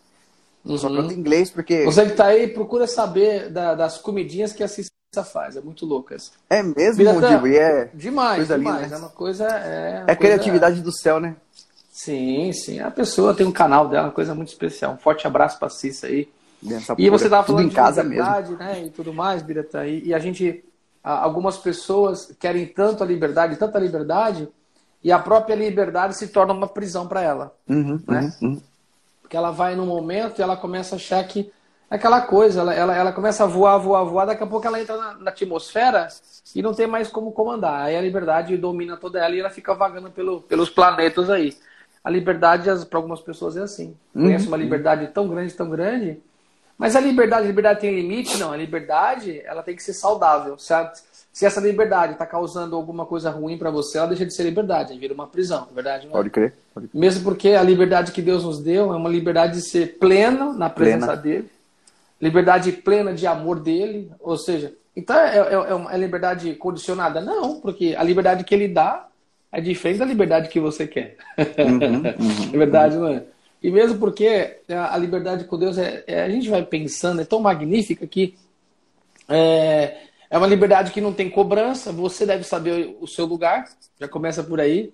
Eu 0.64 0.78
só 0.78 0.88
uhum. 0.88 0.98
canto 0.98 1.14
inglês 1.14 1.50
porque. 1.50 1.86
Você 1.86 2.06
que 2.06 2.14
tá 2.14 2.28
aí, 2.28 2.48
procura 2.48 2.86
saber 2.86 3.50
da, 3.50 3.74
das 3.74 3.98
comidinhas 3.98 4.54
que 4.54 4.64
a 4.64 4.68
Cissa 4.68 4.92
faz. 5.22 5.58
É 5.58 5.62
muito 5.62 5.86
louco 5.86 6.14
essa. 6.14 6.32
É 6.50 6.64
mesmo, 6.64 7.04
Divo? 7.04 7.48
E 7.48 7.58
é 7.58 7.90
demais, 7.94 8.38
coisa 8.38 8.58
demais. 8.58 8.84
Linda, 8.84 8.90
né? 8.90 8.96
É 8.96 9.00
uma 9.00 9.10
coisa. 9.10 9.44
É, 9.46 10.00
uma 10.04 10.12
é 10.12 10.16
criatividade 10.16 10.82
do 10.82 10.94
céu, 10.94 11.20
né? 11.20 11.36
Sim, 11.92 12.54
sim. 12.54 12.80
A 12.80 12.90
pessoa 12.90 13.36
tem 13.36 13.46
um 13.46 13.52
canal 13.52 13.90
dela, 13.90 14.08
uma 14.08 14.14
coisa 14.14 14.34
muito 14.34 14.48
especial. 14.48 14.94
Um 14.94 14.98
forte 14.98 15.28
abraço 15.28 15.60
pra 15.60 15.70
Cissa 15.70 16.08
aí. 16.08 16.28
e 16.98 17.10
você 17.10 17.30
tava 17.30 17.46
falando 17.46 17.66
em 17.66 17.70
casa 17.70 18.02
de 18.02 18.10
liberdade, 18.10 18.52
mesmo. 18.52 18.64
né? 18.64 18.84
E 18.86 18.90
tudo 18.90 19.14
mais, 19.14 19.44
Birata. 19.44 19.86
E, 19.86 20.08
e 20.08 20.14
a 20.14 20.20
gente. 20.20 20.64
Algumas 21.04 21.58
pessoas 21.58 22.34
querem 22.40 22.66
tanto 22.66 23.04
a 23.04 23.06
liberdade, 23.06 23.58
tanta 23.58 23.78
liberdade, 23.78 24.48
e 25.04 25.12
a 25.12 25.20
própria 25.20 25.54
liberdade 25.54 26.16
se 26.16 26.30
torna 26.30 26.54
uma 26.54 26.68
prisão 26.68 27.06
para 27.06 27.22
ela. 27.22 27.54
Uhum, 27.68 28.02
né? 28.08 28.32
Uhum, 28.42 28.50
uhum. 28.50 28.62
Porque 29.22 29.36
ela 29.36 29.52
vai 29.52 29.76
num 29.76 29.86
momento 29.86 30.40
e 30.40 30.42
ela 30.42 30.56
começa 30.56 30.96
a 30.96 30.98
achar 30.98 31.22
que 31.28 31.52
aquela 31.96 32.22
coisa, 32.22 32.62
ela, 32.62 32.74
ela, 32.74 32.96
ela 32.96 33.12
começa 33.12 33.44
a 33.44 33.48
voar, 33.48 33.78
voar, 33.78 34.04
voar, 34.04 34.26
daqui 34.26 34.44
a 34.44 34.48
pouco 34.48 34.66
ela 34.66 34.82
entra 34.82 34.98
na, 34.98 35.14
na, 35.14 35.30
atmosfera 35.30 36.08
e 36.56 36.62
não 36.62 36.74
tem 36.74 36.88
mais 36.88 37.08
como 37.08 37.32
comandar. 37.32 37.82
Aí 37.82 37.96
a 37.96 38.02
liberdade 38.02 38.58
domina 38.58 38.98
toda 38.98 39.24
ela 39.24 39.36
e 39.36 39.40
ela 39.40 39.50
fica 39.52 39.76
vagando 39.76 40.10
pelo, 40.10 40.42
pelos 40.42 40.72
planetas 40.72 41.30
aí. 41.30 41.56
A 42.04 42.10
liberdade, 42.10 42.68
para 42.88 42.98
algumas 42.98 43.22
pessoas, 43.22 43.56
é 43.56 43.62
assim. 43.62 43.96
Uhum. 44.14 44.24
Conhece 44.24 44.48
uma 44.48 44.58
liberdade 44.58 45.08
tão 45.08 45.28
grande, 45.28 45.54
tão 45.54 45.70
grande. 45.70 46.20
Mas 46.78 46.96
a 46.96 47.00
liberdade, 47.00 47.44
a 47.44 47.48
liberdade 47.48 47.82
tem 47.82 47.96
limite? 47.96 48.40
Não, 48.40 48.52
a 48.52 48.58
liberdade 48.58 49.42
ela 49.46 49.62
tem 49.62 49.76
que 49.76 49.84
ser 49.84 49.94
saudável. 49.94 50.58
Certo? 50.58 51.00
Se 51.32 51.46
essa 51.46 51.62
liberdade 51.62 52.14
está 52.14 52.26
causando 52.26 52.76
alguma 52.76 53.06
coisa 53.06 53.30
ruim 53.30 53.58
para 53.58 53.70
você, 53.70 54.00
ela 54.00 54.08
deixa 54.08 54.26
de 54.26 54.36
ser 54.36 54.44
liberdade, 54.44 54.98
vira 54.98 55.14
uma 55.14 55.28
prisão, 55.28 55.68
é 55.72 55.74
verdade? 55.74 56.08
É? 56.08 56.10
Pode, 56.10 56.30
crer, 56.30 56.54
pode 56.74 56.88
crer. 56.88 57.00
Mesmo 57.00 57.24
porque 57.24 57.50
a 57.50 57.64
liberdade 57.64 58.12
que 58.12 58.22
Deus 58.22 58.44
nos 58.44 58.60
deu 58.60 58.92
é 58.92 58.96
uma 58.96 59.10
liberdade 59.10 59.54
de 59.54 59.62
ser 59.62 59.98
pleno 59.98 60.54
na 60.54 60.70
presença 60.70 61.06
plena. 61.08 61.22
dele 61.22 61.50
liberdade 62.24 62.72
plena 62.72 63.14
de 63.14 63.28
amor 63.28 63.60
dele, 63.60 64.10
ou 64.20 64.38
seja, 64.38 64.74
então 64.96 65.16
é, 65.16 65.38
é, 65.38 65.54
é 65.54 65.74
uma 65.74 65.94
é 65.94 65.98
liberdade 65.98 66.54
condicionada? 66.56 67.20
Não, 67.20 67.60
porque 67.60 67.96
a 67.98 68.04
liberdade 68.04 68.44
que 68.44 68.56
ele 68.56 68.68
dá 68.68 69.08
é 69.52 69.60
diferente 69.60 70.00
da 70.00 70.06
liberdade 70.06 70.50
que 70.50 70.60
você 70.60 70.88
quer. 70.88 71.18
Uhum, 71.38 71.98
uhum, 72.00 72.54
é 72.54 72.58
verdade, 72.58 72.96
uhum. 72.96 73.02
não 73.02 73.10
é? 73.10 73.24
E 73.62 73.72
mesmo 73.72 73.98
porque 73.98 74.58
a 74.70 74.98
liberdade 74.98 75.46
com 75.46 75.58
Deus, 75.58 75.78
é, 75.78 76.04
é, 76.06 76.24
a 76.24 76.30
gente 76.30 76.50
vai 76.50 76.64
pensando, 76.64 77.22
é 77.22 77.26
tão 77.26 77.40
magnífica 77.40 78.06
que 78.06 78.36
é, 79.30 79.98
É 80.30 80.38
uma 80.38 80.48
liberdade 80.48 80.92
que 80.92 81.00
não 81.00 81.14
tem 81.14 81.30
cobrança, 81.30 81.92
você 81.92 82.26
deve 82.26 82.44
saber 82.44 82.98
o 83.00 83.08
seu 83.08 83.26
lugar, 83.26 83.66
já 84.00 84.08
começa 84.08 84.44
por 84.44 84.60
aí. 84.60 84.92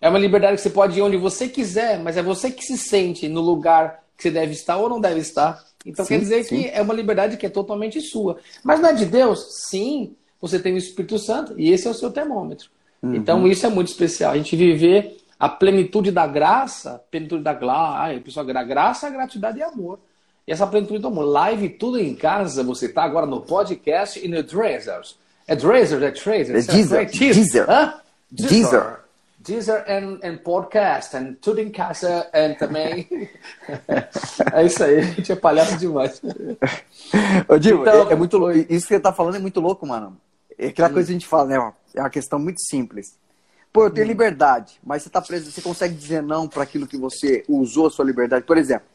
É 0.00 0.08
uma 0.08 0.18
liberdade 0.18 0.56
que 0.56 0.62
você 0.62 0.70
pode 0.70 0.98
ir 0.98 1.02
onde 1.02 1.16
você 1.16 1.48
quiser, 1.48 1.98
mas 1.98 2.16
é 2.16 2.22
você 2.22 2.50
que 2.50 2.64
se 2.64 2.76
sente 2.78 3.28
no 3.28 3.40
lugar 3.40 4.02
que 4.16 4.22
você 4.22 4.30
deve 4.30 4.52
estar 4.52 4.76
ou 4.76 4.88
não 4.88 5.00
deve 5.00 5.20
estar. 5.20 5.62
Então 5.88 6.04
sim, 6.04 6.14
quer 6.14 6.20
dizer 6.20 6.44
sim. 6.44 6.62
que 6.62 6.68
é 6.68 6.82
uma 6.82 6.94
liberdade 6.94 7.36
que 7.36 7.46
é 7.46 7.48
totalmente 7.48 8.00
sua. 8.00 8.38
Mas 8.62 8.80
não 8.80 8.90
é 8.90 8.92
de 8.92 9.06
Deus? 9.06 9.46
Sim, 9.68 10.14
você 10.40 10.58
tem 10.58 10.74
o 10.74 10.78
Espírito 10.78 11.18
Santo 11.18 11.54
e 11.56 11.70
esse 11.70 11.86
é 11.86 11.90
o 11.90 11.94
seu 11.94 12.10
termômetro. 12.10 12.68
Uhum. 13.02 13.14
Então 13.14 13.46
isso 13.46 13.66
é 13.66 13.70
muito 13.70 13.88
especial. 13.88 14.32
A 14.32 14.36
gente 14.36 14.54
viver 14.54 15.16
a 15.38 15.48
plenitude 15.48 16.10
da 16.10 16.26
graça, 16.26 17.02
plenitude 17.10 17.42
da 17.42 17.54
glória, 17.54 18.20
pessoal, 18.20 18.44
da 18.44 18.62
graça, 18.62 19.08
gratidão 19.08 19.56
e 19.56 19.62
amor. 19.62 19.98
E 20.46 20.52
essa 20.52 20.66
plenitude 20.66 21.00
do 21.00 21.08
amor. 21.08 21.24
Live 21.24 21.68
tudo 21.70 21.98
em 21.98 22.14
casa, 22.14 22.62
você 22.62 22.86
está 22.86 23.02
agora 23.02 23.26
no 23.26 23.40
podcast 23.40 24.24
e 24.24 24.28
no 24.28 24.42
Drazers. 24.42 25.16
É 25.46 25.54
Drazers, 25.54 26.02
é 26.02 26.10
Trazer? 26.10 26.56
É 26.56 26.60
Deezer. 26.60 27.10
Deezer. 27.10 27.70
Hã? 27.70 27.94
Deezer. 28.30 29.07
Deezer 29.40 29.84
and, 29.88 30.18
and 30.24 30.38
podcast, 30.38 31.16
and 31.16 31.34
tudo 31.40 31.60
em 31.60 31.70
casa, 31.70 32.28
e 32.34 32.54
também. 32.54 33.08
é 34.52 34.66
isso 34.66 34.82
aí, 34.82 34.98
a 34.98 35.02
gente 35.02 35.30
é 35.30 35.36
palhaço 35.36 35.78
demais. 35.78 36.20
Ô, 37.48 37.56
Divo, 37.56 37.82
então, 37.82 38.08
é, 38.08 38.12
é, 38.12 38.16
muito 38.16 38.36
louco. 38.36 38.58
Isso 38.58 38.86
que 38.86 38.94
você 38.94 39.00
tá 39.00 39.12
falando 39.12 39.36
é 39.36 39.38
muito 39.38 39.60
louco, 39.60 39.86
mano. 39.86 40.20
É 40.58 40.66
aquela 40.66 40.88
hum. 40.88 40.92
coisa 40.92 41.06
que 41.06 41.12
a 41.12 41.18
gente 41.18 41.26
fala, 41.26 41.46
né? 41.46 41.72
É 41.94 42.00
uma 42.00 42.10
questão 42.10 42.38
muito 42.38 42.60
simples. 42.62 43.16
Pô, 43.72 43.84
eu 43.84 43.90
tenho 43.90 44.06
hum. 44.06 44.08
liberdade, 44.08 44.80
mas 44.84 45.04
você 45.04 45.10
tá 45.10 45.22
preso, 45.22 45.52
você 45.52 45.62
consegue 45.62 45.94
dizer 45.94 46.20
não 46.20 46.48
para 46.48 46.64
aquilo 46.64 46.86
que 46.86 46.96
você 46.96 47.44
usou 47.48 47.86
a 47.86 47.90
sua 47.90 48.04
liberdade. 48.04 48.44
Por 48.44 48.58
exemplo, 48.58 48.88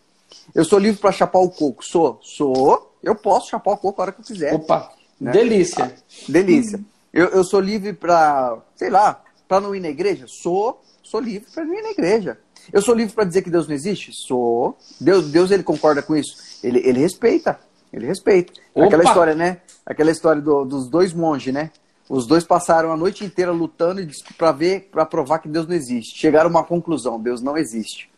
eu 0.54 0.66
sou 0.66 0.78
livre 0.78 1.00
para 1.00 1.12
chapar 1.12 1.40
o 1.40 1.50
coco. 1.50 1.84
Sou, 1.86 2.20
sou. 2.22 2.98
Eu 3.02 3.16
posso 3.16 3.50
chapar 3.50 3.72
o 3.72 3.78
coco 3.78 4.02
a 4.02 4.04
hora 4.04 4.12
que 4.12 4.22
eu 4.22 4.26
quiser. 4.26 4.54
Opa, 4.54 4.92
né? 5.20 5.32
delícia. 5.32 5.86
Ah, 5.86 5.92
delícia. 6.28 6.80
Eu, 7.14 7.28
eu 7.28 7.44
sou 7.44 7.60
livre 7.60 7.94
para, 7.94 8.58
sei 8.76 8.90
lá, 8.90 9.22
para 9.54 9.62
não 9.62 9.76
ir 9.76 9.80
na 9.80 9.90
igreja? 9.90 10.26
Sou, 10.28 10.82
sou 11.04 11.20
livre 11.20 11.48
para 11.54 11.64
não 11.64 11.76
ir 11.76 11.84
na 11.84 11.92
igreja. 11.92 12.40
Eu 12.72 12.82
sou 12.82 12.96
livre 12.96 13.14
para 13.14 13.24
dizer 13.24 13.44
que 13.44 13.52
Deus 13.52 13.68
não 13.68 13.76
existe? 13.76 14.12
Sou. 14.12 14.76
Deus, 15.00 15.30
Deus 15.30 15.52
ele 15.52 15.62
concorda 15.62 16.02
com 16.02 16.16
isso? 16.16 16.36
Ele, 16.64 16.80
ele 16.80 17.00
respeita. 17.00 17.60
Ele 17.92 18.08
respeita. 18.08 18.54
Opa! 18.74 18.88
Aquela 18.88 19.04
história, 19.04 19.36
né? 19.36 19.62
Aquela 19.86 20.10
história 20.10 20.42
do, 20.42 20.66
dos 20.66 20.90
dois 20.90 21.14
monges, 21.14 21.54
né? 21.54 21.70
Os 22.10 22.26
dois 22.26 22.44
passaram 22.44 22.92
a 22.92 22.98
noite 22.98 23.24
inteira 23.24 23.52
lutando 23.52 24.02
para 24.36 24.52
ver, 24.52 24.90
para 24.92 25.06
provar 25.06 25.38
que 25.38 25.48
Deus 25.48 25.68
não 25.68 25.76
existe. 25.76 26.18
Chegaram 26.18 26.48
a 26.48 26.50
uma 26.50 26.64
conclusão: 26.64 27.20
Deus 27.20 27.40
não 27.40 27.56
existe. 27.56 28.10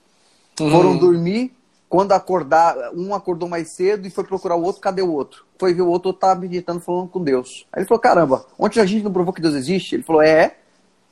Uhum. 0.60 0.72
Foram 0.72 0.98
dormir. 0.98 1.54
Quando 1.90 2.14
acordar, 2.14 2.76
um 2.94 3.14
acordou 3.14 3.48
mais 3.48 3.76
cedo 3.76 4.08
e 4.08 4.10
foi 4.10 4.24
procurar 4.24 4.56
o 4.56 4.64
outro. 4.64 4.82
Cadê 4.82 5.02
o 5.02 5.12
outro? 5.12 5.46
Foi 5.60 5.74
ver 5.74 5.82
o 5.82 5.88
outro 5.88 6.12
estava 6.12 6.40
meditando, 6.40 6.80
falando 6.80 7.10
com 7.10 7.22
Deus. 7.22 7.68
Aí 7.74 7.82
ele 7.82 7.88
falou: 7.88 8.02
Caramba, 8.02 8.46
ontem 8.58 8.80
a 8.80 8.86
gente 8.86 9.04
não 9.04 9.12
provou 9.12 9.34
que 9.34 9.42
Deus 9.42 9.54
existe? 9.54 9.96
Ele 9.96 10.04
falou: 10.04 10.22
É. 10.22 10.56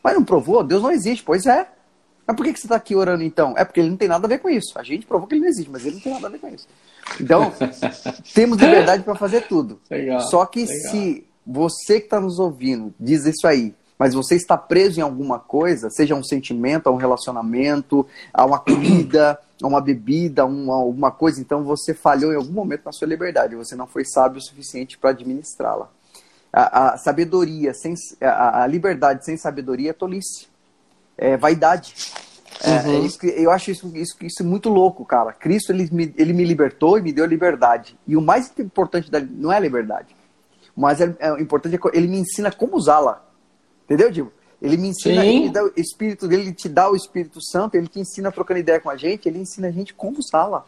Mas 0.03 0.15
não 0.15 0.23
provou? 0.23 0.63
Deus 0.63 0.83
não 0.83 0.91
existe. 0.91 1.23
Pois 1.23 1.45
é. 1.45 1.67
Mas 2.25 2.35
por 2.35 2.45
que, 2.45 2.53
que 2.53 2.59
você 2.59 2.65
está 2.65 2.75
aqui 2.75 2.95
orando 2.95 3.23
então? 3.23 3.53
É 3.57 3.65
porque 3.65 3.79
ele 3.79 3.89
não 3.89 3.97
tem 3.97 4.07
nada 4.07 4.25
a 4.25 4.29
ver 4.29 4.39
com 4.39 4.49
isso. 4.49 4.77
A 4.77 4.83
gente 4.83 5.05
provou 5.05 5.27
que 5.27 5.35
ele 5.35 5.41
não 5.41 5.47
existe, 5.49 5.69
mas 5.69 5.85
ele 5.85 5.95
não 5.95 6.01
tem 6.01 6.13
nada 6.13 6.27
a 6.27 6.29
ver 6.29 6.39
com 6.39 6.47
isso. 6.47 6.67
Então, 7.19 7.51
temos 8.33 8.57
liberdade 8.57 9.03
para 9.03 9.15
fazer 9.15 9.47
tudo. 9.47 9.79
Legal, 9.89 10.19
Só 10.21 10.45
que 10.45 10.65
legal. 10.65 10.91
se 10.91 11.25
você 11.45 11.99
que 11.99 12.05
está 12.05 12.19
nos 12.21 12.39
ouvindo 12.39 12.93
diz 12.97 13.25
isso 13.25 13.45
aí, 13.45 13.75
mas 13.99 14.13
você 14.13 14.35
está 14.35 14.57
preso 14.57 14.99
em 14.99 15.03
alguma 15.03 15.37
coisa, 15.37 15.89
seja 15.89 16.15
um 16.15 16.23
sentimento, 16.23 16.87
a 16.87 16.91
um 16.91 16.95
relacionamento, 16.95 18.05
a 18.33 18.45
uma 18.45 18.59
comida, 18.59 19.37
a 19.61 19.67
uma 19.67 19.81
bebida, 19.81 20.43
a 20.43 20.45
uma, 20.45 20.75
alguma 20.75 21.11
coisa, 21.11 21.41
então 21.41 21.63
você 21.63 21.93
falhou 21.93 22.31
em 22.31 22.37
algum 22.37 22.53
momento 22.53 22.85
na 22.85 22.91
sua 22.93 23.07
liberdade. 23.07 23.55
Você 23.55 23.75
não 23.75 23.85
foi 23.85 24.05
sábio 24.05 24.39
o 24.39 24.41
suficiente 24.41 24.97
para 24.97 25.09
administrá-la 25.09 25.89
a, 26.53 26.93
a 26.93 26.97
sabedoria 26.97 27.73
sem 27.73 27.95
a, 28.21 28.63
a, 28.63 28.67
liberdade 28.67 29.25
sem 29.25 29.35
sabedoria 29.35 29.89
é 29.89 29.93
tolice, 29.93 30.47
é 31.17 31.35
vaidade. 31.35 31.95
É, 32.63 32.69
é 32.69 32.81
uhum. 32.81 32.93
É, 32.93 32.99
isso 32.99 33.19
que, 33.19 33.27
eu 33.27 33.49
acho 33.49 33.71
isso, 33.71 33.91
isso, 33.97 34.15
isso 34.21 34.43
muito 34.43 34.69
louco, 34.69 35.03
cara. 35.03 35.33
Cristo 35.33 35.71
ele 35.71 35.89
me, 35.91 36.13
ele 36.15 36.31
me 36.31 36.45
libertou 36.45 36.99
e 36.99 37.01
me 37.01 37.11
deu 37.11 37.25
liberdade. 37.25 37.97
E 38.07 38.15
o 38.15 38.21
mais 38.21 38.53
importante 38.59 39.09
da, 39.09 39.19
não 39.19 39.51
é 39.51 39.57
a 39.57 39.59
liberdade. 39.59 40.15
O 40.77 40.81
mais 40.81 41.01
é, 41.01 41.15
é, 41.19 41.41
importante 41.41 41.75
é 41.75 41.77
que 41.79 41.97
ele 41.97 42.07
me 42.07 42.19
ensina 42.19 42.51
como 42.51 42.77
usá-la. 42.77 43.25
Entendeu, 43.85 44.11
Diego? 44.11 44.31
Ele 44.61 44.77
me 44.77 44.89
ensina, 44.89 45.25
ele 45.25 45.41
me 45.41 45.49
dá 45.49 45.61
o 45.61 45.73
Espírito 45.75 46.25
dele, 46.25 46.43
ele 46.43 46.53
te 46.53 46.69
dá 46.69 46.89
o 46.89 46.95
Espírito 46.95 47.43
Santo, 47.43 47.75
ele 47.75 47.87
te 47.87 47.99
ensina 47.99 48.31
trocando 48.31 48.61
ideia 48.61 48.79
com 48.79 48.89
a 48.89 48.95
gente, 48.95 49.27
ele 49.27 49.39
ensina 49.39 49.67
a 49.67 49.71
gente 49.71 49.93
como 49.93 50.19
usá-la. 50.19 50.63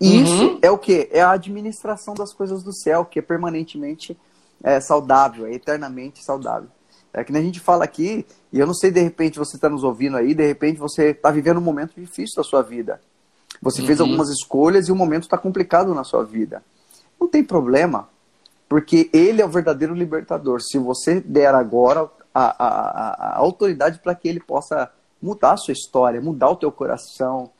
E 0.00 0.16
uhum. 0.16 0.22
isso 0.22 0.58
é 0.62 0.70
o 0.70 0.78
que? 0.78 1.10
É 1.12 1.20
a 1.20 1.32
administração 1.32 2.14
das 2.14 2.32
coisas 2.32 2.62
do 2.62 2.72
céu, 2.72 3.04
que 3.04 3.18
é 3.18 3.22
permanentemente 3.22 4.16
é, 4.62 4.80
saudável, 4.80 5.46
é 5.46 5.54
eternamente 5.54 6.24
saudável. 6.24 6.68
É 7.12 7.24
que 7.24 7.34
a 7.34 7.40
gente 7.40 7.60
fala 7.60 7.84
aqui, 7.84 8.26
e 8.52 8.58
eu 8.58 8.66
não 8.66 8.74
sei, 8.74 8.90
de 8.90 9.00
repente 9.00 9.38
você 9.38 9.56
está 9.56 9.70
nos 9.70 9.82
ouvindo 9.82 10.18
aí, 10.18 10.34
de 10.34 10.46
repente 10.46 10.78
você 10.78 11.10
está 11.10 11.30
vivendo 11.30 11.56
um 11.56 11.62
momento 11.62 11.94
difícil 11.98 12.36
da 12.36 12.42
sua 12.42 12.62
vida. 12.62 13.00
Você 13.62 13.80
uhum. 13.80 13.86
fez 13.86 14.00
algumas 14.00 14.28
escolhas 14.28 14.88
e 14.88 14.92
o 14.92 14.96
momento 14.96 15.22
está 15.22 15.38
complicado 15.38 15.94
na 15.94 16.04
sua 16.04 16.24
vida. 16.24 16.62
Não 17.18 17.26
tem 17.26 17.42
problema, 17.42 18.08
porque 18.68 19.08
ele 19.14 19.40
é 19.40 19.46
o 19.46 19.48
verdadeiro 19.48 19.94
libertador. 19.94 20.60
Se 20.60 20.78
você 20.78 21.20
der 21.20 21.54
agora 21.54 22.10
a, 22.34 22.44
a, 22.44 22.68
a, 22.68 23.32
a 23.32 23.38
autoridade 23.38 23.98
para 24.00 24.14
que 24.14 24.28
ele 24.28 24.40
possa 24.40 24.90
mudar 25.22 25.52
a 25.52 25.56
sua 25.56 25.72
história, 25.72 26.20
mudar 26.20 26.50
o 26.50 26.56
teu 26.56 26.70
coração. 26.70 27.50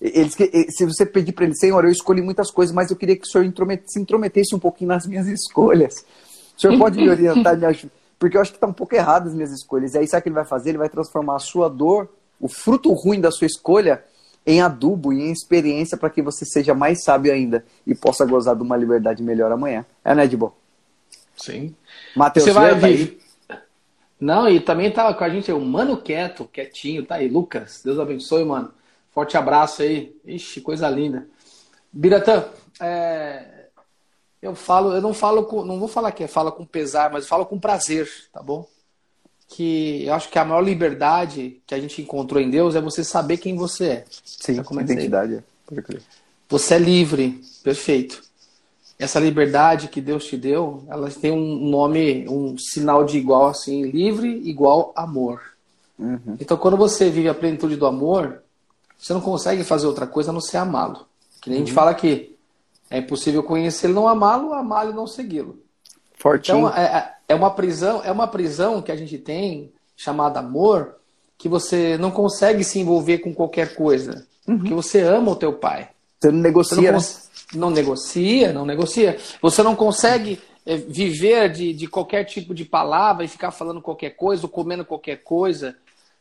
Ele, 0.00 0.28
se 0.28 0.84
você 0.84 1.06
pedir 1.06 1.32
para 1.32 1.44
ele, 1.44 1.56
Senhor, 1.56 1.84
eu 1.84 1.90
escolhi 1.90 2.20
muitas 2.20 2.50
coisas, 2.50 2.74
mas 2.74 2.90
eu 2.90 2.96
queria 2.96 3.16
que 3.16 3.26
o 3.26 3.30
Senhor 3.30 3.44
se 3.86 4.00
intrometesse 4.00 4.54
um 4.54 4.58
pouquinho 4.58 4.88
nas 4.88 5.06
minhas 5.06 5.26
escolhas. 5.28 6.04
O 6.56 6.60
senhor 6.60 6.78
pode 6.78 6.98
me 6.98 7.08
orientar, 7.10 7.56
me 7.56 7.66
ajudar? 7.66 7.92
Porque 8.18 8.36
eu 8.36 8.40
acho 8.40 8.52
que 8.52 8.56
está 8.56 8.66
um 8.66 8.72
pouco 8.72 8.94
errado 8.94 9.26
as 9.26 9.34
minhas 9.34 9.52
escolhas. 9.52 9.94
E 9.94 9.98
aí, 9.98 10.06
sabe 10.06 10.20
o 10.20 10.22
que 10.22 10.28
ele 10.28 10.34
vai 10.34 10.44
fazer? 10.44 10.70
Ele 10.70 10.78
vai 10.78 10.88
transformar 10.88 11.36
a 11.36 11.40
sua 11.40 11.68
dor, 11.68 12.08
o 12.40 12.48
fruto 12.48 12.92
ruim 12.92 13.20
da 13.20 13.30
sua 13.30 13.46
escolha, 13.46 14.02
em 14.46 14.60
adubo 14.60 15.12
e 15.12 15.20
em 15.22 15.32
experiência 15.32 15.96
para 15.96 16.10
que 16.10 16.22
você 16.22 16.44
seja 16.44 16.74
mais 16.74 17.02
sábio 17.02 17.32
ainda 17.32 17.64
e 17.86 17.94
possa 17.94 18.24
gozar 18.24 18.54
de 18.54 18.62
uma 18.62 18.76
liberdade 18.76 19.22
melhor 19.22 19.50
amanhã. 19.50 19.84
É, 20.04 20.14
né, 20.14 20.24
Edbo? 20.24 20.54
Sim. 21.36 21.74
Matheus, 22.14 22.44
você 22.44 22.52
vai 22.52 22.78
tá 22.78 22.86
aí? 22.86 23.18
Não, 24.20 24.48
e 24.48 24.60
também 24.60 24.90
tá 24.90 25.12
com 25.12 25.24
a 25.24 25.28
gente 25.28 25.52
o 25.52 25.60
Mano 25.60 25.96
Quieto, 25.96 26.44
quietinho, 26.46 27.04
tá 27.04 27.16
aí. 27.16 27.28
Lucas, 27.28 27.82
Deus 27.84 27.98
abençoe, 27.98 28.44
mano. 28.44 28.72
Forte 29.12 29.36
abraço 29.36 29.82
aí. 29.82 30.14
Ixi, 30.24 30.60
coisa 30.60 30.88
linda. 30.88 31.26
Biratã, 31.92 32.44
é, 32.80 33.44
eu 34.44 34.54
falo, 34.54 34.92
eu 34.92 35.00
não 35.00 35.14
falo 35.14 35.44
com, 35.44 35.64
não 35.64 35.78
vou 35.78 35.88
falar 35.88 36.12
que 36.12 36.22
é 36.22 36.28
fala 36.28 36.52
com 36.52 36.66
pesar, 36.66 37.10
mas 37.10 37.26
falo 37.26 37.46
com 37.46 37.58
prazer, 37.58 38.06
tá 38.30 38.42
bom? 38.42 38.68
Que 39.48 40.04
eu 40.04 40.12
acho 40.12 40.28
que 40.28 40.38
a 40.38 40.44
maior 40.44 40.60
liberdade 40.60 41.62
que 41.66 41.74
a 41.74 41.80
gente 41.80 42.02
encontrou 42.02 42.42
em 42.42 42.50
Deus 42.50 42.74
é 42.74 42.80
você 42.80 43.02
saber 43.02 43.38
quem 43.38 43.56
você 43.56 43.84
é. 43.86 44.04
Sim, 44.22 44.60
a 44.60 44.82
identidade. 44.82 45.42
É. 45.72 45.98
Você 46.46 46.74
é 46.74 46.78
livre, 46.78 47.42
perfeito. 47.62 48.22
Essa 48.98 49.18
liberdade 49.18 49.88
que 49.88 50.02
Deus 50.02 50.26
te 50.26 50.36
deu, 50.36 50.84
ela 50.88 51.10
tem 51.10 51.32
um 51.32 51.70
nome, 51.70 52.28
um 52.28 52.58
sinal 52.58 53.02
de 53.02 53.16
igual 53.16 53.46
assim, 53.46 53.84
livre 53.84 54.28
igual 54.46 54.92
amor. 54.94 55.40
Uhum. 55.98 56.36
Então, 56.38 56.58
quando 56.58 56.76
você 56.76 57.08
vive 57.08 57.30
a 57.30 57.34
plenitude 57.34 57.76
do 57.76 57.86
amor, 57.86 58.42
você 58.98 59.14
não 59.14 59.22
consegue 59.22 59.64
fazer 59.64 59.86
outra 59.86 60.06
coisa 60.06 60.30
a 60.30 60.34
não 60.34 60.40
ser 60.40 60.58
amá-lo. 60.58 61.06
Que 61.40 61.48
nem 61.48 61.60
uhum. 61.60 61.62
a 61.62 61.66
gente 61.66 61.74
uhum. 61.74 61.80
fala 61.80 61.90
aqui, 61.92 62.33
é 62.94 62.98
impossível 62.98 63.42
conhecê-lo, 63.42 63.92
não 63.92 64.06
amá-lo, 64.06 64.52
amá-lo 64.52 64.92
e 64.92 64.94
não 64.94 65.06
segui-lo. 65.06 65.58
Fortinho. 66.14 66.68
Então, 66.68 66.76
é, 66.76 66.84
é, 66.84 67.14
é, 67.30 67.34
uma 67.34 67.50
prisão, 67.50 68.00
é 68.04 68.12
uma 68.12 68.28
prisão 68.28 68.80
que 68.80 68.92
a 68.92 68.96
gente 68.96 69.18
tem, 69.18 69.72
chamada 69.96 70.38
amor, 70.38 70.94
que 71.36 71.48
você 71.48 71.98
não 71.98 72.12
consegue 72.12 72.62
se 72.62 72.78
envolver 72.78 73.18
com 73.18 73.34
qualquer 73.34 73.74
coisa. 73.74 74.26
Uhum. 74.46 74.58
Porque 74.58 74.74
você 74.74 75.00
ama 75.00 75.32
o 75.32 75.36
teu 75.36 75.54
pai. 75.54 75.88
Você 76.20 76.30
não 76.30 76.40
negocia, 76.40 76.76
você 76.76 76.92
não, 76.92 76.98
né? 77.00 77.68
não 77.68 77.70
negocia, 77.70 78.52
não 78.52 78.64
negocia. 78.64 79.18
Você 79.42 79.62
não 79.64 79.74
consegue 79.74 80.40
é, 80.64 80.76
viver 80.76 81.50
de, 81.50 81.72
de 81.72 81.88
qualquer 81.88 82.22
tipo 82.24 82.54
de 82.54 82.64
palavra 82.64 83.24
e 83.24 83.28
ficar 83.28 83.50
falando 83.50 83.82
qualquer 83.82 84.10
coisa 84.10 84.44
ou 84.44 84.48
comendo 84.48 84.84
qualquer 84.84 85.16
coisa, 85.16 85.76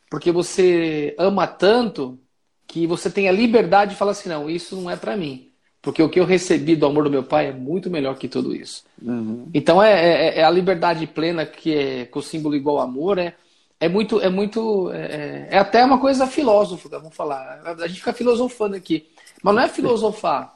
porque 0.10 0.32
você 0.32 1.16
ama 1.20 1.46
tanto 1.46 2.18
que 2.66 2.88
você 2.88 3.12
tem 3.12 3.30
a 3.30 3.32
liberdade 3.32 3.92
de 3.92 3.98
falar 3.98 4.12
assim, 4.12 4.30
não, 4.30 4.50
isso 4.50 4.76
não 4.76 4.90
é 4.90 4.96
para 4.96 5.16
mim. 5.16 5.53
Porque 5.84 6.02
o 6.02 6.08
que 6.08 6.18
eu 6.18 6.24
recebi 6.24 6.78
do 6.78 6.86
amor 6.86 7.04
do 7.04 7.12
meu 7.12 7.24
pai 7.24 7.48
é 7.48 7.52
muito 7.52 7.90
melhor 7.92 8.18
que 8.18 8.30
tudo 8.30 8.56
isso. 8.56 8.86
Uhum. 9.02 9.50
Então 9.54 9.84
é, 9.84 9.92
é, 9.92 10.40
é, 10.40 10.44
a 10.46 10.50
liberdade 10.50 11.06
plena 11.06 11.46
que 11.46 11.76
é 11.76 12.06
com 12.06 12.20
o 12.20 12.24
símbolo 12.24 12.56
igual 12.56 12.80
amor 12.80 13.18
é, 13.18 13.36
é 13.82 13.90
muito 13.90 14.22
é 14.22 14.30
muito 14.30 14.90
é, 14.94 15.50
é, 15.52 15.58
até 15.58 15.84
uma 15.84 16.00
coisa 16.00 16.26
filósofa, 16.26 16.88
vamos 16.88 17.14
falar. 17.14 17.62
A 17.66 17.86
gente 17.86 18.00
fica 18.00 18.14
filosofando 18.14 18.78
aqui, 18.78 19.10
mas 19.44 19.54
não 19.54 19.62
é 19.62 19.68
filosofar. 19.68 20.56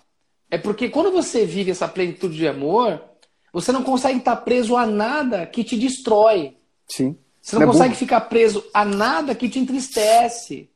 É 0.50 0.58
porque 0.58 0.88
quando 0.88 1.12
você 1.12 1.46
vive 1.46 1.72
essa 1.72 1.90
plenitude 1.90 2.38
de 2.38 2.48
amor, 2.48 3.02
você 3.52 3.74
não 3.74 3.84
consegue 3.84 4.20
estar 4.20 4.38
preso 4.38 4.78
a 4.78 4.86
nada 4.86 5.46
que 5.46 5.62
te 5.62 5.78
destrói. 5.78 6.56
Sim. 6.88 7.18
Você 7.42 7.58
não, 7.58 7.64
não 7.64 7.70
é 7.70 7.74
consegue 7.74 7.96
ficar 7.96 8.22
preso 8.22 8.64
a 8.74 8.86
nada 8.86 9.36
que 9.36 9.50
te 9.50 9.60
entristece. 9.60 10.70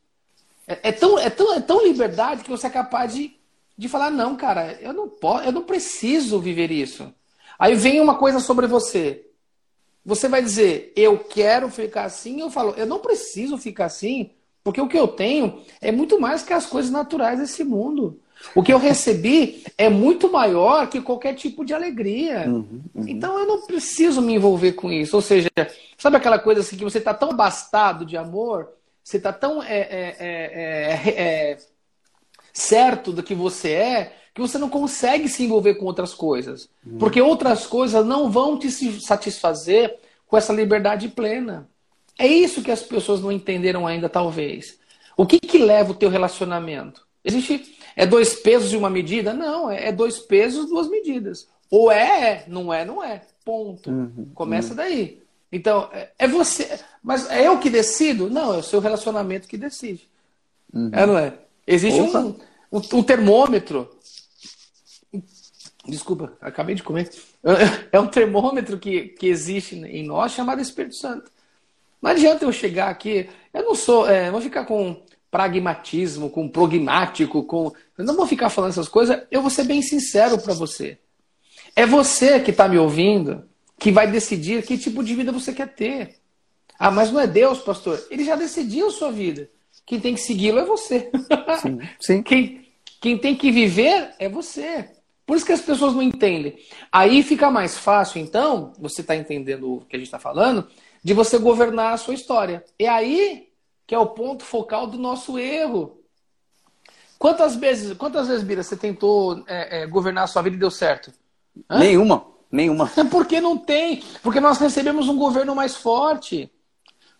É, 0.68 0.90
é, 0.90 0.92
tão, 0.92 1.18
é, 1.18 1.30
tão, 1.30 1.54
é 1.54 1.62
tão 1.62 1.88
liberdade 1.88 2.44
que 2.44 2.50
você 2.50 2.68
é 2.68 2.70
capaz 2.70 3.14
de 3.14 3.40
de 3.82 3.90
falar 3.90 4.12
não, 4.12 4.36
cara, 4.36 4.78
eu 4.80 4.94
não 4.94 5.10
posso, 5.10 5.44
eu 5.44 5.52
não 5.52 5.64
preciso 5.64 6.40
viver 6.40 6.70
isso. 6.70 7.12
Aí 7.58 7.74
vem 7.74 8.00
uma 8.00 8.14
coisa 8.14 8.40
sobre 8.40 8.68
você. 8.68 9.26
você 10.06 10.28
vai 10.28 10.40
dizer, 10.40 10.94
eu 10.96 11.18
quero 11.18 11.68
ficar 11.68 12.04
assim, 12.04 12.42
eu 12.42 12.52
falo, 12.52 12.76
eu 12.78 12.86
não 12.86 13.00
preciso 13.00 13.58
ficar 13.58 13.86
assim, 13.86 14.30
porque 14.64 14.80
o 14.80 14.88
que 14.88 15.00
eu 15.00 15.08
tenho 15.08 15.64
é 15.82 15.92
muito 15.92 16.20
mais 16.20 16.44
que 16.44 16.54
as 16.54 16.68
coisas 16.68 16.92
naturais 16.92 17.40
desse 17.40 17.64
mundo. 17.64 18.20
O 18.54 18.62
que 18.62 18.72
eu 18.72 18.78
recebi 18.78 19.64
é 19.76 19.90
muito 19.90 20.32
maior 20.32 20.88
que 20.88 21.02
qualquer 21.02 21.34
tipo 21.34 21.66
de 21.66 21.74
alegria. 21.74 22.46
Uhum, 22.48 22.84
uhum. 22.94 23.08
Então 23.08 23.36
eu 23.40 23.48
não 23.48 23.66
preciso 23.66 24.22
me 24.22 24.36
envolver 24.36 24.74
com 24.74 24.92
isso. 24.92 25.16
Ou 25.16 25.24
seja, 25.24 25.50
sabe 25.98 26.18
aquela 26.18 26.38
coisa 26.38 26.62
assim 26.62 26.78
que 26.78 26.84
você 26.84 27.00
está 27.00 27.16
tão 27.16 27.32
abastado 27.32 28.06
de 28.06 28.16
amor, 28.16 28.74
você 29.04 29.18
está 29.18 29.34
tão 29.34 29.64
é, 29.64 29.80
é, 29.80 30.16
é, 30.20 31.10
é, 31.10 31.58
certo 32.54 33.12
do 33.12 33.24
que 33.24 33.36
você 33.36 33.72
é, 33.72 34.14
que 34.34 34.42
você 34.42 34.58
não 34.58 34.70
consegue 34.70 35.28
se 35.28 35.44
envolver 35.44 35.76
com 35.76 35.86
outras 35.86 36.14
coisas. 36.14 36.70
Uhum. 36.86 36.98
Porque 36.98 37.22
outras 37.22 37.68
coisas 37.68 38.06
não 38.06 38.32
vão 38.32 38.58
te 38.58 38.72
satisfazer 39.02 39.98
com 40.28 40.38
essa 40.38 40.54
liberdade 40.54 41.10
plena. 41.10 41.70
É 42.18 42.28
isso 42.28 42.62
que 42.62 42.72
as 42.72 42.82
pessoas 42.82 43.22
não 43.22 43.32
entenderam 43.32 43.86
ainda, 43.86 44.08
talvez. 44.08 44.80
O 45.18 45.26
que, 45.26 45.40
que 45.40 45.58
leva 45.58 45.92
o 45.92 45.96
teu 45.96 46.10
relacionamento? 46.10 47.06
Existe 47.24 47.78
é 47.96 48.06
dois 48.06 48.36
pesos 48.36 48.72
e 48.72 48.78
uma 48.78 48.90
medida? 48.90 49.34
Não, 49.34 49.70
é, 49.70 49.90
é 49.90 49.92
dois 49.92 50.20
pesos, 50.20 50.70
duas 50.70 50.90
medidas. 50.90 51.48
Ou 51.70 51.92
é, 51.92 52.32
é, 52.32 52.46
não 52.48 52.74
é, 52.74 52.86
não 52.86 53.04
é. 53.04 53.22
Ponto. 53.44 53.90
Uhum, 53.90 54.32
Começa 54.34 54.70
uhum. 54.70 54.76
daí. 54.76 55.22
Então, 55.52 55.90
é, 55.92 56.10
é, 56.18 56.28
você. 56.28 56.80
Mas 57.04 57.30
é 57.30 57.48
eu 57.48 57.60
que 57.60 57.70
decido? 57.70 58.30
Não, 58.30 58.54
é 58.54 58.58
o 58.58 58.64
seu 58.64 58.80
relacionamento 58.80 59.48
que 59.48 59.58
decide. 59.58 60.08
Uhum. 60.74 60.90
É, 60.94 61.06
não 61.06 61.18
é? 61.18 61.34
Existe 61.66 62.00
um, 62.00 62.36
um, 62.72 62.82
um, 62.94 63.04
termômetro. 63.04 63.90
Desculpa, 65.86 66.34
acabei 66.42 66.76
de 66.76 66.84
comer. 66.84 67.10
É 67.92 68.00
um 68.00 68.08
termômetro 68.08 68.78
que, 68.78 69.10
que 69.10 69.28
existe 69.28 69.76
em 69.76 70.06
nós 70.06 70.32
chamado 70.32 70.62
Espírito 70.62 70.96
Santo. 70.96 71.32
Não 72.02 72.12
adianta 72.12 72.46
eu 72.46 72.52
chegar 72.52 72.90
aqui. 72.90 73.30
Eu 73.54 73.64
não 73.64 73.76
sou. 73.76 74.08
É, 74.08 74.32
vou 74.32 74.42
ficar 74.42 74.66
com 74.66 75.02
pragmatismo, 75.30 76.30
com 76.30 76.48
pragmático, 76.50 77.44
com. 77.44 77.72
Eu 77.98 78.04
não 78.06 78.16
vou 78.16 78.28
ficar 78.28 78.50
falando 78.50 78.72
essas 78.72 78.90
coisas, 78.90 79.24
eu 79.32 79.42
vou 79.42 79.50
ser 79.50 79.64
bem 79.64 79.82
sincero 79.82 80.38
para 80.38 80.54
você. 80.54 80.98
É 81.76 81.86
você 81.86 82.40
que 82.40 82.52
está 82.52 82.68
me 82.68 82.78
ouvindo 82.78 83.44
que 83.80 83.92
vai 83.92 84.10
decidir 84.12 84.64
que 84.64 84.78
tipo 84.78 85.04
de 85.04 85.16
vida 85.16 85.32
você 85.32 85.54
quer 85.54 85.74
ter. 85.74 86.18
Ah, 86.78 86.92
mas 86.92 87.12
não 87.12 87.20
é 87.20 87.28
Deus, 87.28 87.60
pastor. 87.60 88.04
Ele 88.10 88.24
já 88.24 88.36
decidiu 88.36 88.88
a 88.88 88.92
sua 88.92 89.12
vida. 89.12 89.50
Quem 89.86 90.00
tem 90.00 90.14
que 90.14 90.22
segui-lo 90.22 90.60
é 90.60 90.66
você. 90.66 91.12
Sim, 91.62 91.80
sim. 92.00 92.24
Quem, 92.24 92.62
quem 93.02 93.18
tem 93.18 93.36
que 93.36 93.52
viver 93.52 94.14
é 94.20 94.30
você. 94.30 94.90
Por 95.26 95.36
isso 95.36 95.46
que 95.46 95.52
as 95.52 95.62
pessoas 95.62 95.94
não 95.94 96.04
entendem. 96.04 96.58
Aí 96.92 97.24
fica 97.24 97.50
mais 97.50 97.78
fácil, 97.78 98.22
então, 98.22 98.74
você 98.78 99.02
está 99.02 99.16
entendendo 99.16 99.74
o 99.74 99.86
que 99.86 99.96
a 99.96 100.00
gente 100.00 100.08
está 100.08 100.20
falando, 100.20 100.68
de 101.04 101.14
você 101.14 101.38
governar 101.40 101.94
a 101.94 101.98
sua 101.98 102.14
história. 102.14 102.64
É 102.78 102.88
aí 102.88 103.50
que 103.88 103.96
é 103.96 104.00
o 104.00 104.08
ponto 104.08 104.44
focal 104.44 104.88
do 104.88 104.98
nosso 104.98 105.40
erro. 105.40 106.02
Quantas 107.18 107.56
vezes, 107.56 107.98
quantas 107.98 108.28
vezes, 108.28 108.44
Bira, 108.44 108.64
você 108.64 108.78
tentou 108.78 109.44
é, 109.48 109.82
é, 109.82 109.88
governar 109.88 110.24
a 110.24 110.28
sua 110.28 110.42
vida 110.42 110.56
e 110.56 110.60
deu 110.60 110.72
certo? 110.72 111.12
Hã? 111.70 111.80
Nenhuma, 111.80 112.26
nenhuma. 112.52 112.88
Porque 113.12 113.42
não 113.42 113.58
tem, 113.58 114.04
porque 114.24 114.40
nós 114.40 114.58
recebemos 114.58 115.10
um 115.10 115.18
governo 115.18 115.56
mais 115.56 115.76
forte. 115.76 116.52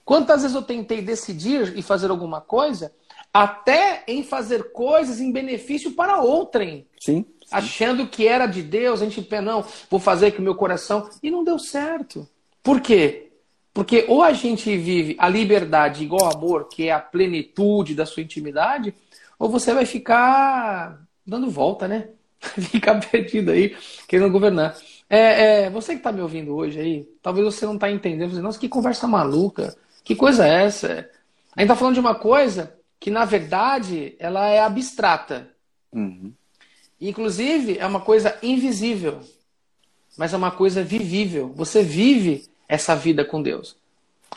Quantas 0.06 0.42
vezes 0.42 0.56
eu 0.56 0.62
tentei 0.62 1.02
decidir 1.02 1.78
e 1.78 1.82
fazer 1.82 2.10
alguma 2.10 2.42
coisa, 2.42 2.92
até 3.34 4.04
em 4.08 4.24
fazer 4.24 4.72
coisas 4.72 5.20
em 5.20 5.32
benefício 5.32 5.92
para 5.92 6.22
outrem. 6.22 6.86
Sim, 7.00 7.24
sim. 7.24 7.26
Achando 7.52 8.08
que 8.08 8.28
era 8.28 8.46
de 8.46 8.62
Deus, 8.62 9.02
a 9.02 9.06
gente, 9.06 9.28
não, 9.42 9.66
vou 9.90 10.00
fazer 10.00 10.32
com 10.32 10.40
o 10.40 10.44
meu 10.44 10.56
coração. 10.56 11.10
E 11.24 11.32
não 11.32 11.44
deu 11.44 11.58
certo. 11.58 12.28
Por 12.62 12.82
quê? 12.82 13.30
Porque 13.74 14.06
ou 14.08 14.22
a 14.22 14.34
gente 14.34 14.76
vive 14.78 15.16
a 15.18 15.30
liberdade 15.30 16.04
igual 16.04 16.26
ao 16.26 16.38
amor, 16.38 16.68
que 16.68 16.90
é 16.90 16.92
a 16.92 17.00
plenitude 17.00 17.96
da 17.96 18.06
sua 18.06 18.22
intimidade, 18.22 18.94
ou 19.40 19.50
você 19.50 19.74
vai 19.74 19.86
ficar 19.86 21.02
dando 21.26 21.50
volta, 21.50 21.88
né? 21.88 22.10
ficar 22.42 23.00
perdido 23.00 23.52
aí, 23.52 23.76
querendo 24.08 24.32
governar. 24.32 24.76
É, 25.10 25.64
é 25.64 25.70
você 25.70 25.94
que 25.94 26.00
está 26.00 26.12
me 26.12 26.22
ouvindo 26.22 26.56
hoje 26.56 26.80
aí, 26.80 27.08
talvez 27.22 27.46
você 27.46 27.66
não 27.66 27.76
está 27.76 27.90
entendendo. 27.90 28.32
Você, 28.32 28.42
Nossa, 28.42 28.60
que 28.60 28.68
conversa 28.68 29.08
maluca. 29.08 29.76
Que 30.04 30.16
coisa 30.16 30.48
é 30.48 30.66
essa? 30.66 31.10
A 31.56 31.62
gente 31.62 31.70
está 31.70 31.76
falando 31.76 31.96
de 31.96 32.00
uma 32.00 32.16
coisa 32.16 32.76
que, 33.00 33.10
na 33.10 33.26
verdade, 33.26 34.16
ela 34.20 34.48
é 34.48 34.60
abstrata. 34.60 35.50
Uhum. 35.92 36.34
Inclusive, 37.00 37.78
é 37.78 37.86
uma 37.86 38.02
coisa 38.02 38.38
invisível. 38.44 39.20
Mas 40.18 40.34
é 40.34 40.38
uma 40.38 40.52
coisa 40.52 40.84
vivível. 40.84 41.52
Você 41.56 41.84
vive 41.84 42.48
essa 42.68 42.96
vida 42.96 43.26
com 43.26 43.42
Deus. 43.42 43.76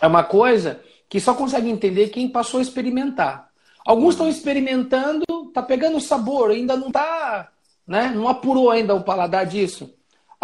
É 0.00 0.06
uma 0.06 0.24
coisa 0.24 0.80
que 1.08 1.20
só 1.20 1.34
consegue 1.34 1.68
entender 1.68 2.08
quem 2.08 2.28
passou 2.28 2.58
a 2.58 2.62
experimentar. 2.62 3.48
Alguns 3.84 4.14
estão 4.14 4.28
experimentando, 4.28 5.24
tá 5.52 5.62
pegando 5.62 6.00
sabor, 6.00 6.50
ainda 6.50 6.76
não 6.76 6.90
tá, 6.90 7.50
né? 7.86 8.10
Não 8.14 8.26
apurou 8.28 8.70
ainda 8.70 8.94
o 8.94 9.04
paladar 9.04 9.44
disso. 9.46 9.94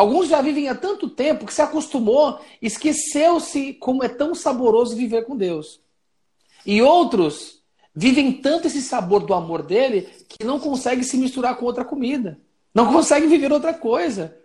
Alguns 0.01 0.29
já 0.29 0.41
vivem 0.41 0.67
há 0.67 0.75
tanto 0.75 1.11
tempo 1.11 1.45
que 1.45 1.53
se 1.53 1.61
acostumou, 1.61 2.41
esqueceu-se 2.63 3.75
como 3.75 4.03
é 4.03 4.09
tão 4.09 4.35
saboroso 4.35 4.97
viver 4.97 5.27
com 5.27 5.37
Deus. 5.37 5.79
E 6.65 6.81
outros 6.81 7.63
vivem 7.95 8.33
tanto 8.33 8.67
esse 8.67 8.81
sabor 8.81 9.27
do 9.27 9.35
amor 9.35 9.61
dele 9.61 10.09
que 10.27 10.43
não 10.43 10.59
conseguem 10.59 11.05
se 11.05 11.19
misturar 11.19 11.55
com 11.59 11.67
outra 11.67 11.85
comida. 11.85 12.41
Não 12.73 12.91
conseguem 12.91 13.29
viver 13.29 13.53
outra 13.53 13.75
coisa. 13.75 14.40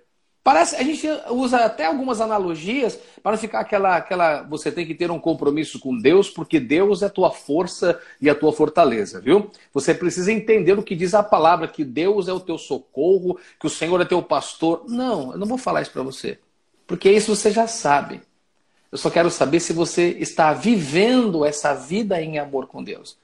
Parece, 0.46 0.76
a 0.76 0.84
gente 0.84 1.08
usa 1.32 1.66
até 1.66 1.88
algumas 1.88 2.22
analogias 2.22 3.00
para 3.24 3.32
não 3.32 3.38
ficar 3.40 3.62
aquela, 3.62 3.96
aquela. 3.96 4.44
Você 4.44 4.72
tem 4.72 4.86
que 4.86 4.94
ter 4.94 5.10
um 5.10 5.20
compromisso 5.20 5.80
com 5.80 5.98
Deus, 5.98 6.30
porque 6.30 6.60
Deus 6.60 7.02
é 7.02 7.08
a 7.08 7.10
tua 7.10 7.32
força 7.32 8.00
e 8.22 8.30
a 8.30 8.36
tua 8.36 8.54
fortaleza, 8.54 9.20
viu? 9.20 9.50
Você 9.74 9.92
precisa 9.92 10.32
entender 10.32 10.78
o 10.78 10.84
que 10.84 10.96
diz 10.96 11.16
a 11.16 11.24
palavra, 11.24 11.68
que 11.68 11.84
Deus 11.84 12.28
é 12.28 12.32
o 12.32 12.40
teu 12.40 12.60
socorro, 12.60 13.40
que 13.60 13.66
o 13.66 13.72
Senhor 13.72 14.00
é 14.00 14.06
teu 14.06 14.22
pastor. 14.22 14.84
Não, 14.88 15.32
eu 15.32 15.40
não 15.40 15.48
vou 15.48 15.58
falar 15.58 15.82
isso 15.82 15.90
para 15.90 16.04
você, 16.04 16.38
porque 16.86 17.10
isso 17.10 17.36
você 17.36 17.50
já 17.50 17.66
sabe. 17.66 18.22
Eu 18.92 19.00
só 19.00 19.10
quero 19.10 19.32
saber 19.32 19.60
se 19.60 19.74
você 19.74 20.10
está 20.20 20.54
vivendo 20.54 21.44
essa 21.44 21.74
vida 21.74 22.22
em 22.22 22.38
amor 22.38 22.68
com 22.68 22.84
Deus. 22.84 23.18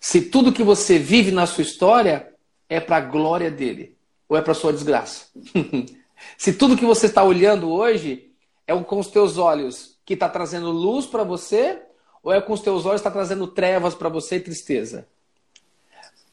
Se 0.00 0.18
tudo 0.22 0.50
que 0.50 0.62
você 0.62 0.98
vive 0.98 1.30
na 1.30 1.44
sua 1.44 1.60
história 1.60 2.32
é 2.70 2.80
para 2.80 2.96
a 2.96 3.00
glória 3.00 3.50
dele 3.50 3.94
ou 4.26 4.34
é 4.34 4.40
para 4.40 4.54
sua 4.54 4.72
desgraça. 4.72 5.26
Se 6.36 6.52
tudo 6.52 6.76
que 6.76 6.84
você 6.84 7.06
está 7.06 7.22
olhando 7.22 7.70
hoje 7.70 8.30
é 8.66 8.74
com 8.82 8.98
os 8.98 9.08
teus 9.08 9.38
olhos 9.38 9.98
que 10.04 10.14
está 10.14 10.28
trazendo 10.28 10.70
luz 10.70 11.06
para 11.06 11.24
você, 11.24 11.80
ou 12.22 12.32
é 12.32 12.40
com 12.40 12.52
os 12.52 12.60
teus 12.60 12.86
olhos 12.86 13.00
que 13.00 13.08
está 13.08 13.10
trazendo 13.10 13.46
trevas 13.46 13.94
para 13.94 14.08
você 14.08 14.36
e 14.36 14.40
tristeza? 14.40 15.08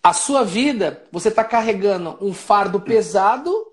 A 0.03 0.13
sua 0.13 0.43
vida, 0.43 1.03
você 1.11 1.27
está 1.27 1.43
carregando 1.43 2.17
um 2.21 2.33
fardo 2.33 2.81
pesado, 2.81 3.67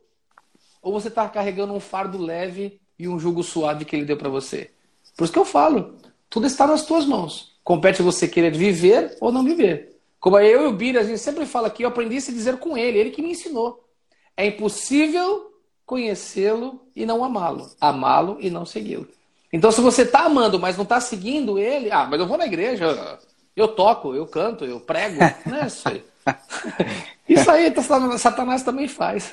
ou 0.82 0.92
você 0.92 1.08
está 1.08 1.28
carregando 1.28 1.72
um 1.72 1.80
fardo 1.80 2.18
leve 2.18 2.80
e 2.98 3.08
um 3.08 3.18
jugo 3.18 3.42
suave 3.42 3.84
que 3.84 3.96
ele 3.96 4.04
deu 4.04 4.16
para 4.16 4.28
você? 4.28 4.70
Por 5.16 5.24
isso 5.24 5.32
que 5.32 5.38
eu 5.38 5.44
falo, 5.44 5.96
tudo 6.28 6.46
está 6.46 6.66
nas 6.66 6.84
tuas 6.84 7.06
mãos. 7.06 7.56
Compete 7.64 8.02
você 8.02 8.28
querer 8.28 8.52
viver 8.54 9.16
ou 9.20 9.32
não 9.32 9.44
viver. 9.44 9.96
Como 10.20 10.38
eu 10.38 10.62
e 10.62 10.66
o 10.66 10.72
Bira, 10.72 11.00
a 11.00 11.04
gente 11.04 11.18
sempre 11.18 11.46
fala 11.46 11.68
aqui, 11.68 11.82
eu 11.82 11.88
aprendi 11.88 12.16
a 12.16 12.20
se 12.20 12.32
dizer 12.32 12.58
com 12.58 12.76
ele, 12.76 12.98
ele 12.98 13.10
que 13.10 13.22
me 13.22 13.30
ensinou. 13.30 13.84
É 14.36 14.46
impossível 14.46 15.47
conhecê-lo 15.88 16.82
e 16.94 17.06
não 17.06 17.24
amá-lo, 17.24 17.70
amá-lo 17.80 18.36
e 18.40 18.50
não 18.50 18.66
segui-lo. 18.66 19.08
Então, 19.50 19.72
se 19.72 19.80
você 19.80 20.02
está 20.02 20.26
amando, 20.26 20.60
mas 20.60 20.76
não 20.76 20.82
está 20.82 21.00
seguindo 21.00 21.58
ele, 21.58 21.90
ah, 21.90 22.06
mas 22.08 22.20
eu 22.20 22.26
vou 22.26 22.36
na 22.36 22.44
igreja, 22.44 23.18
eu 23.56 23.68
toco, 23.68 24.14
eu 24.14 24.26
canto, 24.26 24.66
eu 24.66 24.78
prego, 24.78 25.16
não 25.46 25.56
é 25.56 25.66
isso 25.66 25.88
aí. 25.88 26.04
Isso 27.26 27.50
aí 27.50 27.72
Satanás 28.18 28.62
também 28.62 28.88
faz. 28.88 29.30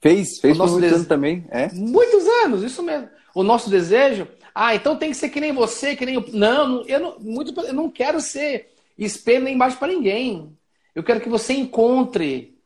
Fez, 0.00 0.38
fez 0.40 0.56
por 0.56 0.68
muitos 0.68 0.92
anos 0.92 1.06
também, 1.06 1.46
é? 1.50 1.70
Muitos 1.72 2.26
anos, 2.44 2.62
isso 2.62 2.82
mesmo. 2.82 3.08
O 3.34 3.42
nosso 3.42 3.70
desejo, 3.70 4.28
ah, 4.54 4.74
então 4.74 4.96
tem 4.96 5.10
que 5.10 5.16
ser 5.16 5.30
que 5.30 5.40
nem 5.40 5.52
você, 5.52 5.96
que 5.96 6.04
nem 6.04 6.16
eu. 6.16 6.24
Não, 6.32 6.82
eu 6.86 7.00
não, 7.00 7.18
muito, 7.18 7.58
eu 7.60 7.72
não 7.72 7.90
quero 7.90 8.20
ser 8.20 8.72
espelho 8.98 9.44
nem 9.44 9.54
embaixo 9.54 9.78
para 9.78 9.88
ninguém. 9.88 10.54
Eu 10.94 11.02
quero 11.02 11.20
que 11.20 11.28
você 11.30 11.54
encontre 11.54 12.58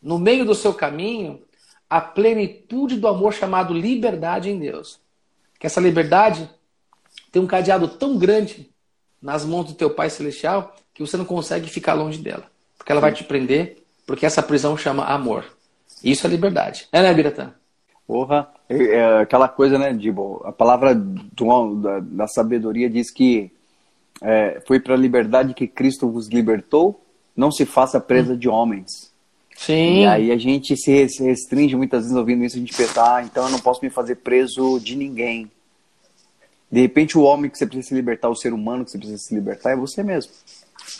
no 0.00 0.18
meio 0.18 0.44
do 0.44 0.54
seu 0.54 0.72
caminho 0.72 1.42
a 1.92 2.00
plenitude 2.00 2.96
do 2.96 3.06
amor 3.06 3.34
chamado 3.34 3.74
liberdade 3.74 4.48
em 4.48 4.58
Deus. 4.58 4.98
Que 5.60 5.66
essa 5.66 5.78
liberdade 5.78 6.48
tem 7.30 7.42
um 7.42 7.46
cadeado 7.46 7.86
tão 7.86 8.16
grande 8.16 8.70
nas 9.20 9.44
mãos 9.44 9.66
do 9.66 9.74
teu 9.74 9.90
Pai 9.90 10.08
Celestial 10.08 10.74
que 10.94 11.02
você 11.02 11.18
não 11.18 11.26
consegue 11.26 11.68
ficar 11.68 11.92
longe 11.92 12.18
dela. 12.18 12.44
Porque 12.78 12.90
ela 12.90 13.00
vai 13.00 13.12
te 13.12 13.22
prender, 13.22 13.84
porque 14.06 14.24
essa 14.24 14.42
prisão 14.42 14.74
chama 14.74 15.04
amor. 15.04 15.44
Isso 16.02 16.26
é 16.26 16.30
liberdade. 16.30 16.88
É, 16.90 17.02
né, 17.02 17.12
Biratã? 17.12 17.52
Porra, 18.06 18.48
é, 18.70 18.84
é 18.84 19.18
aquela 19.18 19.46
coisa, 19.46 19.78
né, 19.78 19.92
Dibo? 19.92 20.40
A 20.46 20.50
palavra 20.50 20.94
do, 20.94 21.74
da, 21.74 22.00
da, 22.00 22.26
sabedoria 22.26 22.88
diz 22.88 23.10
que 23.10 23.52
é, 24.22 24.62
foi 24.66 24.80
para 24.80 24.94
a 24.94 24.98
liberdade 24.98 25.52
que 25.52 25.68
Cristo 25.68 26.10
vos 26.10 26.28
libertou, 26.28 27.04
não 27.36 27.52
se 27.52 27.66
faça 27.66 28.00
presa 28.00 28.32
hum. 28.32 28.38
de 28.38 28.48
homens. 28.48 29.11
Sim. 29.64 30.00
E 30.00 30.06
aí 30.06 30.32
a 30.32 30.36
gente 30.36 30.76
se 30.76 30.90
restringe 31.22 31.76
muitas 31.76 32.02
vezes 32.02 32.16
ouvindo 32.16 32.44
isso, 32.44 32.56
a 32.56 32.60
gente 32.60 32.76
pensa, 32.76 33.16
ah, 33.16 33.22
então 33.22 33.44
eu 33.44 33.50
não 33.50 33.60
posso 33.60 33.80
me 33.82 33.90
fazer 33.90 34.16
preso 34.16 34.80
de 34.80 34.96
ninguém. 34.96 35.50
De 36.70 36.80
repente, 36.80 37.16
o 37.16 37.22
homem 37.22 37.50
que 37.50 37.58
você 37.58 37.66
precisa 37.66 37.88
se 37.88 37.94
libertar, 37.94 38.28
o 38.28 38.34
ser 38.34 38.52
humano 38.52 38.84
que 38.84 38.90
você 38.90 38.98
precisa 38.98 39.18
se 39.18 39.34
libertar, 39.34 39.72
é 39.72 39.76
você 39.76 40.02
mesmo. 40.02 40.32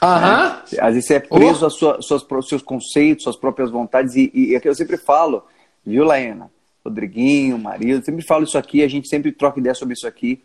Aham. 0.00 0.62
É. 0.72 0.80
Às 0.80 0.94
vezes 0.94 1.06
você 1.06 1.14
é 1.14 1.20
preso 1.20 1.62
oh. 1.62 1.64
aos 1.64 1.74
sua, 1.74 2.02
suas, 2.02 2.48
seus 2.48 2.62
conceitos, 2.62 3.24
suas 3.24 3.36
próprias 3.36 3.70
vontades, 3.70 4.14
e, 4.14 4.30
e 4.34 4.54
é 4.54 4.60
que 4.60 4.68
eu 4.68 4.74
sempre 4.74 4.96
falo, 4.96 5.42
viu, 5.84 6.04
Laena? 6.04 6.50
Rodriguinho, 6.84 7.58
marido, 7.58 7.98
eu 7.98 8.04
sempre 8.04 8.24
falo 8.24 8.44
isso 8.44 8.58
aqui, 8.58 8.82
a 8.82 8.88
gente 8.88 9.08
sempre 9.08 9.32
troca 9.32 9.58
ideia 9.58 9.74
sobre 9.74 9.94
isso 9.94 10.06
aqui. 10.06 10.42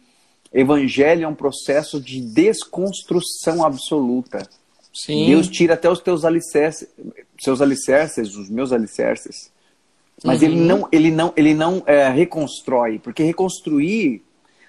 Evangelho 0.54 1.26
é 1.26 1.28
um 1.28 1.36
processo 1.36 2.00
de 2.00 2.22
desconstrução 2.22 3.66
absoluta. 3.66 4.48
Sim. 5.04 5.28
Deus 5.28 5.48
tira 5.48 5.76
até 5.76 5.90
os 5.90 6.00
teus 6.00 6.26
alicerces, 6.26 6.88
seus 7.40 7.62
alicerces, 7.62 8.36
os 8.36 8.50
meus 8.50 8.72
alicerces. 8.72 9.52
Mas 10.24 10.42
uhum. 10.42 10.48
ele 10.48 10.56
não, 10.60 10.90
ele 10.92 11.12
não, 11.12 11.34
ele 11.38 11.54
não 11.54 11.84
é, 11.86 12.10
reconstrói, 12.10 12.98
porque 12.98 13.22
reconstruir, 13.22 14.24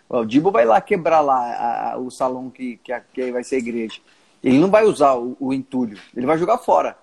ó, 0.08 0.20
o 0.20 0.26
Dibo 0.26 0.50
vai 0.50 0.66
lá 0.66 0.80
quebrar 0.80 1.20
lá 1.20 1.38
a, 1.38 1.92
a, 1.92 1.98
o 1.98 2.10
salão 2.10 2.50
que, 2.50 2.78
que, 2.84 2.92
que, 3.14 3.32
vai 3.32 3.42
ser 3.42 3.56
a 3.56 3.58
igreja. 3.58 3.98
Ele 4.44 4.58
não 4.58 4.70
vai 4.70 4.84
usar 4.84 5.14
o, 5.14 5.34
o 5.40 5.54
entulho, 5.54 5.98
ele 6.14 6.26
vai 6.26 6.36
jogar 6.36 6.58
fora. 6.58 6.96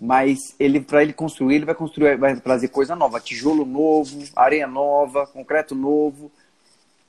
Mas 0.00 0.38
ele, 0.60 0.78
para 0.78 1.02
ele 1.02 1.12
construir, 1.12 1.56
ele 1.56 1.64
vai 1.64 1.74
construir, 1.74 2.16
vai 2.16 2.36
trazer 2.36 2.68
coisa 2.68 2.94
nova, 2.94 3.18
tijolo 3.18 3.64
novo, 3.64 4.22
areia 4.36 4.66
nova, 4.66 5.26
concreto 5.26 5.74
novo. 5.74 6.30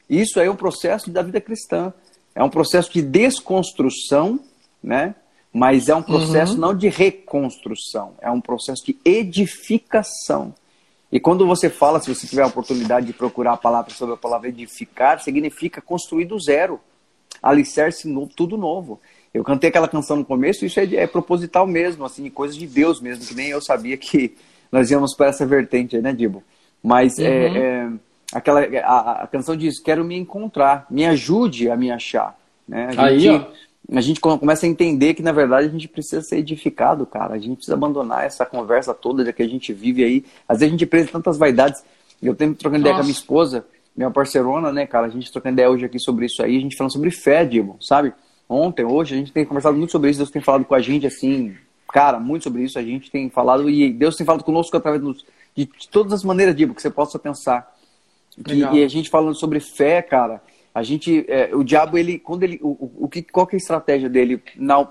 Isso 0.09 0.39
aí 0.39 0.47
é 0.47 0.51
um 0.51 0.55
processo 0.55 1.11
da 1.11 1.21
vida 1.21 1.39
cristã. 1.39 1.93
É 2.33 2.41
um 2.41 2.49
processo 2.49 2.91
de 2.91 3.01
desconstrução, 3.01 4.39
né? 4.81 5.15
Mas 5.57 5.89
é 5.89 5.95
um 5.95 6.03
processo 6.03 6.53
uhum. 6.53 6.59
não 6.59 6.75
de 6.75 6.87
reconstrução, 6.87 8.13
é 8.21 8.29
um 8.29 8.39
processo 8.39 8.85
de 8.85 8.95
edificação. 9.03 10.53
E 11.11 11.19
quando 11.19 11.47
você 11.47 11.67
fala, 11.67 11.99
se 11.99 12.13
você 12.13 12.27
tiver 12.27 12.43
a 12.43 12.47
oportunidade 12.47 13.07
de 13.07 13.13
procurar 13.13 13.53
a 13.53 13.57
palavra 13.57 13.91
sobre 13.91 14.13
a 14.13 14.17
palavra 14.17 14.49
edificar, 14.49 15.19
significa 15.19 15.81
construir 15.81 16.25
do 16.25 16.39
zero, 16.39 16.79
alicerce 17.41 18.07
novo, 18.07 18.29
tudo 18.35 18.55
novo. 18.55 19.01
Eu 19.33 19.43
cantei 19.43 19.71
aquela 19.71 19.87
canção 19.87 20.17
no 20.17 20.25
começo, 20.25 20.63
isso 20.63 20.79
é, 20.79 20.83
é 20.93 21.07
proposital 21.07 21.65
mesmo, 21.65 22.05
assim, 22.05 22.29
coisas 22.29 22.55
de 22.55 22.67
Deus 22.67 23.01
mesmo, 23.01 23.25
que 23.25 23.33
nem 23.33 23.47
eu 23.47 23.59
sabia 23.59 23.97
que 23.97 24.35
nós 24.71 24.91
íamos 24.91 25.15
para 25.15 25.29
essa 25.29 25.43
vertente, 25.43 25.97
né, 25.97 26.13
Dibo? 26.13 26.43
Mas 26.83 27.17
é, 27.17 27.23
uhum. 27.23 27.55
é, 27.55 27.57
é, 27.57 27.89
aquela, 28.31 28.61
a, 28.83 29.23
a, 29.23 29.27
canção 29.27 29.55
diz: 29.55 29.79
Quero 29.79 30.05
me 30.05 30.15
encontrar, 30.15 30.85
me 30.87 31.03
ajude 31.07 31.67
a 31.71 31.75
me 31.75 31.89
achar. 31.89 32.37
Né? 32.67 32.89
A 32.95 33.05
Aí, 33.05 33.27
ó 33.27 33.66
a 33.89 34.01
gente 34.01 34.19
começa 34.19 34.65
a 34.65 34.69
entender 34.69 35.13
que, 35.13 35.21
na 35.23 35.31
verdade, 35.31 35.67
a 35.67 35.71
gente 35.71 35.87
precisa 35.87 36.21
ser 36.21 36.37
edificado, 36.37 37.05
cara. 37.05 37.35
A 37.35 37.39
gente 37.39 37.55
precisa 37.55 37.75
abandonar 37.75 38.25
essa 38.25 38.45
conversa 38.45 38.93
toda 38.93 39.23
de 39.23 39.31
que 39.31 39.41
a 39.41 39.47
gente 39.47 39.71
vive 39.71 40.03
aí. 40.03 40.25
Às 40.47 40.59
vezes 40.59 40.73
a 40.73 40.77
gente 40.77 40.85
presa 40.85 41.09
tantas 41.09 41.37
vaidades. 41.37 41.83
Eu 42.21 42.35
tenho 42.35 42.53
trocando 42.53 42.81
ideia 42.81 42.95
com 42.95 43.01
a 43.01 43.03
minha 43.03 43.13
esposa, 43.13 43.65
minha 43.95 44.11
parceirona, 44.11 44.73
né, 44.73 44.85
cara? 44.85 45.07
A 45.07 45.09
gente 45.09 45.31
trocando 45.31 45.53
ideia 45.53 45.69
hoje 45.69 45.85
aqui 45.85 45.99
sobre 45.99 46.25
isso 46.25 46.43
aí, 46.43 46.57
a 46.57 46.59
gente 46.59 46.75
falando 46.75 46.91
sobre 46.91 47.11
fé, 47.11 47.45
Diego, 47.45 47.77
sabe? 47.79 48.13
Ontem, 48.49 48.83
hoje, 48.83 49.15
a 49.15 49.17
gente 49.17 49.31
tem 49.31 49.45
conversado 49.45 49.77
muito 49.77 49.91
sobre 49.91 50.09
isso, 50.09 50.19
Deus 50.19 50.31
tem 50.31 50.41
falado 50.41 50.65
com 50.65 50.75
a 50.75 50.79
gente, 50.79 51.05
assim, 51.05 51.55
cara, 51.89 52.19
muito 52.19 52.43
sobre 52.43 52.63
isso, 52.63 52.79
a 52.79 52.83
gente 52.83 53.11
tem 53.11 53.29
falado, 53.29 53.69
e 53.69 53.91
Deus 53.91 54.15
tem 54.15 54.25
falado 54.25 54.43
conosco 54.43 54.75
através 54.75 55.01
dos, 55.01 55.25
de, 55.55 55.65
de 55.65 55.87
todas 55.89 56.13
as 56.13 56.23
maneiras, 56.23 56.55
Diego, 56.55 56.73
que 56.73 56.81
você 56.81 56.89
possa 56.89 57.19
pensar. 57.19 57.75
Que, 58.45 58.53
e 58.53 58.83
a 58.83 58.87
gente 58.87 59.09
falando 59.09 59.35
sobre 59.35 59.59
fé, 59.59 60.01
cara, 60.01 60.41
a 60.77 60.83
gente, 60.83 61.25
é, 61.27 61.55
o 61.55 61.63
diabo, 61.63 61.97
ele, 61.97 62.19
quando 62.19 62.43
ele, 62.43 62.59
o, 62.61 62.91
o, 62.99 63.09
que, 63.09 63.23
qual 63.23 63.47
que 63.47 63.55
é 63.55 63.57
a 63.57 63.57
estratégia 63.57 64.07
dele 64.07 64.39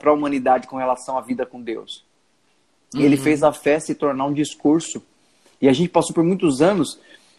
para 0.01 0.11
a 0.11 0.13
humanidade 0.13 0.67
com 0.67 0.77
relação 0.77 1.17
à 1.17 1.21
vida 1.21 1.47
com 1.47 1.63
Deus? 1.63 2.05
Uhum. 2.93 3.03
Ele 3.03 3.17
fez 3.17 3.45
a 3.45 3.53
fé 3.53 3.79
se 3.79 3.95
tornar 3.95 4.25
um 4.25 4.33
discurso. 4.33 5.01
E 5.63 5.69
a 5.69 5.73
gente 5.73 5.89
passou 5.89 6.13
por 6.13 6.25
muitos 6.25 6.61
anos 6.61 6.99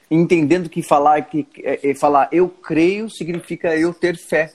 entendendo 0.10 0.70
que 0.70 0.82
falar 0.82 1.24
que 1.24 1.46
é, 1.62 1.90
é, 1.90 1.94
falar 1.94 2.30
eu 2.32 2.48
creio 2.48 3.10
significa 3.10 3.76
eu 3.76 3.94
ter 3.94 4.16
fé. 4.16 4.54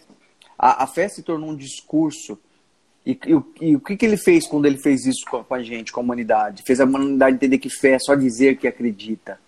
A, 0.58 0.84
a 0.84 0.86
fé 0.86 1.06
se 1.10 1.22
tornou 1.22 1.50
um 1.50 1.56
discurso. 1.56 2.38
E, 3.04 3.10
e, 3.10 3.66
e, 3.72 3.76
o 3.76 3.80
que, 3.80 3.94
que 3.94 4.06
ele 4.06 4.16
fez 4.16 4.48
quando 4.48 4.64
ele 4.64 4.78
fez 4.78 5.04
isso 5.04 5.26
com, 5.30 5.44
com 5.44 5.54
a 5.54 5.62
gente, 5.62 5.92
com 5.92 6.00
a 6.00 6.02
humanidade? 6.02 6.62
Fez 6.66 6.80
a 6.80 6.86
humanidade 6.86 7.36
entender 7.36 7.58
que 7.58 7.68
fé 7.68 7.90
é 7.90 7.98
só 7.98 8.14
dizer 8.14 8.56
que 8.56 8.66
acredita. 8.66 9.38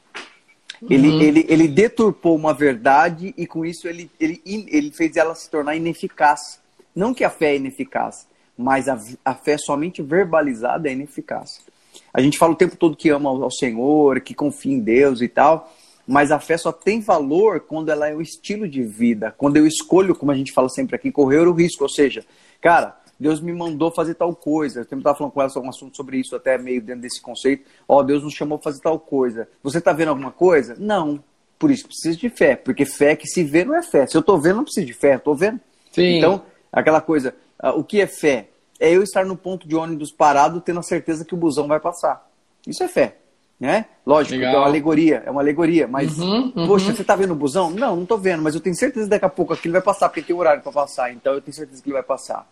Ele, 0.88 1.09
uhum. 1.09 1.20
ele, 1.20 1.47
ele 1.49 1.68
deturpou 1.68 2.37
uma 2.37 2.53
verdade 2.53 3.35
e 3.37 3.47
com 3.47 3.64
isso 3.64 3.88
ele, 3.88 4.11
ele, 4.20 4.40
ele 4.44 4.90
fez 4.90 5.16
ela 5.16 5.35
se 5.35 5.51
tornar 5.51 5.77
ineficaz. 5.77 6.61
Não 6.94 7.14
que 7.14 7.25
a 7.25 7.31
fé 7.31 7.53
é 7.53 7.57
ineficaz, 7.57 8.27
mas 8.57 8.88
a, 8.88 8.99
a 9.25 9.35
fé 9.35 9.57
somente 9.57 10.03
verbalizada 10.03 10.88
é 10.88 10.92
ineficaz. 10.92 11.61
A 12.12 12.20
gente 12.20 12.38
fala 12.38 12.53
o 12.53 12.57
tempo 12.57 12.77
todo 12.77 12.97
que 12.97 13.09
ama 13.09 13.29
ao 13.31 13.51
Senhor, 13.51 14.20
que 14.20 14.35
confia 14.35 14.73
em 14.73 14.81
Deus 14.81 15.20
e 15.20 15.29
tal, 15.29 15.73
mas 16.07 16.31
a 16.31 16.38
fé 16.38 16.57
só 16.57 16.70
tem 16.70 17.01
valor 17.01 17.61
quando 17.61 17.88
ela 17.88 18.09
é 18.09 18.14
o 18.14 18.20
estilo 18.20 18.68
de 18.68 18.83
vida, 18.83 19.35
quando 19.37 19.57
eu 19.57 19.66
escolho, 19.66 20.14
como 20.14 20.31
a 20.31 20.35
gente 20.35 20.53
fala 20.53 20.68
sempre 20.68 20.97
aqui, 20.97 21.11
correr 21.11 21.47
o 21.49 21.53
risco. 21.53 21.83
Ou 21.83 21.88
seja, 21.88 22.25
cara, 22.61 22.97
Deus 23.24 23.40
me 23.40 23.54
mandou 23.54 23.90
fazer 23.90 24.12
tal 24.16 24.37
coisa. 24.37 24.87
Eu 24.90 24.98
estava 24.98 25.16
falando 25.16 25.32
com 25.32 25.40
ela 25.40 25.48
sobre 25.48 25.66
um 25.66 25.70
assunto 25.70 25.96
sobre 25.96 26.18
isso, 26.18 26.37
até 26.37 26.58
meio 26.58 26.82
dentro 26.82 27.00
desse 27.00 27.22
conceito. 27.22 27.64
Ó, 27.88 27.98
oh, 27.98 28.02
Deus 28.02 28.22
nos 28.22 28.34
chamou 28.34 28.58
para 28.58 28.70
fazer 28.70 28.82
tal 28.82 28.98
coisa. 28.98 29.48
Você 29.62 29.78
está 29.78 29.94
vendo 29.94 30.08
alguma 30.08 30.30
coisa? 30.30 30.76
Não. 30.78 31.24
Por 31.58 31.70
isso 31.70 31.87
precisa 31.87 32.18
de 32.18 32.28
fé, 32.28 32.54
porque 32.54 32.84
fé 32.84 33.16
que 33.16 33.26
se 33.26 33.42
vê 33.42 33.64
não 33.64 33.74
é 33.74 33.82
fé. 33.82 34.06
Se 34.06 34.14
eu 34.14 34.20
estou 34.20 34.38
vendo, 34.38 34.56
não 34.56 34.64
preciso 34.64 34.87
de 34.87 34.92
fé, 34.92 35.14
estou 35.14 35.34
vendo. 35.34 35.58
Sim. 35.90 36.18
Então, 36.18 36.42
aquela 36.70 37.00
coisa, 37.00 37.34
uh, 37.62 37.70
o 37.70 37.82
que 37.82 37.98
é 37.98 38.06
fé? 38.06 38.48
É 38.78 38.94
eu 38.94 39.02
estar 39.02 39.24
no 39.24 39.38
ponto 39.38 39.66
de 39.66 39.74
ônibus 39.74 40.12
parado, 40.12 40.60
tendo 40.60 40.80
a 40.80 40.82
certeza 40.82 41.24
que 41.24 41.32
o 41.32 41.38
busão 41.38 41.66
vai 41.66 41.80
passar. 41.80 42.28
Isso 42.66 42.82
é 42.82 42.88
fé. 42.88 43.16
Né? 43.58 43.87
Lógico, 44.04 44.44
é 44.44 44.50
uma 44.50 44.66
alegoria, 44.66 45.22
é 45.24 45.30
uma 45.30 45.40
alegoria, 45.40 45.88
mas, 45.88 46.18
uhum, 46.18 46.52
uhum. 46.54 46.66
poxa, 46.66 46.92
você 46.92 47.00
está 47.00 47.16
vendo 47.16 47.32
o 47.32 47.37
busão? 47.37 47.70
Não, 47.70 47.96
não 47.96 48.02
estou 48.02 48.18
vendo, 48.18 48.42
mas 48.42 48.54
eu 48.54 48.60
tenho 48.60 48.76
certeza 48.76 49.06
que 49.06 49.10
daqui 49.10 49.24
a 49.24 49.30
pouco 49.30 49.54
aquilo 49.54 49.72
vai 49.72 49.80
passar, 49.80 50.10
porque 50.10 50.20
tem 50.20 50.37
horário 50.37 50.60
para 50.60 50.72
passar, 50.72 51.10
então 51.10 51.32
eu 51.32 51.40
tenho 51.40 51.54
certeza 51.54 51.80
que 51.80 51.88
ele 51.88 51.94
vai 51.94 52.02
passar. 52.02 52.46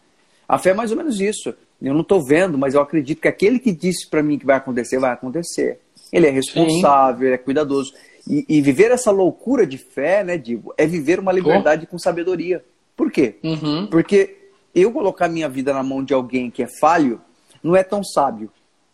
A 0.49 0.59
fé 0.59 0.71
é 0.71 0.75
mais 0.75 0.91
ou 0.91 0.97
menos 0.97 1.21
isso. 1.21 1.55
Eu 1.81 1.95
não 1.95 2.03
estou 2.03 2.25
vendo, 2.25 2.57
mas 2.57 2.75
eu 2.75 2.81
acredito 2.81 3.21
que 3.21 3.29
aquele 3.29 3.59
que 3.59 3.73
disse 3.73 4.09
para 4.09 4.23
mim 4.23 4.39
que 4.39 4.47
vai 4.47 4.57
acontecer, 4.57 4.99
vai 4.99 5.13
acontecer. 5.13 5.81
Ele 6.13 6.27
é 6.27 6.31
responsável, 6.31 7.21
Sim. 7.21 7.27
ele 7.27 7.35
é 7.35 7.39
cuidadoso. 7.39 7.93
E, 8.29 8.45
e, 8.49 8.61
viver 8.61 8.93
essa 8.93 9.11
loucura 9.11 9.67
de 9.67 9.79
fé, 9.79 10.23
né, 10.23 10.39
Digo, 10.39 10.73
é 10.77 10.87
viver 10.87 11.19
uma 11.19 11.33
liberdade 11.33 11.85
oh. 11.87 11.91
com 11.91 11.99
sabedoria. 11.99 12.65
Por 12.97 13.11
quê? 13.11 13.37
Uhum. 13.43 13.89
Porque 13.89 14.37
eu 14.75 14.93
colocar 14.93 15.29
minha 15.29 15.49
vida 15.49 15.73
na 15.73 15.83
mão 15.83 16.05
de 16.05 16.15
alguém 16.15 16.51
que 16.51 16.63
é 16.63 16.69
falho 16.81 17.21
não 17.63 17.75
é 17.75 17.83
tão 17.83 18.05
sábio. 18.05 18.51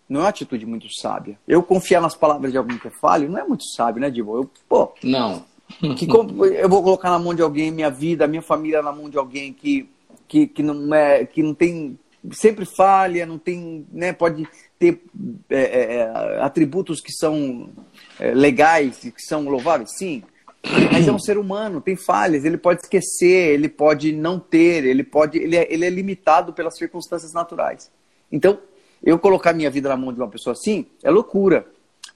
Não 0.08 0.20
é 0.20 0.22
uma 0.24 0.30
atitude 0.30 0.64
muito 0.64 0.87
sábia. 0.90 1.38
Eu 1.46 1.62
confiar 1.62 2.00
nas 2.00 2.14
palavras 2.14 2.50
de 2.50 2.56
alguém 2.56 2.78
que 2.78 2.88
é 2.88 2.92
falho 3.02 3.28
não 3.28 3.38
é 3.38 3.44
muito 3.44 3.64
sábio, 3.76 4.00
né, 4.00 4.11
Digo? 4.11 4.34
Eu, 4.34 4.50
pô, 4.66 4.92
não. 5.02 5.44
que, 5.94 6.08
eu 6.11 6.68
vou 6.68 6.82
colocar 6.82 7.11
na 7.11 7.18
mão 7.18 7.34
de 7.34 7.42
alguém 7.42 7.70
minha 7.70 7.90
vida, 7.90 8.26
minha 8.26 8.40
família 8.40 8.80
na 8.80 8.92
mão 8.92 9.11
de 9.11 9.18
alguém 9.18 9.52
que 9.52 9.87
que, 10.28 10.46
que, 10.46 10.62
não, 10.62 10.94
é, 10.94 11.24
que 11.24 11.42
não 11.42 11.54
tem. 11.54 11.98
sempre 12.32 12.64
falha, 12.64 13.26
não 13.26 13.38
tem. 13.38 13.86
Né, 13.90 14.12
pode 14.12 14.46
ter 14.78 15.02
é, 15.48 15.56
é, 15.56 15.94
é 15.96 16.40
atributos 16.40 17.00
que 17.00 17.10
são 17.12 17.70
é, 18.20 18.32
legais 18.32 19.04
e 19.04 19.10
que 19.10 19.22
são 19.22 19.48
louváveis? 19.48 19.90
Sim. 19.96 20.22
Mas 20.92 21.06
é 21.06 21.12
um 21.12 21.18
ser 21.18 21.38
humano, 21.38 21.80
tem 21.80 21.96
falhas, 21.96 22.44
ele 22.44 22.58
pode 22.58 22.82
esquecer, 22.82 23.54
ele 23.54 23.68
pode 23.68 24.12
não 24.12 24.38
ter, 24.38 24.84
ele 24.84 25.02
pode. 25.02 25.38
Ele 25.38 25.56
é, 25.56 25.72
ele 25.72 25.84
é 25.84 25.90
limitado 25.90 26.52
pelas 26.52 26.76
circunstâncias 26.76 27.32
naturais. 27.32 27.90
Então, 28.30 28.58
eu 29.02 29.18
colocar 29.18 29.52
minha 29.52 29.70
vida 29.70 29.88
na 29.88 29.96
mão 29.96 30.12
de 30.12 30.20
uma 30.20 30.28
pessoa 30.28 30.52
assim 30.52 30.86
é 31.02 31.10
loucura. 31.10 31.66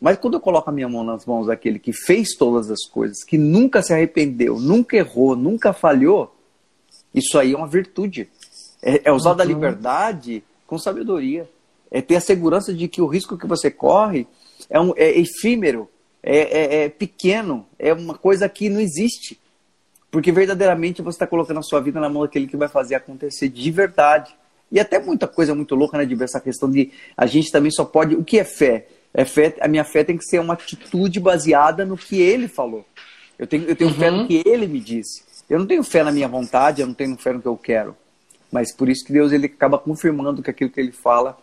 Mas 0.01 0.19
quando 0.19 0.35
eu 0.35 0.41
coloco 0.41 0.69
a 0.69 0.73
minha 0.73 0.89
mão 0.89 1.05
nas 1.05 1.25
mãos 1.25 1.47
daquele 1.47 1.79
que 1.79 1.93
fez 1.93 2.31
todas 2.37 2.69
as 2.71 2.85
coisas, 2.85 3.23
que 3.23 3.39
nunca 3.39 3.81
se 3.83 3.93
arrependeu, 3.93 4.59
nunca 4.59 4.97
errou, 4.97 5.37
nunca 5.37 5.73
falhou, 5.73 6.35
isso 7.15 7.39
aí 7.39 7.53
é 7.53 7.57
uma 7.57 7.69
virtude. 7.69 8.29
É, 8.83 9.03
é 9.05 9.13
usar 9.13 9.31
uhum. 9.31 9.37
da 9.37 9.45
liberdade 9.45 10.43
com 10.67 10.79
sabedoria. 10.79 11.49
É 11.91 12.01
ter 12.01 12.17
a 12.17 12.21
segurança 12.21 12.73
de 12.73 12.89
que 12.89 13.03
o 13.03 13.07
risco 13.07 13.37
que 13.37 13.47
você 13.47 13.71
corre 13.71 14.27
é, 14.69 14.81
um, 14.81 14.93
é 14.97 15.11
efímero, 15.19 15.89
é, 16.23 16.39
é, 16.39 16.85
é 16.85 16.89
pequeno, 16.89 17.67
é 17.79 17.93
uma 17.93 18.15
coisa 18.15 18.49
que 18.49 18.69
não 18.69 18.81
existe. 18.81 19.39
Porque 20.11 20.33
verdadeiramente 20.33 21.03
você 21.03 21.17
está 21.17 21.27
colocando 21.27 21.59
a 21.59 21.63
sua 21.63 21.81
vida 21.81 22.01
na 22.01 22.09
mão 22.09 22.23
daquele 22.23 22.47
que 22.47 22.57
vai 22.57 22.69
fazer 22.69 22.95
acontecer 22.95 23.49
de 23.49 23.71
verdade. 23.71 24.35
E 24.71 24.81
até 24.81 24.99
muita 24.99 25.29
coisa 25.29 25.55
muito 25.55 25.75
louca, 25.75 25.99
né, 25.99 26.07
de 26.07 26.23
essa 26.23 26.41
questão 26.41 26.71
de 26.71 26.91
a 27.17 27.27
gente 27.27 27.51
também 27.51 27.71
só 27.71 27.85
pode. 27.85 28.15
O 28.15 28.25
que 28.25 28.39
é 28.39 28.45
fé? 28.45 28.87
É 29.15 29.27
fé, 29.27 29.55
a 29.61 29.69
minha 29.69 29.85
fé 29.85 30.03
tem 30.03 30.17
que 30.17 30.25
ser 30.25 30.39
uma 30.39 30.55
atitude 30.55 31.21
baseada 31.21 31.85
no 31.85 31.99
que 31.99 32.19
ele 32.19 32.49
falou. 32.49 32.85
Eu 33.39 33.47
tenho, 33.47 33.65
eu 33.65 33.77
tenho 33.77 33.91
uhum. 33.91 33.97
fé 33.97 34.11
no 34.11 34.19
uhum. 34.19 34.27
que 34.27 34.43
ele 34.47 34.67
me 34.67 34.81
disse. 34.81 35.23
Eu 35.53 35.59
não 35.59 35.67
tenho 35.67 35.85
fé 35.85 36.03
na 36.03 36.11
minha 36.11 36.27
vontade, 36.27 36.81
eu 36.81 36.87
não 36.87 36.95
tenho 36.95 37.15
fé 37.19 37.31
no 37.31 37.43
que 37.43 37.47
eu 37.47 37.59
quero. 37.59 37.95
Mas 38.51 38.75
por 38.75 38.89
isso 38.89 39.05
que 39.05 39.13
Deus 39.13 39.33
ele 39.33 39.45
acaba 39.45 39.79
confirmando 39.79 40.43
que 40.43 40.49
aquilo 40.49 40.71
que 40.71 40.81
ele 40.81 40.93
fala, 40.93 41.37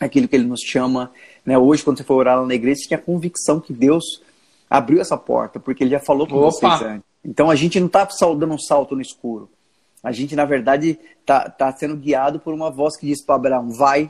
aquilo 0.00 0.26
que 0.26 0.34
ele 0.34 0.46
nos 0.46 0.62
chama. 0.62 1.12
Né? 1.44 1.58
Hoje, 1.58 1.84
quando 1.84 1.98
você 1.98 2.02
for 2.02 2.14
orar 2.14 2.40
lá 2.40 2.46
na 2.46 2.54
igreja, 2.54 2.80
você 2.80 2.88
tinha 2.88 2.98
a 2.98 3.02
convicção 3.02 3.60
que 3.60 3.74
Deus 3.74 4.22
abriu 4.70 5.02
essa 5.02 5.18
porta, 5.18 5.60
porque 5.60 5.84
ele 5.84 5.90
já 5.90 6.00
falou 6.00 6.26
com 6.26 6.36
Opa. 6.36 6.50
vocês 6.50 6.80
antes. 6.80 7.04
Então 7.22 7.50
a 7.50 7.54
gente 7.54 7.78
não 7.78 7.88
está 7.88 8.08
dando 8.20 8.54
um 8.54 8.58
salto 8.58 8.96
no 8.96 9.02
escuro. 9.02 9.50
A 10.02 10.12
gente, 10.12 10.34
na 10.34 10.46
verdade, 10.46 10.98
está 11.20 11.50
tá 11.50 11.70
sendo 11.72 11.94
guiado 11.94 12.40
por 12.40 12.54
uma 12.54 12.70
voz 12.70 12.96
que 12.96 13.04
diz 13.04 13.22
para 13.22 13.34
Abraão: 13.34 13.68
vai, 13.68 14.08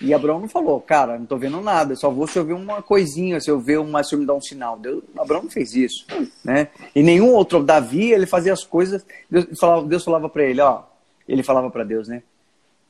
E 0.00 0.12
Abraão 0.12 0.40
não 0.40 0.48
falou, 0.48 0.80
cara, 0.80 1.18
não 1.18 1.24
tô 1.24 1.38
vendo 1.38 1.60
nada, 1.60 1.96
só 1.96 2.10
vou 2.10 2.26
se 2.26 2.38
eu 2.38 2.44
ver 2.44 2.52
uma 2.52 2.82
coisinha, 2.82 3.40
se 3.40 3.50
eu 3.50 3.58
ver 3.58 3.78
uma, 3.78 4.04
se 4.04 4.14
eu 4.14 4.18
me 4.18 4.26
dar 4.26 4.34
um 4.34 4.40
sinal. 4.40 4.78
Deus, 4.78 5.02
Abraão 5.16 5.44
não 5.44 5.50
fez 5.50 5.74
isso, 5.74 6.06
né? 6.44 6.68
E 6.94 7.02
nenhum 7.02 7.32
outro, 7.32 7.62
Davi, 7.62 8.12
ele 8.12 8.26
fazia 8.26 8.52
as 8.52 8.62
coisas, 8.62 9.04
Deus 9.30 9.46
falava, 9.58 9.86
Deus 9.86 10.04
falava 10.04 10.28
para 10.28 10.44
ele, 10.44 10.60
ó, 10.60 10.82
ele 11.26 11.42
falava 11.42 11.70
para 11.70 11.82
Deus, 11.82 12.08
né? 12.08 12.22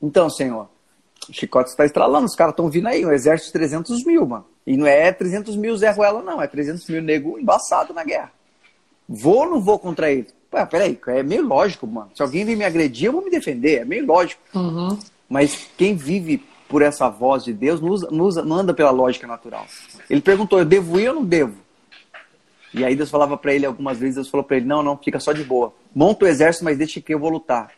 Então, 0.01 0.29
Senhor, 0.29 0.67
o 1.29 1.33
chicote 1.33 1.69
está 1.69 1.85
estralando, 1.85 2.25
os 2.25 2.35
caras 2.35 2.51
estão 2.51 2.69
vindo 2.69 2.87
aí, 2.87 3.05
um 3.05 3.11
exército 3.11 3.47
de 3.47 3.53
300 3.53 4.05
mil, 4.05 4.25
mano. 4.25 4.45
E 4.65 4.75
não 4.75 4.85
é 4.85 5.11
300 5.11 5.55
mil 5.55 5.77
Zé 5.77 5.91
Ruela, 5.91 6.21
não, 6.21 6.41
é 6.41 6.47
300 6.47 6.87
mil 6.89 7.01
nego 7.01 7.39
embaçado 7.39 7.93
na 7.93 8.03
guerra. 8.03 8.31
Vou 9.07 9.37
ou 9.37 9.49
não 9.49 9.61
vou 9.61 9.79
contra 9.79 10.11
ele? 10.11 10.27
Pô, 10.51 10.65
peraí, 10.67 10.99
é 11.07 11.23
meio 11.23 11.45
lógico, 11.45 11.87
mano. 11.87 12.11
Se 12.13 12.21
alguém 12.21 12.43
vir 12.43 12.57
me 12.57 12.65
agredir, 12.65 13.07
eu 13.07 13.13
vou 13.13 13.23
me 13.23 13.29
defender, 13.29 13.81
é 13.81 13.85
meio 13.85 14.05
lógico. 14.05 14.41
Uhum. 14.53 14.97
Mas 15.29 15.69
quem 15.77 15.95
vive 15.95 16.43
por 16.67 16.81
essa 16.81 17.09
voz 17.09 17.43
de 17.43 17.53
Deus 17.53 17.81
não, 17.81 17.89
usa, 17.89 18.07
não, 18.11 18.25
usa, 18.25 18.43
não 18.43 18.57
anda 18.57 18.73
pela 18.73 18.91
lógica 18.91 19.25
natural. 19.25 19.65
Ele 20.09 20.21
perguntou: 20.21 20.59
eu 20.59 20.65
devo 20.65 20.99
ir 20.99 21.09
ou 21.09 21.15
não 21.15 21.25
devo? 21.25 21.55
E 22.73 22.83
aí 22.83 22.95
Deus 22.95 23.09
falava 23.09 23.37
para 23.37 23.53
ele 23.53 23.65
algumas 23.65 23.97
vezes, 23.97 24.15
Deus 24.15 24.29
falou 24.29 24.43
para 24.43 24.57
ele: 24.57 24.65
não, 24.65 24.83
não, 24.83 24.97
fica 24.97 25.19
só 25.19 25.31
de 25.33 25.43
boa. 25.43 25.73
Monta 25.95 26.25
o 26.25 26.27
exército, 26.27 26.65
mas 26.65 26.77
deixa 26.77 27.01
que 27.01 27.13
eu 27.13 27.19
vou 27.19 27.29
lutar. 27.29 27.71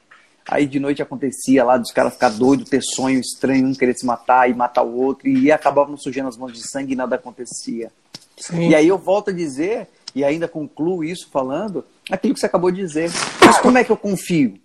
Aí 0.47 0.65
de 0.65 0.79
noite 0.79 1.01
acontecia 1.01 1.63
lá 1.63 1.77
dos 1.77 1.91
caras 1.91 2.13
ficar 2.13 2.29
doidos, 2.29 2.69
ter 2.69 2.81
sonho 2.81 3.19
estranho, 3.19 3.67
um 3.67 3.73
querer 3.73 3.93
se 3.93 4.05
matar 4.05 4.49
e 4.49 4.53
matar 4.53 4.81
o 4.81 4.95
outro, 4.99 5.27
e 5.27 5.51
acabavam 5.51 5.95
sujando 5.95 6.27
as 6.27 6.37
mãos 6.37 6.53
de 6.53 6.67
sangue 6.67 6.93
e 6.93 6.95
nada 6.95 7.15
acontecia. 7.15 7.91
Sim. 8.35 8.69
E 8.69 8.75
aí 8.75 8.87
eu 8.87 8.97
volto 8.97 9.29
a 9.29 9.33
dizer, 9.33 9.87
e 10.15 10.23
ainda 10.23 10.47
concluo 10.47 11.03
isso 11.03 11.29
falando, 11.31 11.85
aquilo 12.09 12.33
que 12.33 12.39
você 12.39 12.47
acabou 12.47 12.71
de 12.71 12.81
dizer. 12.81 13.11
Mas 13.45 13.59
como 13.59 13.77
é 13.77 13.83
que 13.83 13.91
eu 13.91 13.97
confio? 13.97 14.59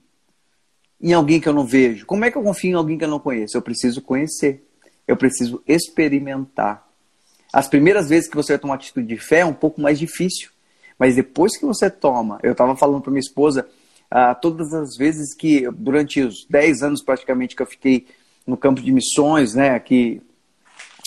Em 1.04 1.12
alguém 1.12 1.38
que 1.38 1.46
eu 1.46 1.52
não 1.52 1.66
vejo? 1.66 2.06
Como 2.06 2.24
é 2.24 2.30
que 2.30 2.38
eu 2.38 2.42
confio 2.42 2.70
em 2.70 2.74
alguém 2.74 2.96
que 2.96 3.04
eu 3.04 3.08
não 3.08 3.20
conheço? 3.20 3.54
Eu 3.54 3.60
preciso 3.60 4.00
conhecer. 4.00 4.66
Eu 5.06 5.18
preciso 5.18 5.62
experimentar. 5.68 6.88
As 7.52 7.68
primeiras 7.68 8.08
vezes 8.08 8.26
que 8.26 8.34
você 8.34 8.54
vai 8.54 8.58
tomar 8.58 8.76
atitude 8.76 9.06
de 9.06 9.18
fé 9.18 9.40
é 9.40 9.44
um 9.44 9.52
pouco 9.52 9.82
mais 9.82 9.98
difícil. 9.98 10.48
Mas 10.98 11.14
depois 11.14 11.58
que 11.58 11.66
você 11.66 11.90
toma, 11.90 12.38
eu 12.42 12.52
estava 12.52 12.74
falando 12.74 13.02
para 13.02 13.10
minha 13.10 13.20
esposa, 13.20 13.68
ah, 14.10 14.34
todas 14.34 14.72
as 14.72 14.96
vezes 14.96 15.34
que, 15.34 15.70
durante 15.72 16.22
os 16.22 16.46
10 16.48 16.82
anos 16.82 17.02
praticamente 17.02 17.54
que 17.54 17.60
eu 17.60 17.66
fiquei 17.66 18.06
no 18.46 18.56
campo 18.56 18.80
de 18.80 18.90
missões, 18.90 19.54
né, 19.54 19.70
aqui, 19.70 20.22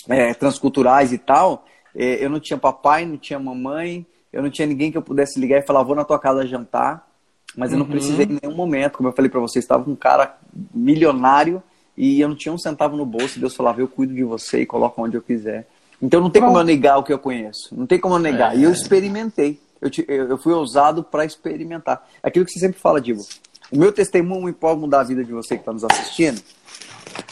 é, 0.08 0.32
transculturais 0.32 1.12
e 1.12 1.18
tal, 1.18 1.66
é, 1.92 2.24
eu 2.24 2.30
não 2.30 2.38
tinha 2.38 2.56
papai, 2.56 3.04
não 3.04 3.16
tinha 3.16 3.38
mamãe, 3.38 4.06
eu 4.32 4.42
não 4.42 4.50
tinha 4.50 4.66
ninguém 4.66 4.92
que 4.92 4.98
eu 4.98 5.02
pudesse 5.02 5.40
ligar 5.40 5.58
e 5.58 5.66
falar, 5.66 5.82
vou 5.82 5.96
na 5.96 6.04
tua 6.04 6.20
casa 6.20 6.46
jantar. 6.46 7.07
Mas 7.56 7.72
eu 7.72 7.78
não 7.78 7.86
uhum. 7.86 7.90
precisei 7.90 8.26
em 8.26 8.38
nenhum 8.42 8.54
momento, 8.54 8.98
como 8.98 9.08
eu 9.08 9.12
falei 9.12 9.30
para 9.30 9.40
você, 9.40 9.58
estava 9.58 9.82
com 9.82 9.92
um 9.92 9.96
cara 9.96 10.38
milionário 10.72 11.62
e 11.96 12.20
eu 12.20 12.28
não 12.28 12.36
tinha 12.36 12.52
um 12.52 12.58
centavo 12.58 12.96
no 12.96 13.04
bolso. 13.04 13.36
E 13.36 13.40
Deus 13.40 13.56
falava, 13.56 13.80
eu 13.80 13.88
cuido 13.88 14.14
de 14.14 14.22
você 14.22 14.62
e 14.62 14.66
coloco 14.66 15.02
onde 15.02 15.16
eu 15.16 15.22
quiser. 15.22 15.66
Então 16.00 16.20
não 16.20 16.30
tem 16.30 16.40
como 16.40 16.58
eu 16.58 16.64
negar 16.64 16.98
o 16.98 17.02
que 17.02 17.12
eu 17.12 17.18
conheço. 17.18 17.74
Não 17.76 17.86
tem 17.86 17.98
como 17.98 18.14
eu 18.14 18.20
negar. 18.20 18.54
É. 18.54 18.58
E 18.58 18.62
eu 18.62 18.70
experimentei. 18.70 19.60
Eu, 19.80 19.90
eu 20.06 20.38
fui 20.38 20.52
ousado 20.52 21.02
para 21.02 21.24
experimentar. 21.24 22.06
Aquilo 22.22 22.44
que 22.44 22.52
você 22.52 22.60
sempre 22.60 22.80
fala, 22.80 23.00
Divo. 23.00 23.24
O 23.70 23.78
meu 23.78 23.92
testemunho 23.92 24.54
pode 24.54 24.80
mudar 24.80 25.00
a 25.00 25.04
vida 25.04 25.24
de 25.24 25.32
você 25.32 25.56
que 25.56 25.62
está 25.62 25.72
nos 25.72 25.84
assistindo? 25.84 26.40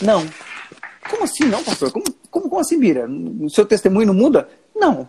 Não. 0.02 0.26
Como 1.08 1.24
assim 1.24 1.44
não, 1.44 1.62
pastor? 1.62 1.92
Como, 1.92 2.04
como, 2.30 2.48
como 2.48 2.60
assim, 2.60 2.78
Bira? 2.78 3.08
O 3.08 3.48
seu 3.48 3.64
testemunho 3.64 4.08
não 4.08 4.14
muda? 4.14 4.48
Não. 4.74 5.08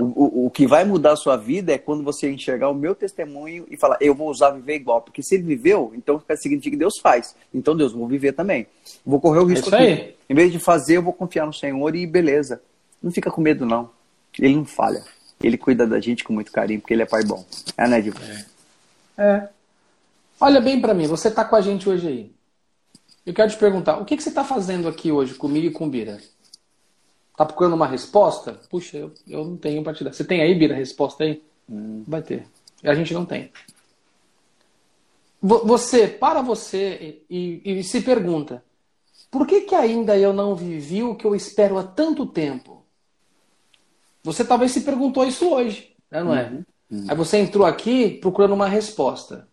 O, 0.00 0.04
o, 0.04 0.46
o, 0.46 0.50
que 0.50 0.64
vai 0.64 0.84
mudar 0.84 1.12
a 1.12 1.16
sua 1.16 1.36
vida 1.36 1.72
é 1.72 1.78
quando 1.78 2.04
você 2.04 2.30
enxergar 2.30 2.68
o 2.68 2.74
meu 2.74 2.94
testemunho 2.94 3.66
e 3.68 3.76
falar, 3.76 3.98
eu 4.00 4.14
vou 4.14 4.30
usar 4.30 4.50
viver 4.50 4.76
igual. 4.76 5.02
Porque 5.02 5.24
se 5.24 5.34
ele 5.34 5.42
viveu, 5.42 5.92
então 5.92 6.22
significa 6.36 6.70
que 6.70 6.78
Deus 6.78 6.98
faz. 7.00 7.34
Então, 7.52 7.76
Deus, 7.76 7.92
vou 7.92 8.06
viver 8.06 8.32
também. 8.32 8.68
Vou 9.04 9.20
correr 9.20 9.40
o 9.40 9.50
é 9.50 9.54
risco. 9.54 9.74
É 9.74 9.92
aqui. 9.92 10.14
Em 10.30 10.34
vez 10.34 10.52
de 10.52 10.60
fazer, 10.60 10.98
eu 10.98 11.02
vou 11.02 11.12
confiar 11.12 11.46
no 11.46 11.52
Senhor 11.52 11.96
e 11.96 12.06
beleza. 12.06 12.62
Não 13.02 13.10
fica 13.10 13.28
com 13.28 13.40
medo, 13.40 13.66
não. 13.66 13.90
Ele 14.38 14.54
não 14.54 14.64
falha. 14.64 15.02
Ele 15.42 15.58
cuida 15.58 15.84
da 15.84 15.98
gente 15.98 16.22
com 16.22 16.32
muito 16.32 16.52
carinho, 16.52 16.80
porque 16.80 16.94
ele 16.94 17.02
é 17.02 17.06
pai 17.06 17.24
bom. 17.24 17.44
É, 17.76 17.88
né, 17.88 18.00
Divo? 18.00 18.18
É. 19.18 19.24
é. 19.24 19.48
Olha 20.40 20.60
bem 20.60 20.80
para 20.80 20.94
mim, 20.94 21.08
você 21.08 21.26
está 21.26 21.44
com 21.44 21.56
a 21.56 21.60
gente 21.60 21.88
hoje 21.88 22.06
aí. 22.06 22.32
Eu 23.26 23.34
quero 23.34 23.50
te 23.50 23.58
perguntar, 23.58 23.98
o 23.98 24.04
que, 24.04 24.16
que 24.16 24.22
você 24.22 24.28
está 24.28 24.44
fazendo 24.44 24.88
aqui 24.88 25.10
hoje 25.10 25.34
comigo 25.34 25.66
e 25.66 25.70
com 25.70 25.86
o 25.86 25.90
Bira? 25.90 26.18
Tá 27.38 27.46
procurando 27.46 27.74
uma 27.74 27.86
resposta? 27.86 28.58
Puxa, 28.68 28.96
eu, 28.96 29.12
eu 29.24 29.44
não 29.44 29.56
tenho 29.56 29.80
para 29.84 29.94
te 29.94 30.02
dar. 30.02 30.12
Você 30.12 30.24
tem 30.24 30.42
aí, 30.42 30.52
Bira, 30.56 30.74
a 30.74 30.76
resposta 30.76 31.22
aí? 31.22 31.40
Hum. 31.70 32.02
Vai 32.04 32.20
ter. 32.20 32.44
A 32.82 32.92
gente 32.96 33.14
não 33.14 33.24
tem. 33.24 33.52
Você, 35.40 36.08
para 36.08 36.42
você 36.42 37.22
e, 37.30 37.62
e, 37.64 37.84
se 37.84 38.00
pergunta, 38.00 38.64
por 39.30 39.46
que, 39.46 39.60
que 39.60 39.74
ainda 39.76 40.18
eu 40.18 40.32
não 40.32 40.56
vivi 40.56 41.04
o 41.04 41.14
que 41.14 41.24
eu 41.24 41.32
espero 41.32 41.78
há 41.78 41.84
tanto 41.84 42.26
tempo? 42.26 42.84
Você 44.24 44.44
talvez 44.44 44.72
se 44.72 44.80
perguntou 44.80 45.24
isso 45.24 45.48
hoje, 45.48 45.94
né, 46.10 46.24
não 46.24 46.34
é? 46.34 46.50
Uhum. 46.50 46.64
Uhum. 46.90 47.06
Aí 47.06 47.16
você 47.16 47.38
entrou 47.38 47.64
aqui 47.64 48.18
procurando 48.20 48.54
uma 48.54 48.66
resposta. 48.66 49.46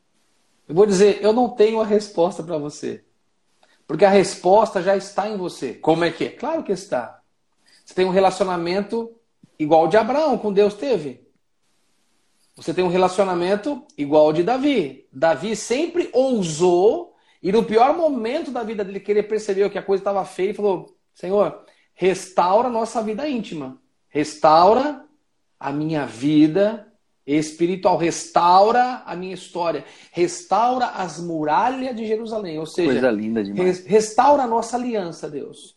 Eu 0.68 0.74
vou 0.74 0.88
dizer, 0.88 1.20
eu 1.22 1.32
não 1.32 1.50
tenho 1.50 1.80
a 1.80 1.86
resposta 1.86 2.42
para 2.42 2.58
você. 2.58 3.04
Porque 3.86 4.06
a 4.06 4.10
resposta 4.10 4.82
já 4.82 4.98
está 4.98 5.30
em 5.30 5.38
você. 5.38 5.76
Como 5.76 6.04
é 6.04 6.10
que 6.10 6.24
é? 6.24 6.30
Claro 6.30 6.64
que 6.64 6.72
está. 6.72 7.15
Você 7.86 7.94
tem 7.94 8.06
um 8.06 8.10
relacionamento 8.10 9.16
igual 9.60 9.82
ao 9.82 9.88
de 9.88 9.96
Abraão 9.96 10.38
com 10.38 10.52
Deus 10.52 10.74
teve. 10.74 11.24
Você 12.56 12.74
tem 12.74 12.84
um 12.84 12.90
relacionamento 12.90 13.86
igual 13.98 14.26
ao 14.26 14.34
de 14.34 14.42
Davi. 14.42 15.08
Davi 15.14 15.56
sempre 15.56 16.10
ousou 16.12 17.14
e 17.44 17.52
no 17.52 17.64
pior 17.64 17.96
momento 17.96 18.50
da 18.50 18.64
vida 18.64 18.84
dele 18.84 19.00
querer 19.00 19.24
perceber 19.24 19.70
que 19.70 19.78
a 19.78 19.84
coisa 19.84 20.02
estava 20.02 20.26
feia 20.26 20.50
e 20.50 20.54
falou: 20.54 20.98
Senhor, 21.14 21.64
restaura 21.94 22.68
a 22.68 22.72
nossa 22.72 23.04
vida 23.04 23.28
íntima. 23.30 23.80
Restaura 24.08 25.06
a 25.60 25.72
minha 25.72 26.06
vida 26.06 26.92
espiritual. 27.28 27.98
Restaura 27.98 29.04
a 29.06 29.16
minha 29.16 29.34
história. 29.34 29.84
Restaura 30.12 30.88
as 30.88 31.20
muralhas 31.20 31.96
de 31.96 32.08
Jerusalém. 32.08 32.58
Ou 32.58 32.66
seja, 32.66 32.94
coisa 32.94 33.12
linda 33.12 33.44
demais. 33.44 33.86
restaura 33.86 34.44
a 34.44 34.48
nossa 34.48 34.78
aliança, 34.78 35.30
Deus. 35.30 35.75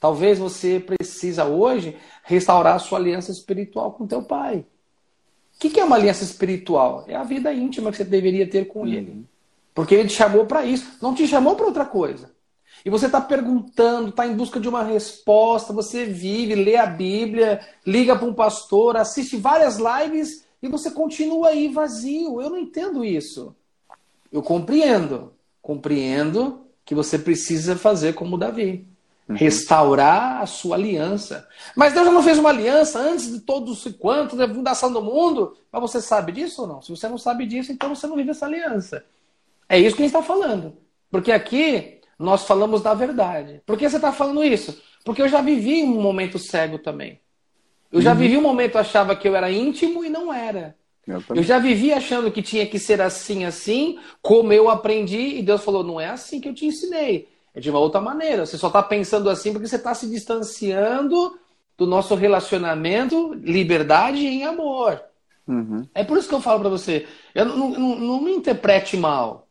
Talvez 0.00 0.38
você 0.38 0.80
precisa 0.80 1.44
hoje 1.44 1.94
restaurar 2.24 2.76
a 2.76 2.78
sua 2.78 2.98
aliança 2.98 3.30
espiritual 3.30 3.92
com 3.92 4.06
teu 4.06 4.22
pai. 4.22 4.64
O 5.54 5.58
que 5.58 5.78
é 5.78 5.84
uma 5.84 5.96
aliança 5.96 6.24
espiritual? 6.24 7.04
É 7.06 7.14
a 7.14 7.22
vida 7.22 7.52
íntima 7.52 7.90
que 7.90 7.98
você 7.98 8.04
deveria 8.04 8.48
ter 8.48 8.66
com 8.66 8.80
uhum. 8.80 8.86
ele. 8.88 9.26
Porque 9.74 9.94
ele 9.94 10.08
te 10.08 10.14
chamou 10.14 10.46
para 10.46 10.64
isso, 10.64 10.96
não 11.02 11.14
te 11.14 11.28
chamou 11.28 11.54
para 11.54 11.66
outra 11.66 11.84
coisa. 11.84 12.30
E 12.82 12.88
você 12.88 13.06
está 13.06 13.20
perguntando, 13.20 14.08
está 14.08 14.26
em 14.26 14.34
busca 14.34 14.58
de 14.58 14.68
uma 14.68 14.82
resposta, 14.82 15.72
você 15.72 16.06
vive, 16.06 16.54
lê 16.54 16.76
a 16.76 16.86
Bíblia, 16.86 17.60
liga 17.86 18.16
para 18.16 18.26
um 18.26 18.32
pastor, 18.32 18.96
assiste 18.96 19.36
várias 19.36 19.76
lives 19.78 20.46
e 20.62 20.68
você 20.68 20.90
continua 20.90 21.48
aí 21.48 21.68
vazio. 21.68 22.40
Eu 22.40 22.48
não 22.48 22.58
entendo 22.58 23.04
isso. 23.04 23.54
Eu 24.32 24.42
compreendo. 24.42 25.32
Compreendo 25.60 26.62
que 26.86 26.94
você 26.94 27.18
precisa 27.18 27.76
fazer 27.76 28.14
como 28.14 28.38
Davi. 28.38 28.89
Uhum. 29.30 29.36
Restaurar 29.36 30.42
a 30.42 30.46
sua 30.46 30.74
aliança. 30.74 31.48
Mas 31.76 31.92
Deus 31.92 32.06
já 32.06 32.12
não 32.12 32.22
fez 32.22 32.36
uma 32.36 32.50
aliança 32.50 32.98
antes 32.98 33.30
de 33.30 33.40
todos 33.40 33.84
quanto, 33.98 34.34
da 34.34 34.48
fundação 34.48 34.92
do 34.92 35.00
mundo. 35.00 35.56
Mas 35.70 35.80
você 35.80 36.00
sabe 36.00 36.32
disso 36.32 36.62
ou 36.62 36.68
não? 36.68 36.82
Se 36.82 36.90
você 36.90 37.08
não 37.08 37.16
sabe 37.16 37.46
disso, 37.46 37.70
então 37.70 37.94
você 37.94 38.08
não 38.08 38.16
vive 38.16 38.30
essa 38.30 38.46
aliança. 38.46 39.04
É 39.68 39.78
isso 39.78 39.94
que 39.94 40.02
a 40.02 40.06
gente 40.06 40.16
está 40.16 40.22
falando. 40.22 40.76
Porque 41.12 41.30
aqui 41.30 42.00
nós 42.18 42.44
falamos 42.44 42.82
da 42.82 42.92
verdade. 42.92 43.62
Por 43.64 43.78
que 43.78 43.88
você 43.88 43.96
está 43.96 44.12
falando 44.12 44.42
isso? 44.42 44.82
Porque 45.04 45.22
eu 45.22 45.28
já 45.28 45.40
vivi 45.40 45.84
um 45.84 46.02
momento 46.02 46.36
cego 46.36 46.78
também. 46.78 47.20
Eu 47.92 48.02
já 48.02 48.10
uhum. 48.10 48.18
vivi 48.18 48.36
um 48.36 48.42
momento 48.42 48.78
achava 48.78 49.14
que 49.14 49.28
eu 49.28 49.36
era 49.36 49.50
íntimo 49.50 50.04
e 50.04 50.10
não 50.10 50.32
era. 50.32 50.76
Eu, 51.06 51.22
eu, 51.36 51.42
já 51.42 51.58
vivi 51.58 51.92
achando 51.92 52.30
que 52.30 52.42
tinha 52.42 52.66
que 52.66 52.78
ser 52.78 53.00
assim, 53.00 53.44
assim, 53.44 53.98
como 54.20 54.52
eu 54.52 54.68
aprendi, 54.68 55.38
e 55.38 55.42
Deus 55.42 55.64
falou: 55.64 55.82
não 55.82 56.00
é 56.00 56.08
assim 56.08 56.40
que 56.40 56.48
eu 56.48 56.54
te 56.54 56.66
ensinei. 56.66 57.28
É 57.54 57.60
de 57.60 57.70
uma 57.70 57.78
outra 57.78 58.00
maneira. 58.00 58.46
Você 58.46 58.56
só 58.56 58.68
está 58.68 58.82
pensando 58.82 59.28
assim 59.28 59.52
porque 59.52 59.66
você 59.66 59.76
está 59.76 59.94
se 59.94 60.08
distanciando 60.08 61.38
do 61.76 61.86
nosso 61.86 62.14
relacionamento, 62.14 63.34
liberdade 63.34 64.26
em 64.26 64.44
amor. 64.44 65.02
Uhum. 65.48 65.86
É 65.94 66.04
por 66.04 66.18
isso 66.18 66.28
que 66.28 66.34
eu 66.34 66.40
falo 66.40 66.60
para 66.60 66.68
você. 66.68 67.06
Eu 67.34 67.46
não, 67.46 67.70
não, 67.70 67.98
não, 67.98 68.20
me 68.20 68.32
interprete 68.32 68.96
mal. 68.96 69.48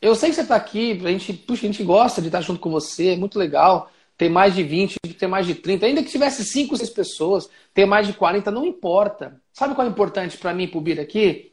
Eu 0.00 0.14
sei 0.14 0.28
que 0.28 0.34
você 0.34 0.42
está 0.42 0.56
aqui, 0.56 1.00
a 1.04 1.08
gente, 1.08 1.32
puxa, 1.32 1.66
a 1.66 1.70
gente 1.70 1.82
gosta 1.82 2.20
de 2.20 2.28
estar 2.28 2.40
junto 2.40 2.60
com 2.60 2.70
você, 2.70 3.10
é 3.10 3.16
muito 3.16 3.38
legal. 3.38 3.90
Tem 4.16 4.28
mais 4.28 4.54
de 4.54 4.62
20, 4.62 4.96
tem 5.16 5.28
mais 5.28 5.46
de 5.46 5.54
30, 5.54 5.86
ainda 5.86 6.02
que 6.02 6.10
tivesse 6.10 6.44
5, 6.44 6.76
6 6.76 6.90
pessoas, 6.90 7.48
ter 7.72 7.86
mais 7.86 8.06
de 8.06 8.12
40, 8.12 8.50
não 8.50 8.66
importa. 8.66 9.40
Sabe 9.52 9.74
qual 9.74 9.86
é 9.86 9.90
importante 9.90 10.36
para 10.36 10.52
mim, 10.52 10.68
pro 10.68 10.80
Bira 10.80 11.02
aqui? 11.02 11.52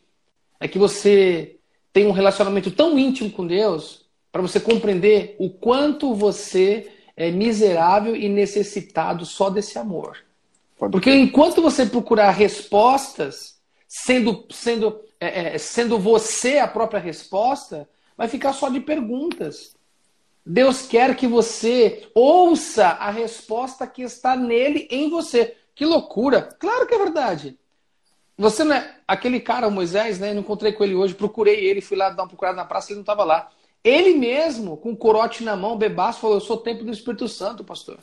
É 0.59 0.67
que 0.67 0.79
você 0.79 1.57
tem 1.93 2.07
um 2.07 2.11
relacionamento 2.11 2.71
tão 2.71 2.97
íntimo 2.97 3.29
com 3.31 3.45
Deus 3.45 4.04
para 4.35 4.41
você 4.41 4.59
compreender 4.59 5.37
o 5.39 5.49
quanto 5.49 6.13
você 6.13 6.91
é 7.15 7.31
miserável 7.31 8.13
e 8.17 8.27
necessitado 8.27 9.25
só 9.25 9.49
desse 9.49 9.79
amor. 9.79 10.25
Porque 10.75 11.09
enquanto 11.09 11.61
você 11.61 11.85
procurar 11.85 12.31
respostas, 12.31 13.61
sendo, 13.87 14.45
sendo, 14.51 14.99
é, 15.21 15.55
é, 15.55 15.57
sendo 15.57 15.97
você 15.97 16.59
a 16.59 16.67
própria 16.67 16.99
resposta, 16.99 17.87
vai 18.17 18.27
ficar 18.27 18.51
só 18.51 18.67
de 18.67 18.81
perguntas. 18.81 19.73
Deus 20.45 20.81
quer 20.81 21.15
que 21.15 21.27
você 21.27 22.05
ouça 22.13 22.87
a 22.87 23.09
resposta 23.11 23.87
que 23.87 24.01
está 24.01 24.35
nele, 24.35 24.85
em 24.91 25.09
você. 25.09 25.55
Que 25.73 25.85
loucura! 25.85 26.41
Claro 26.41 26.85
que 26.85 26.93
é 26.93 26.97
verdade. 26.97 27.57
Você 28.37 28.65
não 28.65 28.75
é 28.75 28.97
aquele 29.07 29.39
cara, 29.39 29.65
o 29.65 29.71
Moisés, 29.71 30.19
né? 30.19 30.33
Eu 30.33 30.39
encontrei 30.39 30.73
com 30.73 30.83
ele 30.83 30.93
hoje, 30.93 31.15
procurei 31.15 31.63
ele, 31.63 31.79
fui 31.79 31.95
lá 31.95 32.09
dar 32.09 32.23
uma 32.23 32.27
procurada 32.27 32.57
na 32.57 32.65
praça, 32.65 32.91
ele 32.91 32.95
não 32.95 33.03
estava 33.03 33.23
lá. 33.23 33.49
Ele 33.85 34.15
mesmo, 34.15 34.77
com 34.77 34.93
o 34.93 34.97
corote 34.97 35.43
na 35.43 35.55
mão, 35.55 35.77
bebaço, 35.77 36.19
falou: 36.19 36.37
Eu 36.37 36.41
sou 36.41 36.55
o 36.55 36.61
templo 36.61 36.83
do 36.83 36.91
Espírito 36.91 37.27
Santo, 37.29 37.63
pastor. 37.63 37.99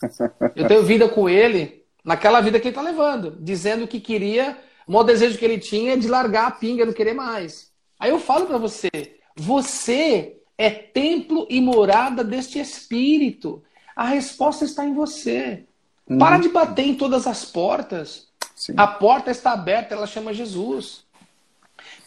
Eu 0.54 0.68
tenho 0.68 0.84
vida 0.84 1.08
com 1.08 1.28
ele, 1.28 1.82
naquela 2.04 2.40
vida 2.40 2.60
que 2.60 2.68
ele 2.68 2.76
está 2.76 2.82
levando, 2.82 3.36
dizendo 3.40 3.88
que 3.88 3.98
queria, 3.98 4.56
o 4.86 4.92
maior 4.92 5.02
desejo 5.02 5.36
que 5.36 5.44
ele 5.44 5.58
tinha 5.58 5.94
é 5.94 5.96
de 5.96 6.06
largar 6.06 6.46
a 6.46 6.50
pinga, 6.52 6.86
não 6.86 6.92
querer 6.92 7.14
mais. 7.14 7.72
Aí 7.98 8.10
eu 8.10 8.20
falo 8.20 8.46
para 8.46 8.58
você: 8.58 8.90
você 9.34 10.36
é 10.56 10.70
templo 10.70 11.48
e 11.50 11.60
morada 11.60 12.22
deste 12.22 12.60
Espírito. 12.60 13.62
A 13.96 14.04
resposta 14.04 14.64
está 14.64 14.84
em 14.84 14.94
você. 14.94 15.64
Uhum. 16.08 16.18
Para 16.18 16.38
de 16.38 16.48
bater 16.48 16.86
em 16.86 16.94
todas 16.94 17.26
as 17.26 17.44
portas. 17.44 18.28
Sim. 18.54 18.74
A 18.76 18.86
porta 18.86 19.30
está 19.30 19.52
aberta, 19.52 19.94
ela 19.94 20.06
chama 20.06 20.32
Jesus. 20.32 21.02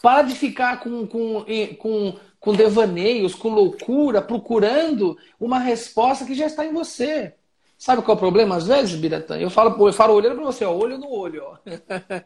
Para 0.01 0.21
de 0.21 0.36
ficar 0.36 0.80
com, 0.80 1.05
com, 1.07 1.45
com, 1.78 2.15
com 2.40 2.54
devaneios, 2.54 3.36
com 3.36 3.50
loucura, 3.50 4.22
procurando 4.22 5.18
uma 5.40 5.60
resposta 5.60 6.26
que 6.26 6.36
já 6.36 6.46
está 6.46 6.66
em 6.66 6.74
você. 6.74 7.34
Sabe 7.78 8.02
qual 8.02 8.16
é 8.16 8.18
o 8.18 8.20
problema? 8.20 8.56
Às 8.56 8.68
vezes, 8.68 8.96
Biratã, 8.96 9.38
eu 9.38 9.50
falo, 9.50 9.88
eu 9.88 9.94
falo 9.94 10.14
olhando 10.14 10.36
para 10.36 10.46
você, 10.46 10.66
ó, 10.66 10.74
olho 10.74 10.98
no 10.98 11.10
olho. 11.10 11.44
Ó. 11.44 11.58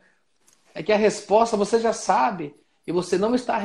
é 0.74 0.82
que 0.82 0.94
a 0.94 0.98
resposta 0.98 1.58
você 1.58 1.80
já 1.80 1.92
sabe 1.92 2.56
e 2.88 2.92
você 2.92 3.18
não 3.18 3.36
está 3.36 3.62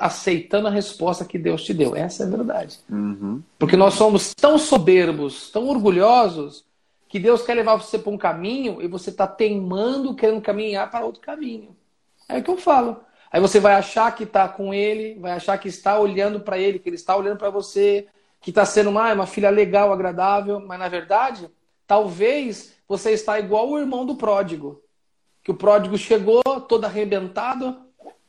aceitando 0.00 0.68
a 0.68 0.70
resposta 0.70 1.24
que 1.24 1.38
Deus 1.38 1.62
te 1.62 1.74
deu. 1.74 1.94
Essa 1.94 2.24
é 2.24 2.26
a 2.26 2.30
verdade. 2.30 2.78
Uhum. 2.90 3.42
Porque 3.58 3.76
nós 3.76 3.94
somos 3.94 4.34
tão 4.34 4.58
soberbos, 4.58 5.50
tão 5.50 5.68
orgulhosos, 5.68 6.64
que 7.08 7.18
Deus 7.18 7.42
quer 7.42 7.54
levar 7.54 7.76
você 7.76 7.98
para 7.98 8.12
um 8.12 8.18
caminho 8.18 8.82
e 8.82 8.88
você 8.88 9.10
está 9.10 9.26
teimando, 9.26 10.14
querendo 10.14 10.40
caminhar 10.40 10.90
para 10.90 11.04
outro 11.04 11.20
caminho. 11.20 11.76
É 12.28 12.38
o 12.38 12.42
que 12.42 12.50
eu 12.50 12.56
falo. 12.56 13.00
Aí 13.36 13.40
você 13.40 13.60
vai 13.60 13.74
achar 13.74 14.10
que 14.16 14.24
está 14.24 14.48
com 14.48 14.72
ele, 14.72 15.18
vai 15.20 15.32
achar 15.32 15.58
que 15.58 15.68
está 15.68 15.98
olhando 15.98 16.40
para 16.40 16.56
ele, 16.56 16.78
que 16.78 16.88
ele 16.88 16.96
está 16.96 17.14
olhando 17.14 17.36
para 17.36 17.50
você, 17.50 18.06
que 18.40 18.48
está 18.48 18.64
sendo 18.64 18.88
uma, 18.88 19.12
uma 19.12 19.26
filha 19.26 19.50
legal, 19.50 19.92
agradável, 19.92 20.58
mas 20.58 20.78
na 20.78 20.88
verdade, 20.88 21.50
talvez 21.86 22.72
você 22.88 23.10
está 23.10 23.38
igual 23.38 23.68
o 23.68 23.78
irmão 23.78 24.06
do 24.06 24.14
pródigo. 24.14 24.82
Que 25.44 25.50
o 25.50 25.54
pródigo 25.54 25.98
chegou 25.98 26.42
todo 26.66 26.86
arrebentado, 26.86 27.76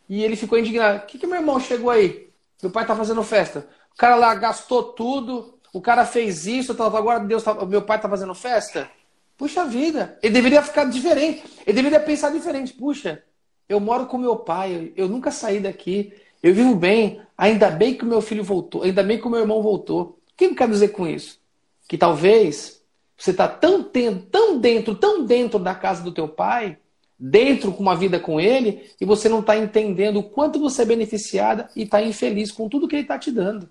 e 0.09 0.21
ele 0.25 0.35
ficou 0.35 0.59
indignado. 0.59 0.97
O 0.97 1.05
que, 1.05 1.17
que 1.17 1.25
meu 1.25 1.37
irmão 1.37 1.57
chegou 1.57 1.89
aí? 1.89 2.29
Meu 2.61 2.69
pai 2.69 2.85
tá 2.85 2.93
fazendo 2.93 3.23
festa. 3.23 3.65
O 3.93 3.95
cara 3.95 4.17
lá 4.17 4.35
gastou 4.35 4.83
tudo, 4.91 5.57
o 5.71 5.79
cara 5.79 6.05
fez 6.05 6.45
isso, 6.45 6.75
agora 6.83 7.21
Deus 7.21 7.43
tá, 7.43 7.53
meu 7.65 7.81
pai 7.81 7.97
tá 7.97 8.09
fazendo 8.09 8.35
festa. 8.35 8.91
Puxa 9.37 9.63
vida, 9.63 10.19
ele 10.21 10.33
deveria 10.33 10.61
ficar 10.61 10.83
diferente. 10.83 11.45
Ele 11.65 11.77
deveria 11.77 12.01
pensar 12.01 12.29
diferente. 12.29 12.73
Puxa, 12.73 13.23
eu 13.67 13.79
moro 13.79 14.05
com 14.05 14.17
meu 14.17 14.35
pai, 14.35 14.91
eu 14.95 15.07
nunca 15.07 15.31
saí 15.31 15.59
daqui, 15.59 16.13
eu 16.41 16.53
vivo 16.53 16.75
bem, 16.75 17.21
ainda 17.37 17.69
bem 17.69 17.95
que 17.95 18.03
o 18.03 18.07
meu 18.07 18.21
filho 18.21 18.43
voltou, 18.43 18.83
ainda 18.83 19.03
bem 19.03 19.19
que 19.19 19.27
o 19.27 19.29
meu 19.29 19.39
irmão 19.39 19.61
voltou. 19.61 20.19
O 20.33 20.37
que 20.37 20.45
eu 20.45 20.55
quero 20.55 20.71
dizer 20.71 20.89
com 20.89 21.07
isso? 21.07 21.39
Que 21.87 21.97
talvez 21.97 22.81
você 23.17 23.31
está 23.31 23.47
tão, 23.47 23.83
tão 24.31 24.59
dentro, 24.59 24.95
tão 24.95 25.25
dentro 25.25 25.59
da 25.59 25.73
casa 25.73 26.03
do 26.03 26.11
teu 26.11 26.27
pai, 26.27 26.77
dentro 27.17 27.71
com 27.71 27.81
uma 27.81 27.95
vida 27.95 28.19
com 28.19 28.39
ele 28.39 28.91
e 29.01 29.05
você 29.05 29.27
não 29.27 29.39
está 29.39 29.57
entendendo 29.57 30.19
o 30.19 30.23
quanto 30.23 30.59
você 30.59 30.83
é 30.83 30.85
beneficiada 30.85 31.67
e 31.75 31.83
está 31.83 32.01
infeliz 32.01 32.51
com 32.51 32.69
tudo 32.69 32.87
que 32.87 32.95
ele 32.95 33.01
está 33.01 33.17
te 33.17 33.31
dando. 33.31 33.67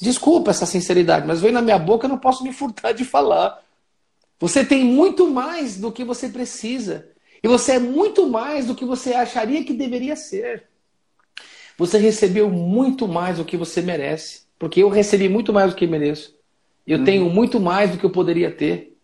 Desculpa 0.00 0.50
essa 0.50 0.66
sinceridade, 0.66 1.26
mas 1.26 1.40
veio 1.40 1.52
na 1.52 1.62
minha 1.62 1.78
boca, 1.78 2.06
eu 2.06 2.10
não 2.10 2.18
posso 2.18 2.42
me 2.42 2.52
furtar 2.52 2.92
de 2.92 3.04
falar. 3.04 3.62
Você 4.38 4.64
tem 4.64 4.84
muito 4.84 5.30
mais 5.30 5.78
do 5.78 5.92
que 5.92 6.04
você 6.04 6.28
precisa. 6.28 7.08
E 7.42 7.48
você 7.48 7.72
é 7.72 7.78
muito 7.78 8.26
mais 8.28 8.66
do 8.66 8.74
que 8.74 8.84
você 8.84 9.14
acharia 9.14 9.64
que 9.64 9.72
deveria 9.72 10.16
ser. 10.16 10.64
Você 11.78 11.98
recebeu 11.98 12.48
muito 12.50 13.06
mais 13.06 13.38
do 13.38 13.44
que 13.44 13.56
você 13.56 13.82
merece. 13.82 14.42
Porque 14.58 14.82
eu 14.82 14.88
recebi 14.88 15.28
muito 15.28 15.52
mais 15.52 15.72
do 15.72 15.76
que 15.76 15.86
mereço. 15.86 16.34
Eu 16.86 16.98
uhum. 16.98 17.04
tenho 17.04 17.30
muito 17.30 17.60
mais 17.60 17.90
do 17.90 17.98
que 17.98 18.04
eu 18.04 18.10
poderia 18.10 18.50
ter. 18.50 18.96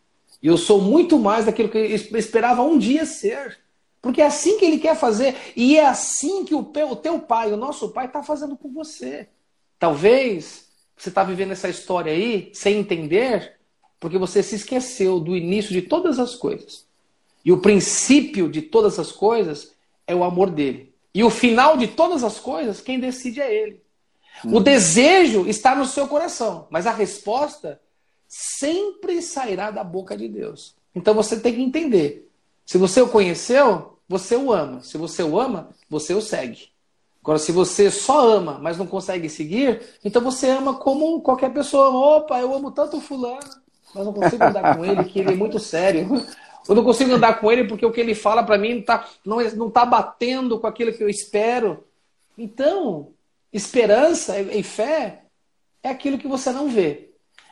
E 0.42 0.46
eu 0.46 0.56
sou 0.56 0.80
muito 0.80 1.18
mais 1.18 1.44
daquilo 1.44 1.68
que 1.68 1.78
eu 1.78 2.18
esperava 2.18 2.62
um 2.62 2.78
dia 2.78 3.04
ser. 3.04 3.58
Porque 4.00 4.20
é 4.20 4.26
assim 4.26 4.58
que 4.58 4.64
ele 4.64 4.78
quer 4.78 4.96
fazer. 4.96 5.36
E 5.54 5.78
é 5.78 5.86
assim 5.86 6.44
que 6.44 6.54
o 6.54 6.64
teu 6.96 7.20
pai, 7.20 7.52
o 7.52 7.56
nosso 7.56 7.90
pai, 7.90 8.06
está 8.06 8.22
fazendo 8.22 8.56
com 8.56 8.72
você. 8.72 9.28
Talvez 9.78 10.68
você 10.96 11.08
está 11.08 11.22
vivendo 11.22 11.52
essa 11.52 11.68
história 11.68 12.12
aí 12.12 12.50
sem 12.54 12.78
entender, 12.78 13.56
porque 13.98 14.18
você 14.18 14.42
se 14.42 14.54
esqueceu 14.54 15.18
do 15.18 15.36
início 15.36 15.72
de 15.72 15.82
todas 15.82 16.18
as 16.18 16.34
coisas. 16.34 16.86
E 17.44 17.52
o 17.52 17.58
princípio 17.58 18.48
de 18.48 18.62
todas 18.62 18.98
as 18.98 19.10
coisas 19.10 19.74
é 20.06 20.14
o 20.14 20.24
amor 20.24 20.50
dele. 20.50 20.92
E 21.14 21.22
o 21.22 21.30
final 21.30 21.76
de 21.76 21.88
todas 21.88 22.24
as 22.24 22.38
coisas, 22.38 22.80
quem 22.80 22.98
decide 22.98 23.40
é 23.40 23.54
ele. 23.54 23.82
Hum. 24.44 24.56
O 24.56 24.60
desejo 24.60 25.46
está 25.46 25.74
no 25.74 25.84
seu 25.84 26.06
coração, 26.08 26.66
mas 26.70 26.86
a 26.86 26.92
resposta 26.92 27.80
sempre 28.26 29.20
sairá 29.20 29.70
da 29.70 29.84
boca 29.84 30.16
de 30.16 30.28
Deus. 30.28 30.74
Então 30.94 31.14
você 31.14 31.38
tem 31.38 31.54
que 31.54 31.62
entender. 31.62 32.30
Se 32.64 32.78
você 32.78 33.02
o 33.02 33.08
conheceu, 33.08 33.98
você 34.08 34.36
o 34.36 34.52
ama. 34.52 34.82
Se 34.82 34.96
você 34.96 35.22
o 35.22 35.38
ama, 35.38 35.70
você 35.88 36.14
o 36.14 36.20
segue. 36.20 36.72
Agora, 37.22 37.38
se 37.38 37.52
você 37.52 37.90
só 37.90 38.28
ama, 38.28 38.58
mas 38.58 38.76
não 38.76 38.86
consegue 38.86 39.28
seguir, 39.28 39.80
então 40.04 40.20
você 40.20 40.48
ama 40.48 40.74
como 40.74 41.20
qualquer 41.20 41.52
pessoa. 41.52 41.88
Opa, 41.88 42.40
eu 42.40 42.52
amo 42.52 42.72
tanto 42.72 43.00
fulano, 43.00 43.48
mas 43.94 44.04
não 44.04 44.12
consigo 44.12 44.42
andar 44.42 44.76
com 44.76 44.84
ele, 44.84 45.04
que 45.04 45.20
ele 45.20 45.32
é 45.32 45.36
muito 45.36 45.60
sério. 45.60 46.08
Eu 46.68 46.74
não 46.74 46.84
consigo 46.84 47.12
andar 47.12 47.40
com 47.40 47.50
ele 47.50 47.64
porque 47.64 47.84
o 47.84 47.92
que 47.92 48.00
ele 48.00 48.14
fala 48.14 48.42
para 48.42 48.58
mim 48.58 48.82
tá, 48.82 49.08
não 49.24 49.40
está 49.40 49.56
não 49.56 49.70
tá 49.70 49.84
batendo 49.84 50.58
com 50.58 50.66
aquilo 50.66 50.92
que 50.92 51.02
eu 51.02 51.08
espero. 51.08 51.84
Então, 52.38 53.08
esperança 53.52 54.40
e 54.40 54.62
fé 54.62 55.24
é 55.82 55.90
aquilo 55.90 56.18
que 56.18 56.28
você 56.28 56.50
não 56.52 56.68
vê. 56.68 57.10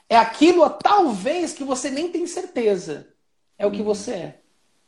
É 0.09 0.17
aquilo, 0.17 0.69
talvez, 0.71 1.53
que 1.53 1.63
você 1.63 1.91
nem 1.91 2.09
tem 2.09 2.27
certeza. 2.27 3.09
É 3.59 3.67
o 3.67 3.71
que 3.71 3.83
você 3.83 4.11
é. 4.13 4.41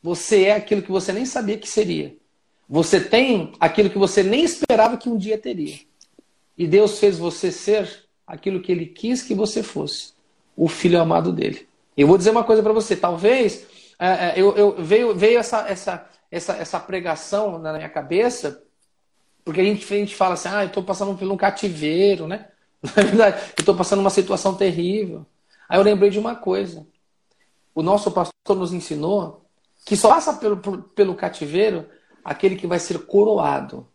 Você 0.02 0.44
é 0.44 0.56
aquilo 0.56 0.82
que 0.82 0.90
você 0.90 1.12
nem 1.12 1.24
sabia 1.24 1.58
que 1.58 1.68
seria. 1.68 2.16
Você 2.68 3.00
tem 3.00 3.52
aquilo 3.60 3.90
que 3.90 3.98
você 3.98 4.22
nem 4.22 4.42
esperava 4.42 4.96
que 4.96 5.08
um 5.08 5.16
dia 5.16 5.38
teria. 5.38 5.78
E 6.56 6.66
Deus 6.66 6.98
fez 6.98 7.18
você 7.18 7.52
ser 7.52 8.04
aquilo 8.26 8.60
que 8.60 8.72
Ele 8.72 8.86
quis 8.86 9.22
que 9.22 9.34
você 9.34 9.62
fosse, 9.62 10.12
o 10.56 10.68
filho 10.68 11.00
amado 11.00 11.32
dele. 11.32 11.68
Eu 11.96 12.06
vou 12.06 12.18
dizer 12.18 12.30
uma 12.30 12.44
coisa 12.44 12.62
para 12.62 12.72
você. 12.72 12.96
Talvez 12.96 13.66
é, 14.02 14.30
é, 14.30 14.32
eu, 14.36 14.56
eu, 14.56 14.82
veio, 14.82 15.14
veio 15.14 15.38
essa, 15.38 15.68
essa, 15.68 16.08
essa, 16.28 16.56
essa 16.56 16.80
pregação 16.80 17.56
na 17.60 17.72
minha 17.72 17.88
cabeça, 17.88 18.64
porque 19.44 19.60
a 19.60 19.64
gente, 19.64 19.84
a 19.84 19.96
gente 19.96 20.16
fala 20.16 20.34
assim, 20.34 20.48
ah, 20.48 20.64
eu 20.64 20.66
estou 20.66 20.82
passando 20.82 21.16
por 21.16 21.30
um 21.30 21.36
cativeiro, 21.36 22.26
né? 22.26 22.48
Na 22.82 22.90
verdade, 23.00 23.40
eu 23.56 23.60
estou 23.60 23.76
passando 23.76 24.00
uma 24.00 24.10
situação 24.10 24.56
terrível. 24.56 25.24
Aí 25.68 25.78
eu 25.78 25.84
lembrei 25.84 26.10
de 26.10 26.18
uma 26.18 26.34
coisa. 26.34 26.84
O 27.72 27.80
nosso 27.80 28.10
pastor 28.10 28.56
nos 28.56 28.72
ensinou 28.72 29.46
que 29.86 29.96
só 29.96 30.08
passa 30.08 30.32
pelo, 30.32 30.56
pelo 30.56 31.14
cativeiro 31.14 31.88
aquele 32.24 32.56
que 32.56 32.66
vai 32.66 32.80
ser 32.80 33.06
coroado. 33.06 33.88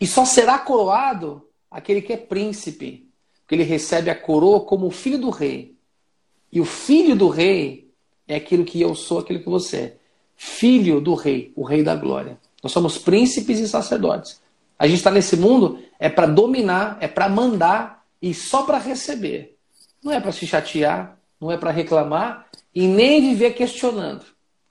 E 0.00 0.06
só 0.06 0.24
será 0.24 0.58
coroado 0.58 1.48
aquele 1.70 2.02
que 2.02 2.12
é 2.12 2.16
príncipe, 2.16 3.08
porque 3.40 3.54
ele 3.54 3.62
recebe 3.62 4.10
a 4.10 4.20
coroa 4.20 4.64
como 4.64 4.90
filho 4.90 5.18
do 5.18 5.30
rei. 5.30 5.76
E 6.50 6.60
o 6.60 6.64
filho 6.64 7.14
do 7.14 7.28
rei 7.28 7.87
é 8.28 8.36
aquilo 8.36 8.64
que 8.64 8.80
eu 8.80 8.94
sou, 8.94 9.18
aquilo 9.18 9.40
que 9.40 9.48
você 9.48 9.76
é. 9.76 9.96
Filho 10.36 11.00
do 11.00 11.14
rei, 11.14 11.52
o 11.56 11.64
rei 11.64 11.82
da 11.82 11.96
glória. 11.96 12.38
Nós 12.62 12.70
somos 12.70 12.98
príncipes 12.98 13.58
e 13.58 13.66
sacerdotes. 13.66 14.40
A 14.78 14.86
gente 14.86 14.98
está 14.98 15.10
nesse 15.10 15.36
mundo 15.36 15.80
é 15.98 16.08
para 16.08 16.26
dominar, 16.26 16.98
é 17.00 17.08
para 17.08 17.28
mandar 17.28 18.04
e 18.22 18.32
só 18.32 18.62
para 18.62 18.78
receber. 18.78 19.56
Não 20.04 20.12
é 20.12 20.20
para 20.20 20.30
se 20.30 20.46
chatear, 20.46 21.18
não 21.40 21.50
é 21.50 21.56
para 21.56 21.72
reclamar 21.72 22.46
e 22.72 22.86
nem 22.86 23.20
viver 23.20 23.54
questionando 23.54 24.24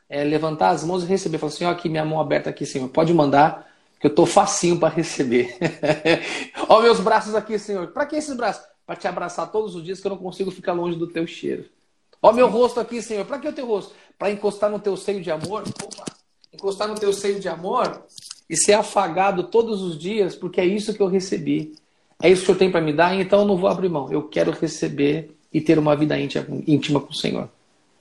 é 0.09 0.23
levantar 0.23 0.69
as 0.69 0.83
mãos 0.83 1.03
e 1.03 1.05
receber. 1.05 1.37
Falar 1.37 1.51
assim, 1.51 1.65
ó, 1.65 1.71
aqui 1.71 1.89
minha 1.89 2.05
mão 2.05 2.19
aberta 2.19 2.49
aqui, 2.49 2.65
Senhor, 2.65 2.87
pode 2.89 3.13
mandar, 3.13 3.67
que 3.99 4.07
eu 4.07 4.09
estou 4.09 4.25
facinho 4.25 4.79
para 4.79 4.93
receber. 4.93 5.57
ó, 6.67 6.81
meus 6.81 6.99
braços 6.99 7.35
aqui, 7.35 7.57
Senhor. 7.59 7.87
Para 7.87 8.05
que 8.05 8.15
esses 8.15 8.35
braços? 8.35 8.65
Para 8.85 8.95
te 8.95 9.07
abraçar 9.07 9.51
todos 9.51 9.75
os 9.75 9.83
dias 9.83 9.99
que 9.99 10.07
eu 10.07 10.11
não 10.11 10.17
consigo 10.17 10.51
ficar 10.51 10.73
longe 10.73 10.97
do 10.97 11.07
teu 11.07 11.27
cheiro. 11.27 11.65
Ó, 12.21 12.31
meu 12.31 12.47
rosto 12.47 12.79
aqui, 12.79 13.01
Senhor. 13.01 13.25
Para 13.25 13.39
que 13.39 13.47
o 13.47 13.53
teu 13.53 13.65
rosto? 13.65 13.93
Para 14.17 14.31
encostar 14.31 14.69
no 14.69 14.79
teu 14.79 14.97
seio 14.97 15.21
de 15.21 15.31
amor. 15.31 15.63
Opa, 15.83 16.05
encostar 16.53 16.87
no 16.87 16.95
teu 16.95 17.13
seio 17.13 17.39
de 17.39 17.47
amor 17.47 18.03
e 18.49 18.55
ser 18.55 18.73
afagado 18.73 19.43
todos 19.43 19.81
os 19.81 19.97
dias, 19.97 20.35
porque 20.35 20.61
é 20.61 20.65
isso 20.65 20.93
que 20.93 21.01
eu 21.01 21.07
recebi. 21.07 21.75
É 22.21 22.29
isso 22.29 22.45
que 22.45 22.51
eu 22.51 22.57
tenho 22.57 22.71
para 22.71 22.81
me 22.81 22.93
dar, 22.93 23.13
então 23.13 23.41
eu 23.41 23.45
não 23.45 23.57
vou 23.57 23.69
abrir 23.69 23.89
mão. 23.89 24.11
Eu 24.11 24.23
quero 24.23 24.51
receber 24.51 25.35
e 25.53 25.61
ter 25.61 25.77
uma 25.77 25.95
vida 25.95 26.17
íntima 26.19 26.99
com 26.99 27.11
o 27.11 27.15
Senhor. 27.15 27.49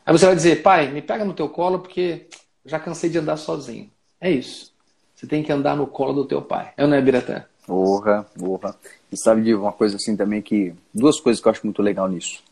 Aí 0.05 0.13
você 0.13 0.25
vai 0.25 0.35
dizer, 0.35 0.63
pai, 0.63 0.91
me 0.91 1.03
pega 1.03 1.25
no 1.25 1.35
teu 1.35 1.49
colo 1.49 1.81
porque 1.81 2.27
já 2.65 2.79
cansei 2.79 3.11
de 3.11 3.19
andar 3.19 3.37
sozinho. 3.37 3.91
É 4.21 4.31
isso. 4.31 4.73
Você 5.15 5.27
tem 5.27 5.43
que 5.43 5.53
andar 5.53 5.77
no 5.77 5.87
colo 5.87 6.13
do 6.13 6.25
teu 6.25 6.41
pai. 6.41 6.73
É 6.77 6.83
ou 6.83 6.89
não 6.89 6.97
é, 6.97 7.03
Biratã? 7.03 7.45
Porra, 7.67 8.27
porra. 8.39 8.77
E 9.11 9.17
sabe 9.17 9.43
de 9.43 9.55
uma 9.55 9.73
coisa 9.73 9.97
assim 9.97 10.17
também 10.17 10.41
que. 10.41 10.73
Duas 10.95 11.21
coisas 11.21 11.43
que 11.43 11.49
eu 11.49 11.53
acho 11.53 11.65
muito 11.65 11.83
legal 11.83 12.09
nisso. 12.09 12.43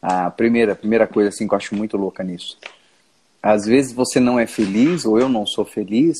A 0.00 0.30
primeira, 0.30 0.72
a 0.72 0.76
primeira 0.76 1.06
coisa 1.06 1.28
assim 1.28 1.46
que 1.46 1.54
eu 1.54 1.58
acho 1.58 1.74
muito 1.74 1.96
louca 1.96 2.22
nisso. 2.22 2.56
Às 3.42 3.66
vezes 3.66 3.92
você 3.92 4.20
não 4.20 4.38
é 4.38 4.46
feliz, 4.46 5.04
ou 5.04 5.18
eu 5.18 5.28
não 5.28 5.46
sou 5.46 5.64
feliz, 5.64 6.16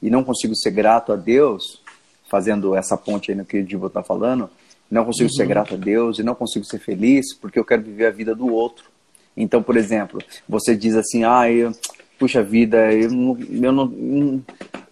e 0.00 0.10
não 0.10 0.24
consigo 0.24 0.54
ser 0.56 0.70
grato 0.70 1.12
a 1.12 1.16
Deus, 1.16 1.80
fazendo 2.28 2.74
essa 2.74 2.96
ponte 2.96 3.30
aí 3.30 3.36
no 3.36 3.44
que 3.44 3.58
o 3.58 3.64
Divo 3.64 3.86
está 3.86 4.02
falando, 4.02 4.48
não 4.90 5.04
consigo 5.04 5.30
uhum. 5.30 5.36
ser 5.36 5.46
grato 5.46 5.74
a 5.74 5.76
Deus 5.76 6.18
e 6.18 6.22
não 6.22 6.34
consigo 6.34 6.64
ser 6.64 6.78
feliz 6.78 7.34
porque 7.34 7.58
eu 7.58 7.64
quero 7.64 7.82
viver 7.82 8.06
a 8.06 8.10
vida 8.10 8.34
do 8.34 8.52
outro. 8.52 8.84
Então, 9.36 9.62
por 9.62 9.76
exemplo, 9.76 10.20
você 10.46 10.76
diz 10.76 10.94
assim, 10.94 11.24
ah, 11.24 11.50
eu, 11.50 11.72
puxa 12.18 12.42
vida, 12.42 12.92
eu 12.92 13.10
não, 13.10 13.38
eu 13.40 13.72
não, 13.72 14.42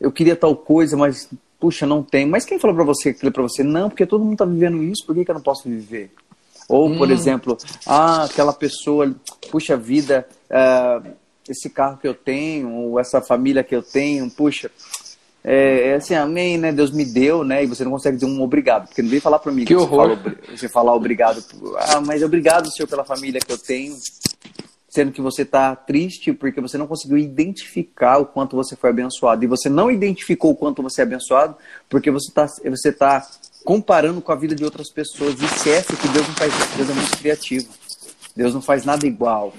eu 0.00 0.10
queria 0.10 0.34
tal 0.34 0.56
coisa, 0.56 0.96
mas 0.96 1.28
puxa, 1.58 1.86
não 1.86 2.02
tem. 2.02 2.26
Mas 2.26 2.46
quem 2.46 2.58
falou 2.58 2.74
para 2.74 2.84
você 2.84 3.12
para 3.12 3.42
você? 3.42 3.62
Não, 3.62 3.90
porque 3.90 4.06
todo 4.06 4.22
mundo 4.22 4.32
está 4.32 4.44
vivendo 4.46 4.82
isso, 4.82 5.04
por 5.04 5.14
que, 5.14 5.24
que 5.24 5.30
eu 5.30 5.34
não 5.34 5.42
posso 5.42 5.68
viver? 5.68 6.10
Ou, 6.70 6.96
por 6.96 7.08
hum. 7.08 7.12
exemplo, 7.12 7.58
ah, 7.84 8.24
aquela 8.24 8.52
pessoa, 8.52 9.12
puxa 9.50 9.76
vida, 9.76 10.24
uh, 10.48 11.10
esse 11.48 11.68
carro 11.68 11.98
que 11.98 12.06
eu 12.06 12.14
tenho, 12.14 12.72
ou 12.72 13.00
essa 13.00 13.20
família 13.20 13.64
que 13.64 13.74
eu 13.74 13.82
tenho, 13.82 14.30
puxa, 14.30 14.70
é, 15.42 15.88
é, 15.88 15.94
assim, 15.96 16.14
amém, 16.14 16.56
né? 16.56 16.70
Deus 16.70 16.92
me 16.92 17.04
deu, 17.04 17.42
né? 17.42 17.64
E 17.64 17.66
você 17.66 17.82
não 17.82 17.90
consegue 17.90 18.18
dizer 18.18 18.30
um 18.30 18.40
obrigado, 18.40 18.86
porque 18.86 19.02
não 19.02 19.10
vem 19.10 19.18
falar 19.18 19.40
para 19.40 19.50
mim 19.50 19.62
que, 19.62 19.74
que 19.74 19.74
horror. 19.74 20.10
Você, 20.10 20.22
fala, 20.22 20.36
você 20.56 20.68
falar 20.68 20.94
obrigado. 20.94 21.44
Ah, 21.76 22.00
mas 22.00 22.22
obrigado, 22.22 22.70
Senhor, 22.70 22.86
pela 22.86 23.04
família 23.04 23.40
que 23.40 23.52
eu 23.52 23.58
tenho 23.58 23.96
sendo 24.90 25.12
que 25.12 25.22
você 25.22 25.42
está 25.42 25.74
triste 25.76 26.32
porque 26.32 26.60
você 26.60 26.76
não 26.76 26.86
conseguiu 26.86 27.16
identificar 27.16 28.18
o 28.18 28.26
quanto 28.26 28.56
você 28.56 28.74
foi 28.74 28.90
abençoado. 28.90 29.44
E 29.44 29.46
você 29.46 29.68
não 29.68 29.90
identificou 29.90 30.50
o 30.50 30.56
quanto 30.56 30.82
você 30.82 31.00
é 31.00 31.04
abençoado 31.04 31.56
porque 31.88 32.10
você 32.10 32.28
está 32.28 32.46
você 32.46 32.92
tá 32.92 33.26
comparando 33.64 34.20
com 34.20 34.32
a 34.32 34.36
vida 34.36 34.54
de 34.54 34.64
outras 34.64 34.90
pessoas. 34.90 35.40
E 35.40 35.44
esquece 35.44 35.96
que 35.96 36.08
Deus 36.08 36.26
não 36.26 36.34
faz 36.34 36.52
isso. 36.52 36.76
Deus 36.76 36.90
é 36.90 36.92
muito 36.92 37.18
criativo. 37.18 37.68
Deus 38.34 38.52
não 38.52 38.60
faz 38.60 38.84
nada 38.84 39.06
igual. 39.06 39.54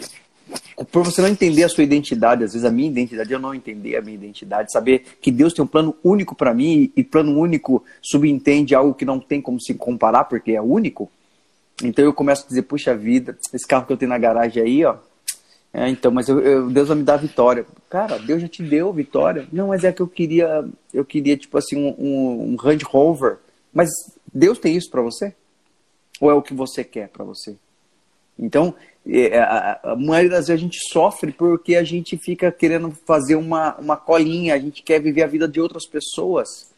Por 0.92 1.04
você 1.04 1.22
não 1.22 1.30
entender 1.30 1.64
a 1.64 1.70
sua 1.70 1.84
identidade, 1.84 2.44
às 2.44 2.52
vezes 2.52 2.66
a 2.66 2.72
minha 2.72 2.90
identidade, 2.90 3.32
eu 3.32 3.40
não 3.40 3.56
entender 3.56 3.96
a 3.96 4.02
minha 4.02 4.16
identidade, 4.16 4.72
saber 4.72 5.06
que 5.22 5.32
Deus 5.32 5.54
tem 5.54 5.64
um 5.64 5.68
plano 5.68 5.96
único 6.04 6.36
para 6.36 6.54
mim 6.54 6.92
e 6.94 7.04
plano 7.04 7.40
único 7.40 7.86
subentende 8.02 8.76
algo 8.76 8.94
que 8.94 9.06
não 9.06 9.18
tem 9.18 9.42
como 9.42 9.62
se 9.62 9.74
comparar 9.76 10.26
porque 10.26 10.52
é 10.52 10.62
único. 10.62 11.10
Então 11.82 12.04
eu 12.04 12.14
começo 12.14 12.44
a 12.44 12.48
dizer, 12.48 12.64
puxa 12.64 12.96
vida, 12.96 13.38
esse 13.54 13.66
carro 13.66 13.86
que 13.86 13.94
eu 13.94 13.98
tenho 13.98 14.10
na 14.10 14.18
garagem 14.18 14.62
aí, 14.62 14.84
ó, 14.84 14.98
é, 15.74 15.88
então, 15.90 16.12
mas 16.12 16.28
eu, 16.28 16.40
eu, 16.42 16.70
Deus 16.70 16.90
vai 16.90 16.98
me 16.98 17.04
dar 17.04 17.18
vitória. 17.18 17.66
Cara, 17.90 18.20
Deus 18.20 18.42
já 18.42 18.48
te 18.48 18.62
deu 18.62 18.92
vitória. 18.92 19.48
Não, 19.52 19.68
mas 19.70 19.84
é 19.84 19.92
que 19.92 20.02
eu 20.02 20.08
queria, 20.08 20.66
eu 20.94 21.06
queria 21.06 21.38
tipo 21.38 21.58
assim 21.58 21.78
um, 21.78 21.96
um, 21.98 22.52
um 22.52 22.56
Range 22.56 22.84
Rover. 22.84 23.38
Mas 23.74 23.90
Deus 24.34 24.60
tem 24.60 24.76
isso 24.76 24.90
para 24.90 25.02
você? 25.02 25.34
Ou 26.20 26.30
é 26.30 26.34
o 26.34 26.42
que 26.42 26.54
você 26.54 26.84
quer 26.84 27.08
para 27.08 27.24
você? 27.24 27.56
Então, 28.38 28.74
é, 29.08 29.40
a, 29.40 29.80
a, 29.84 29.96
maioria 29.96 30.30
das 30.30 30.48
vezes 30.48 30.62
a 30.62 30.64
gente 30.64 30.78
sofre 30.90 31.32
porque 31.32 31.76
a 31.76 31.84
gente 31.84 32.18
fica 32.18 32.52
querendo 32.52 32.92
fazer 33.06 33.36
uma, 33.36 33.76
uma 33.78 33.96
colinha, 33.96 34.56
a 34.56 34.60
gente 34.60 34.84
quer 34.84 35.00
viver 35.00 35.24
a 35.24 35.28
vida 35.28 35.48
de 35.48 35.62
outras 35.62 35.88
pessoas. 35.88 36.70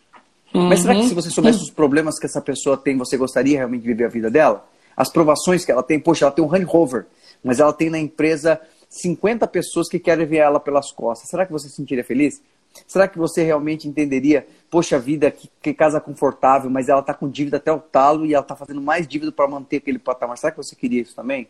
Uhum. 0.54 0.68
Mas 0.70 0.82
será 0.82 0.94
que 0.94 1.08
se 1.08 1.16
você 1.16 1.32
soubesse 1.32 1.58
uhum. 1.58 1.64
os 1.64 1.72
problemas 1.72 2.20
que 2.20 2.28
essa 2.28 2.42
pessoa 2.42 2.78
tem, 2.78 2.96
você 2.96 3.18
gostaria 3.18 3.58
realmente 3.58 3.82
de 3.82 3.88
viver 3.88 4.06
a 4.06 4.10
vida 4.10 4.30
dela? 4.30 4.68
As 4.96 5.12
provações 5.12 5.66
que 5.66 5.72
ela 5.72 5.82
tem, 5.82 6.00
poxa, 6.00 6.26
ela 6.26 6.32
tem 6.32 6.46
um 6.46 6.48
Range 6.48 6.66
Rover, 6.66 7.08
mas 7.44 7.60
ela 7.60 7.74
tem 7.74 7.90
na 7.90 7.98
empresa 7.98 8.62
50 8.94 9.48
pessoas 9.48 9.90
que 9.90 9.98
querem 9.98 10.26
ver 10.26 10.38
ela 10.38 10.60
pelas 10.60 10.92
costas. 10.92 11.30
Será 11.30 11.46
que 11.46 11.52
você 11.52 11.68
se 11.68 11.76
sentiria 11.76 12.04
feliz? 12.04 12.42
Será 12.88 13.08
que 13.08 13.18
você 13.18 13.44
realmente 13.44 13.88
entenderia, 13.88 14.48
poxa 14.70 15.00
vida, 15.00 15.30
que, 15.32 15.50
que 15.62 15.74
casa 15.74 16.00
confortável, 16.00 16.70
mas 16.70 16.90
ela 16.90 17.02
está 17.02 17.14
com 17.14 17.30
dívida 17.30 17.58
até 17.58 17.72
o 17.72 17.80
talo 17.80 18.26
e 18.26 18.34
ela 18.34 18.44
está 18.44 18.56
fazendo 18.56 18.82
mais 18.82 19.08
dívida 19.08 19.32
para 19.32 19.48
manter 19.48 19.78
aquele 19.78 20.00
patamar? 20.00 20.38
Será 20.38 20.52
que 20.52 20.58
você 20.58 20.76
queria 20.76 21.02
isso 21.02 21.16
também? 21.16 21.48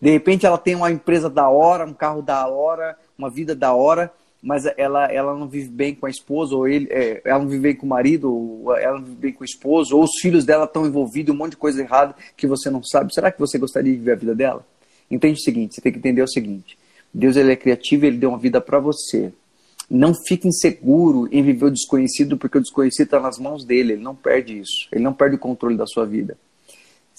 De 0.00 0.10
repente 0.10 0.46
ela 0.46 0.58
tem 0.58 0.74
uma 0.74 0.90
empresa 0.90 1.28
da 1.28 1.48
hora, 1.48 1.84
um 1.84 1.92
carro 1.92 2.22
da 2.22 2.46
hora, 2.46 2.96
uma 3.16 3.28
vida 3.28 3.54
da 3.54 3.72
hora, 3.72 4.12
mas 4.40 4.64
ela, 4.76 5.06
ela 5.06 5.34
não 5.34 5.48
vive 5.48 5.68
bem 5.68 5.94
com 5.94 6.06
a 6.06 6.10
esposa, 6.10 6.54
ou 6.54 6.68
ele, 6.68 6.86
é, 6.90 7.20
ela 7.24 7.40
não 7.40 7.48
vive 7.48 7.62
bem 7.62 7.74
com 7.74 7.86
o 7.86 7.88
marido, 7.88 8.32
ou 8.32 8.76
ela 8.76 8.98
não 8.98 9.04
vive 9.04 9.16
bem 9.16 9.32
com 9.32 9.42
o 9.42 9.44
esposo, 9.44 9.96
ou 9.96 10.04
os 10.04 10.12
filhos 10.20 10.44
dela 10.44 10.64
estão 10.64 10.86
envolvidos, 10.86 11.34
um 11.34 11.38
monte 11.38 11.52
de 11.52 11.56
coisa 11.56 11.82
errada 11.82 12.14
que 12.36 12.46
você 12.46 12.70
não 12.70 12.82
sabe. 12.84 13.12
Será 13.12 13.32
que 13.32 13.40
você 13.40 13.58
gostaria 13.58 13.92
de 13.92 13.98
viver 13.98 14.12
a 14.12 14.16
vida 14.16 14.34
dela? 14.34 14.64
Entende 15.10 15.40
o 15.40 15.42
seguinte, 15.42 15.74
você 15.74 15.80
tem 15.80 15.92
que 15.92 15.98
entender 15.98 16.22
o 16.22 16.28
seguinte, 16.28 16.78
Deus 17.12 17.36
ele 17.36 17.52
é 17.52 17.56
criativo, 17.56 18.04
ele 18.06 18.18
deu 18.18 18.30
uma 18.30 18.38
vida 18.38 18.60
para 18.60 18.78
você. 18.78 19.32
Não 19.90 20.12
fique 20.14 20.46
inseguro 20.46 21.28
em 21.32 21.42
viver 21.42 21.64
o 21.64 21.70
desconhecido, 21.70 22.36
porque 22.36 22.58
o 22.58 22.60
desconhecido 22.60 23.06
está 23.06 23.18
nas 23.18 23.38
mãos 23.38 23.64
dele, 23.64 23.94
ele 23.94 24.02
não 24.02 24.14
perde 24.14 24.58
isso, 24.58 24.86
ele 24.92 25.02
não 25.02 25.14
perde 25.14 25.36
o 25.36 25.38
controle 25.38 25.76
da 25.76 25.86
sua 25.86 26.04
vida. 26.04 26.36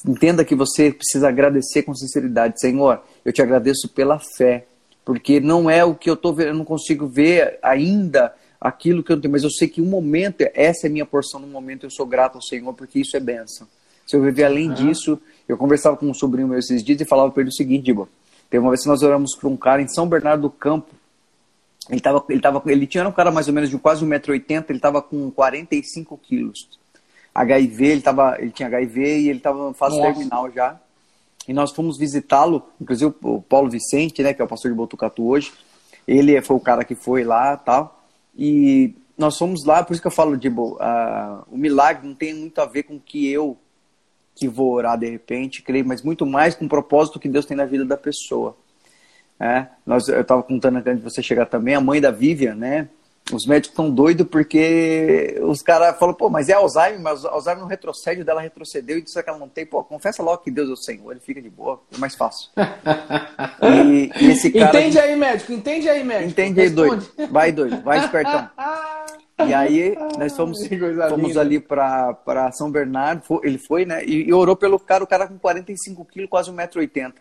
Entenda 0.05 0.45
que 0.45 0.55
você 0.55 0.91
precisa 0.91 1.27
agradecer 1.27 1.83
com 1.83 1.93
sinceridade, 1.95 2.61
Senhor, 2.61 3.01
eu 3.25 3.33
te 3.33 3.41
agradeço 3.41 3.89
pela 3.89 4.19
fé, 4.37 4.65
porque 5.03 5.39
não 5.39 5.69
é 5.69 5.83
o 5.83 5.95
que 5.95 6.09
eu 6.09 6.13
estou 6.13 6.33
vendo, 6.33 6.49
eu 6.49 6.53
não 6.53 6.63
consigo 6.63 7.07
ver 7.07 7.57
ainda 7.61 8.33
aquilo 8.61 9.03
que 9.03 9.11
eu 9.11 9.19
tenho, 9.19 9.31
mas 9.31 9.43
eu 9.43 9.49
sei 9.49 9.67
que 9.67 9.81
um 9.81 9.85
momento, 9.85 10.45
essa 10.53 10.87
é 10.87 10.89
minha 10.89 11.05
porção 11.05 11.39
no 11.39 11.47
momento, 11.47 11.85
eu 11.85 11.89
sou 11.89 12.05
grato 12.05 12.35
ao 12.35 12.41
Senhor, 12.41 12.73
porque 12.73 12.99
isso 12.99 13.17
é 13.17 13.19
bênção. 13.19 13.67
Se 14.05 14.15
eu 14.15 14.21
viver 14.21 14.43
além 14.43 14.73
disso, 14.73 15.19
eu 15.49 15.57
conversava 15.57 15.97
com 15.97 16.05
um 16.05 16.13
sobrinho 16.13 16.47
meu 16.47 16.59
esses 16.59 16.83
dias 16.83 17.01
e 17.01 17.05
falava 17.05 17.31
para 17.31 17.41
ele 17.41 17.49
o 17.49 17.53
seguinte, 17.53 17.85
Dibo, 17.85 18.07
teve 18.51 18.63
uma 18.63 18.69
vez 18.69 18.83
que 18.83 18.87
nós 18.87 19.01
oramos 19.01 19.35
para 19.35 19.49
um 19.49 19.57
cara 19.57 19.81
em 19.81 19.87
São 19.87 20.07
Bernardo 20.07 20.43
do 20.43 20.49
Campo, 20.49 20.93
ele, 21.89 21.99
tava, 21.99 22.23
ele, 22.29 22.39
tava, 22.39 22.61
ele 22.67 22.85
tinha 22.85 23.07
um 23.07 23.11
cara 23.11 23.31
mais 23.31 23.47
ou 23.47 23.53
menos 23.53 23.67
de 23.67 23.77
quase 23.79 24.05
1,80m, 24.05 24.65
ele 24.69 24.77
estava 24.77 25.01
com 25.01 25.31
45 25.31 26.15
quilos. 26.19 26.69
HIV, 27.33 27.85
ele, 27.87 28.01
tava, 28.01 28.37
ele 28.39 28.51
tinha 28.51 28.67
HIV 28.67 29.01
e 29.01 29.29
ele 29.29 29.39
estava 29.39 29.69
em 29.69 29.73
fase 29.73 29.97
Nossa. 29.97 30.13
terminal 30.13 30.51
já. 30.51 30.79
E 31.47 31.53
nós 31.53 31.71
fomos 31.71 31.97
visitá-lo, 31.97 32.63
inclusive 32.79 33.11
o 33.23 33.41
Paulo 33.41 33.71
Vicente, 33.71 34.21
né, 34.21 34.35
que 34.35 34.41
é 34.43 34.45
o 34.45 34.47
pastor 34.47 34.69
de 34.69 34.77
Botucatu 34.77 35.27
hoje, 35.27 35.51
ele 36.07 36.39
foi 36.43 36.55
o 36.55 36.59
cara 36.59 36.83
que 36.83 36.93
foi 36.93 37.23
lá 37.23 37.57
tal. 37.57 38.03
E 38.37 38.93
nós 39.17 39.35
fomos 39.35 39.65
lá, 39.65 39.83
por 39.83 39.93
isso 39.93 40.01
que 40.01 40.07
eu 40.07 40.11
falo, 40.11 40.37
Dibo, 40.37 40.75
uh, 40.75 41.43
o 41.49 41.57
milagre 41.57 42.07
não 42.07 42.13
tem 42.13 42.35
muito 42.35 42.61
a 42.61 42.67
ver 42.67 42.83
com 42.83 42.97
o 42.97 42.99
que 42.99 43.27
eu 43.31 43.57
que 44.39 44.47
vou 44.47 44.71
orar 44.71 44.97
de 44.97 45.09
repente, 45.09 45.61
creio, 45.61 45.85
mas 45.85 46.01
muito 46.01 46.25
mais 46.25 46.55
com 46.55 46.65
o 46.65 46.69
propósito 46.69 47.19
que 47.19 47.27
Deus 47.27 47.45
tem 47.45 47.57
na 47.57 47.65
vida 47.65 47.85
da 47.85 47.97
pessoa. 47.97 48.55
É, 49.39 49.67
nós, 49.85 50.07
eu 50.07 50.21
estava 50.21 50.43
contando 50.43 50.77
antes 50.77 50.97
de 50.97 51.01
você 51.01 51.21
chegar 51.21 51.45
também, 51.45 51.75
a 51.75 51.81
mãe 51.81 52.01
da 52.01 52.11
Vivian, 52.11 52.55
né? 52.55 52.89
Os 53.31 53.45
médicos 53.45 53.73
estão 53.73 53.91
doidos 53.91 54.27
porque 54.27 55.39
os 55.43 55.61
caras 55.61 55.97
falam, 55.99 56.15
pô, 56.15 56.29
mas 56.29 56.49
é 56.49 56.53
Alzheimer, 56.53 56.99
mas 56.99 57.23
Alzheimer 57.23 57.61
não 57.61 57.67
retrocede, 57.67 58.23
dela 58.23 58.41
retrocedeu 58.41 58.97
e 58.97 59.01
disse 59.01 59.21
que 59.21 59.29
ela 59.29 59.37
não 59.37 59.47
tem. 59.47 59.65
Pô, 59.65 59.83
confessa 59.83 60.23
logo 60.23 60.39
que 60.39 60.49
Deus 60.49 60.67
é 60.67 60.73
o 60.73 60.75
Senhor, 60.75 61.11
ele 61.11 61.19
fica 61.19 61.39
de 61.39 61.49
boa, 61.49 61.79
é 61.93 61.97
mais 61.99 62.15
fácil. 62.15 62.49
e, 63.61 64.11
e, 64.19 64.31
esse 64.31 64.51
cara. 64.51 64.69
Entende 64.69 64.99
aí, 64.99 65.15
médico, 65.15 65.53
entende 65.53 65.89
aí, 65.89 66.03
médico. 66.03 66.31
Entende 66.31 66.61
aí, 66.61 66.69
doido. 66.69 67.07
Vai, 67.29 67.51
doido, 67.51 67.81
vai 67.83 67.99
espertão. 67.99 68.49
E 69.47 69.53
aí 69.53 69.97
nós 70.17 70.35
fomos, 70.35 70.59
fomos 71.09 71.37
ali 71.37 71.59
para 71.59 72.51
São 72.51 72.69
Bernardo, 72.69 73.23
ele 73.43 73.57
foi, 73.57 73.85
né? 73.85 74.03
E, 74.05 74.27
e, 74.27 74.33
orou 74.33 74.55
pelo 74.55 74.79
cara, 74.79 75.03
o 75.03 75.07
cara 75.07 75.27
com 75.27 75.37
45 75.37 76.05
quilos, 76.05 76.29
quase 76.29 76.51
1,80m. 76.51 77.13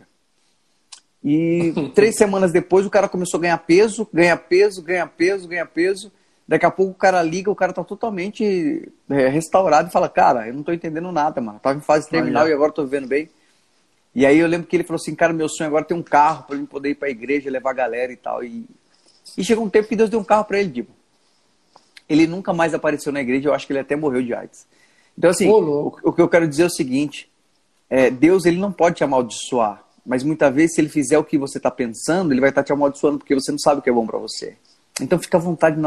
E 1.23 1.73
três 1.95 2.17
semanas 2.17 2.53
depois 2.53 2.87
o 2.87 2.91
cara 2.91 3.09
começou 3.09 3.39
a 3.39 3.43
ganhar 3.43 3.59
peso, 3.59 4.09
ganha 4.13 4.37
peso, 4.37 4.83
ganha 4.83 5.07
peso, 5.07 5.49
ganha 5.49 5.67
peso. 5.67 6.13
Daqui 6.47 6.65
a 6.65 6.71
pouco 6.71 6.93
o 6.93 6.95
cara 6.95 7.23
liga, 7.23 7.51
o 7.51 7.57
cara 7.57 7.75
tá 7.75 7.85
totalmente 7.85 8.91
é, 9.11 9.29
restaurado 9.29 9.89
e 9.89 9.93
fala, 9.93 10.09
cara, 10.09 10.49
eu 10.49 10.55
não 10.55 10.63
tô 10.63 10.73
entendendo 10.73 11.13
nada, 11.13 11.41
mano. 11.43 11.61
Tava 11.61 11.77
em 11.77 11.83
fase 11.83 12.09
terminal 12.09 12.45
Olha. 12.45 12.51
e 12.51 12.55
agora 12.55 12.73
tô 12.73 12.85
vivendo 12.85 13.07
bem. 13.07 13.29
E 14.15 14.25
aí 14.25 14.39
eu 14.39 14.49
lembro 14.49 14.67
que 14.67 14.75
ele 14.75 14.83
falou 14.83 14.97
assim, 14.97 15.15
cara, 15.15 15.33
meu 15.33 15.49
sonho 15.49 15.69
agora 15.69 15.85
é 15.85 15.89
ter 15.89 15.95
um 15.95 16.03
carro 16.03 16.45
para 16.45 16.57
eu 16.57 16.67
poder 16.67 16.91
ir 16.91 16.95
pra 16.95 17.11
igreja, 17.11 17.51
levar 17.51 17.71
a 17.71 17.75
galera 17.75 18.11
e 18.11 18.17
tal. 18.17 18.43
E, 18.43 18.65
e 19.37 19.45
chegou 19.45 19.63
um 19.63 19.69
tempo 19.69 19.89
que 19.89 19.95
Deus 19.95 20.09
deu 20.09 20.19
um 20.19 20.25
carro 20.25 20.45
para 20.45 20.59
ele, 20.59 20.71
tipo 20.71 20.98
ele 22.09 22.27
nunca 22.27 22.53
mais 22.53 22.75
apareceu 22.75 23.13
na 23.13 23.21
igreja, 23.21 23.49
eu 23.49 23.55
acho 23.55 23.67
que 23.67 23.73
ele 23.73 23.81
até 23.81 23.95
morreu 23.97 24.23
de 24.23 24.35
AIDS. 24.35 24.67
Então, 25.17 25.31
assim, 25.31 25.49
o, 25.49 25.97
o, 26.03 26.13
que 26.13 26.23
eu 26.23 26.29
quero 26.29 26.47
dizer 26.47 26.63
é 26.63 26.67
o 26.67 26.71
seguinte: 26.71 27.29
é, 27.91 28.11
Deus 28.11 28.45
ele 28.45 28.59
não 28.59 28.73
pode 28.73 28.97
te 28.97 29.05
amaldiçoar, 29.05 29.85
mas 30.07 30.23
muitas 30.23 30.55
vezes, 30.55 30.75
se 30.75 30.81
ele 30.81 30.89
fizer 30.89 31.19
o 31.19 31.25
que 31.25 31.37
você 31.37 31.59
está 31.59 31.71
pensando, 31.71 32.33
ele 32.33 32.41
vai 32.41 32.51
estar 32.51 32.63
tá 32.63 32.67
te 32.67 32.73
amaldiçoando 32.73 33.19
porque 33.19 33.35
você 33.35 33.51
não 33.51 33.59
sabe 33.59 33.81
o 33.81 33.83
que 33.83 33.91
é 33.91 33.93
bom 33.93 34.07
para 34.07 34.19
você. 34.19 34.57
Então 35.01 35.19
fica 35.19 35.37
à 35.37 35.41
vontade, 35.41 35.81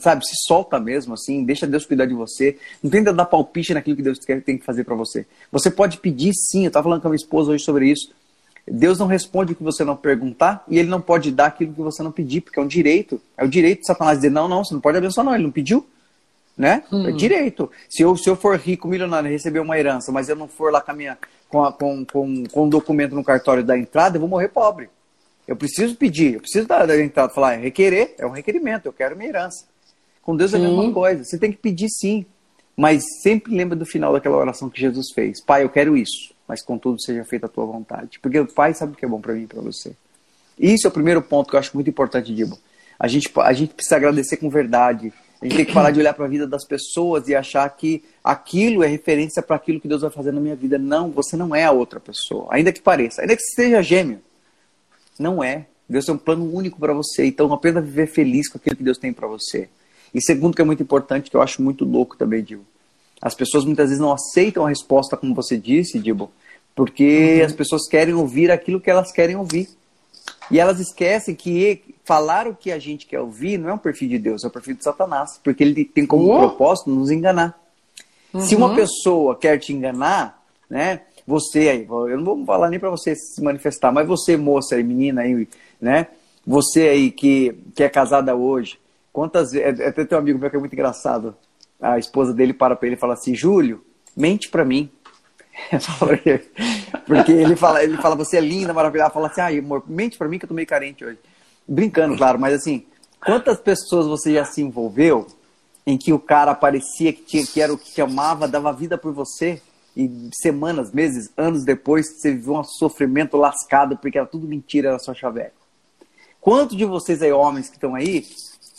sabe? 0.00 0.26
Se 0.26 0.34
solta 0.46 0.80
mesmo, 0.80 1.14
assim, 1.14 1.44
deixa 1.44 1.66
Deus 1.66 1.86
cuidar 1.86 2.06
de 2.06 2.14
você. 2.14 2.58
Não 2.82 2.90
tenta 2.90 3.12
dar 3.12 3.24
palpite 3.24 3.72
naquilo 3.72 3.96
que 3.96 4.02
Deus 4.02 4.18
quer, 4.18 4.42
tem 4.42 4.58
que 4.58 4.64
fazer 4.64 4.84
para 4.84 4.94
você. 4.94 5.26
Você 5.52 5.70
pode 5.70 5.98
pedir 5.98 6.32
sim, 6.34 6.64
eu 6.64 6.68
estava 6.68 6.84
falando 6.84 7.00
com 7.00 7.08
a 7.08 7.10
minha 7.10 7.16
esposa 7.16 7.52
hoje 7.52 7.64
sobre 7.64 7.90
isso. 7.90 8.12
Deus 8.68 8.98
não 8.98 9.06
responde 9.06 9.52
o 9.52 9.56
que 9.56 9.62
você 9.62 9.84
não 9.84 9.96
perguntar 9.96 10.64
e 10.68 10.78
ele 10.78 10.88
não 10.88 11.00
pode 11.00 11.30
dar 11.30 11.46
aquilo 11.46 11.72
que 11.72 11.80
você 11.80 12.02
não 12.02 12.10
pedir, 12.10 12.40
porque 12.40 12.58
é 12.58 12.62
um 12.62 12.66
direito. 12.66 13.20
É 13.36 13.44
o 13.44 13.48
direito 13.48 13.80
de 13.80 13.86
Satanás 13.86 14.18
dizer: 14.18 14.30
não, 14.30 14.48
não, 14.48 14.64
você 14.64 14.74
não 14.74 14.80
pode 14.80 14.98
abençoar, 14.98 15.24
não, 15.24 15.34
ele 15.34 15.44
não 15.44 15.52
pediu. 15.52 15.86
Né? 16.58 16.82
Hum. 16.90 17.06
É 17.06 17.12
direito. 17.12 17.70
Se 17.88 18.02
eu, 18.02 18.16
se 18.16 18.28
eu 18.28 18.34
for 18.34 18.58
rico, 18.58 18.88
milionário, 18.88 19.30
receber 19.30 19.60
uma 19.60 19.78
herança, 19.78 20.10
mas 20.10 20.28
eu 20.28 20.34
não 20.34 20.48
for 20.48 20.72
lá 20.72 20.80
com, 20.80 20.90
a 20.90 20.94
minha, 20.94 21.18
com, 21.48 21.62
a, 21.62 21.72
com, 21.72 22.04
com, 22.04 22.44
com 22.44 22.64
um 22.64 22.68
documento 22.68 23.14
no 23.14 23.22
cartório 23.22 23.62
da 23.62 23.78
entrada, 23.78 24.16
eu 24.16 24.20
vou 24.20 24.28
morrer 24.28 24.48
pobre. 24.48 24.88
Eu 25.46 25.54
preciso 25.54 25.94
pedir, 25.94 26.34
eu 26.34 26.40
preciso 26.40 26.66
da, 26.66 26.84
da 26.84 27.00
entrada, 27.00 27.32
falar, 27.32 27.54
é 27.54 27.58
requerer, 27.58 28.14
é 28.18 28.26
um 28.26 28.30
requerimento, 28.30 28.86
eu 28.86 28.92
quero 28.92 29.14
minha 29.16 29.28
herança. 29.28 29.64
Com 30.22 30.34
Deus 30.34 30.52
é 30.54 30.56
a 30.56 30.60
mesma 30.60 30.92
coisa, 30.92 31.22
você 31.22 31.38
tem 31.38 31.52
que 31.52 31.58
pedir 31.58 31.88
sim. 31.88 32.26
Mas 32.76 33.04
sempre 33.22 33.54
lembra 33.54 33.76
do 33.76 33.86
final 33.86 34.12
daquela 34.12 34.36
oração 34.36 34.68
que 34.68 34.80
Jesus 34.80 35.12
fez. 35.14 35.42
Pai, 35.42 35.62
eu 35.62 35.68
quero 35.68 35.96
isso, 35.96 36.34
mas 36.46 36.62
contudo 36.62 37.00
seja 37.00 37.24
feita 37.24 37.46
a 37.46 37.48
tua 37.48 37.66
vontade. 37.66 38.18
Porque 38.20 38.38
o 38.38 38.46
Pai 38.46 38.74
sabe 38.74 38.92
o 38.92 38.96
que 38.96 39.04
é 39.04 39.08
bom 39.08 39.20
para 39.20 39.34
mim 39.34 39.42
e 39.42 39.46
para 39.46 39.60
você. 39.60 39.94
Isso 40.58 40.86
é 40.86 40.90
o 40.90 40.92
primeiro 40.92 41.20
ponto 41.20 41.50
que 41.50 41.56
eu 41.56 41.60
acho 41.60 41.72
muito 41.74 41.90
importante, 41.90 42.34
Dibo. 42.34 42.58
A 42.98 43.08
gente, 43.08 43.30
a 43.36 43.52
gente 43.52 43.74
precisa 43.74 43.96
agradecer 43.96 44.38
com 44.38 44.48
verdade. 44.48 45.12
A 45.40 45.44
gente 45.44 45.56
tem 45.56 45.64
que 45.66 45.72
parar 45.72 45.90
de 45.90 46.00
olhar 46.00 46.14
para 46.14 46.24
a 46.24 46.28
vida 46.28 46.46
das 46.46 46.64
pessoas 46.64 47.28
e 47.28 47.34
achar 47.34 47.68
que 47.68 48.02
aquilo 48.24 48.82
é 48.82 48.86
referência 48.86 49.42
para 49.42 49.56
aquilo 49.56 49.80
que 49.80 49.88
Deus 49.88 50.00
vai 50.00 50.10
fazer 50.10 50.32
na 50.32 50.40
minha 50.40 50.56
vida. 50.56 50.78
Não, 50.78 51.10
você 51.10 51.36
não 51.36 51.54
é 51.54 51.64
a 51.64 51.72
outra 51.72 52.00
pessoa. 52.00 52.46
Ainda 52.50 52.72
que 52.72 52.80
pareça, 52.80 53.20
ainda 53.20 53.36
que 53.36 53.42
seja 53.42 53.82
gêmeo. 53.82 54.20
Não 55.18 55.44
é. 55.44 55.66
Deus 55.88 56.06
tem 56.06 56.14
um 56.14 56.18
plano 56.18 56.50
único 56.52 56.78
para 56.78 56.94
você. 56.94 57.26
Então 57.26 57.52
aprenda 57.52 57.80
a 57.80 57.82
viver 57.82 58.06
feliz 58.06 58.48
com 58.48 58.56
aquilo 58.56 58.76
que 58.76 58.82
Deus 58.82 58.96
tem 58.96 59.12
para 59.12 59.28
você. 59.28 59.68
E 60.14 60.22
segundo, 60.22 60.54
que 60.54 60.62
é 60.62 60.64
muito 60.64 60.82
importante, 60.82 61.30
que 61.30 61.36
eu 61.36 61.42
acho 61.42 61.60
muito 61.60 61.84
louco 61.84 62.16
também, 62.16 62.42
Dibo. 62.42 62.64
As 63.20 63.34
pessoas 63.34 63.64
muitas 63.64 63.88
vezes 63.88 64.00
não 64.00 64.12
aceitam 64.12 64.66
a 64.66 64.68
resposta, 64.68 65.16
como 65.16 65.34
você 65.34 65.56
disse, 65.56 65.98
Dibo, 65.98 66.30
porque 66.74 67.38
uhum. 67.38 67.46
as 67.46 67.52
pessoas 67.52 67.88
querem 67.88 68.14
ouvir 68.14 68.50
aquilo 68.50 68.80
que 68.80 68.90
elas 68.90 69.10
querem 69.10 69.36
ouvir. 69.36 69.68
E 70.50 70.60
elas 70.60 70.78
esquecem 70.78 71.34
que 71.34 71.82
falar 72.04 72.46
o 72.46 72.54
que 72.54 72.70
a 72.70 72.78
gente 72.78 73.06
quer 73.06 73.20
ouvir 73.20 73.58
não 73.58 73.70
é 73.70 73.74
um 73.74 73.78
perfil 73.78 74.08
de 74.08 74.18
Deus, 74.18 74.44
é 74.44 74.46
o 74.46 74.50
um 74.50 74.52
perfil 74.52 74.76
de 74.76 74.84
Satanás, 74.84 75.40
porque 75.42 75.64
ele 75.64 75.84
tem 75.84 76.06
como 76.06 76.30
oh. 76.32 76.38
propósito 76.38 76.90
nos 76.90 77.10
enganar. 77.10 77.58
Uhum. 78.32 78.40
Se 78.40 78.54
uma 78.54 78.74
pessoa 78.74 79.36
quer 79.36 79.58
te 79.58 79.72
enganar, 79.72 80.40
né? 80.68 81.00
Você 81.26 81.68
aí, 81.68 81.86
eu 81.88 82.16
não 82.16 82.24
vou 82.24 82.44
falar 82.44 82.70
nem 82.70 82.78
para 82.78 82.90
você 82.90 83.16
se 83.16 83.42
manifestar, 83.42 83.90
mas 83.90 84.06
você, 84.06 84.36
moça 84.36 84.78
e 84.78 84.84
menina 84.84 85.22
aí, 85.22 85.48
né? 85.80 86.06
Você 86.46 86.82
aí 86.88 87.10
que, 87.10 87.58
que 87.74 87.82
é 87.82 87.88
casada 87.88 88.36
hoje, 88.36 88.78
quantas 89.12 89.50
vezes. 89.50 89.80
Até 89.80 90.04
tem 90.04 90.16
um 90.16 90.20
amigo 90.20 90.38
meu 90.38 90.48
que 90.48 90.56
é 90.56 90.58
muito 90.58 90.72
engraçado. 90.72 91.34
A 91.80 91.98
esposa 91.98 92.32
dele 92.32 92.52
para 92.52 92.74
pra 92.76 92.86
ele 92.86 92.96
e 92.96 92.98
fala 92.98 93.14
assim: 93.14 93.34
Júlio, 93.34 93.84
mente 94.16 94.48
para 94.48 94.64
mim. 94.64 94.90
Porque 97.06 97.32
ele 97.32 97.56
fala, 97.56 97.82
ele 97.82 97.96
fala, 97.96 98.14
você 98.14 98.36
é 98.36 98.40
linda, 98.40 98.74
maravilhosa. 98.74 99.10
Fala 99.10 99.28
assim, 99.28 99.40
ah, 99.40 99.48
amor, 99.48 99.82
mente 99.86 100.18
pra 100.18 100.28
mim 100.28 100.38
que 100.38 100.44
eu 100.44 100.48
tô 100.48 100.54
meio 100.54 100.66
carente 100.66 101.04
hoje. 101.04 101.18
Brincando, 101.66 102.16
claro, 102.16 102.38
mas 102.38 102.54
assim, 102.54 102.84
quantas 103.24 103.58
pessoas 103.58 104.06
você 104.06 104.34
já 104.34 104.44
se 104.44 104.60
envolveu 104.60 105.26
em 105.86 105.96
que 105.96 106.12
o 106.12 106.18
cara 106.18 106.54
parecia 106.54 107.12
que, 107.12 107.22
tinha, 107.22 107.46
que 107.46 107.60
era 107.60 107.72
o 107.72 107.78
que 107.78 107.92
te 107.92 108.00
amava, 108.00 108.46
dava 108.48 108.72
vida 108.72 108.98
por 108.98 109.12
você, 109.12 109.60
e 109.96 110.30
semanas, 110.42 110.92
meses, 110.92 111.30
anos 111.36 111.64
depois, 111.64 112.06
você 112.20 112.32
viveu 112.32 112.56
um 112.56 112.64
sofrimento 112.64 113.36
lascado 113.36 113.96
porque 113.96 114.18
era 114.18 114.26
tudo 114.26 114.46
mentira, 114.46 114.90
era 114.90 114.98
só 114.98 115.14
chaveco. 115.14 115.56
Quantos 116.40 116.76
de 116.76 116.84
vocês 116.84 117.22
aí, 117.22 117.32
homens 117.32 117.68
que 117.68 117.76
estão 117.76 117.94
aí, 117.94 118.24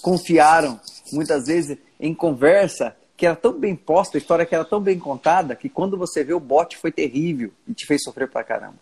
confiaram 0.02 0.80
muitas 1.14 1.48
vezes 1.48 1.78
em 2.00 2.14
conversa 2.14 2.96
que 3.16 3.26
era 3.26 3.36
tão 3.36 3.54
bem 3.54 3.76
posta, 3.76 4.18
a 4.18 4.20
história 4.20 4.46
que 4.46 4.54
era 4.54 4.64
tão 4.64 4.80
bem 4.80 5.00
contada, 5.00 5.56
que 5.56 5.68
quando 5.68 5.98
você 5.98 6.24
vê 6.24 6.34
o 6.34 6.40
bote 6.40 6.78
foi 6.78 6.92
terrível 6.92 7.52
e 7.68 7.74
te 7.74 7.86
fez 7.88 8.04
sofrer 8.04 8.30
pra 8.30 8.44
caramba. 8.44 8.78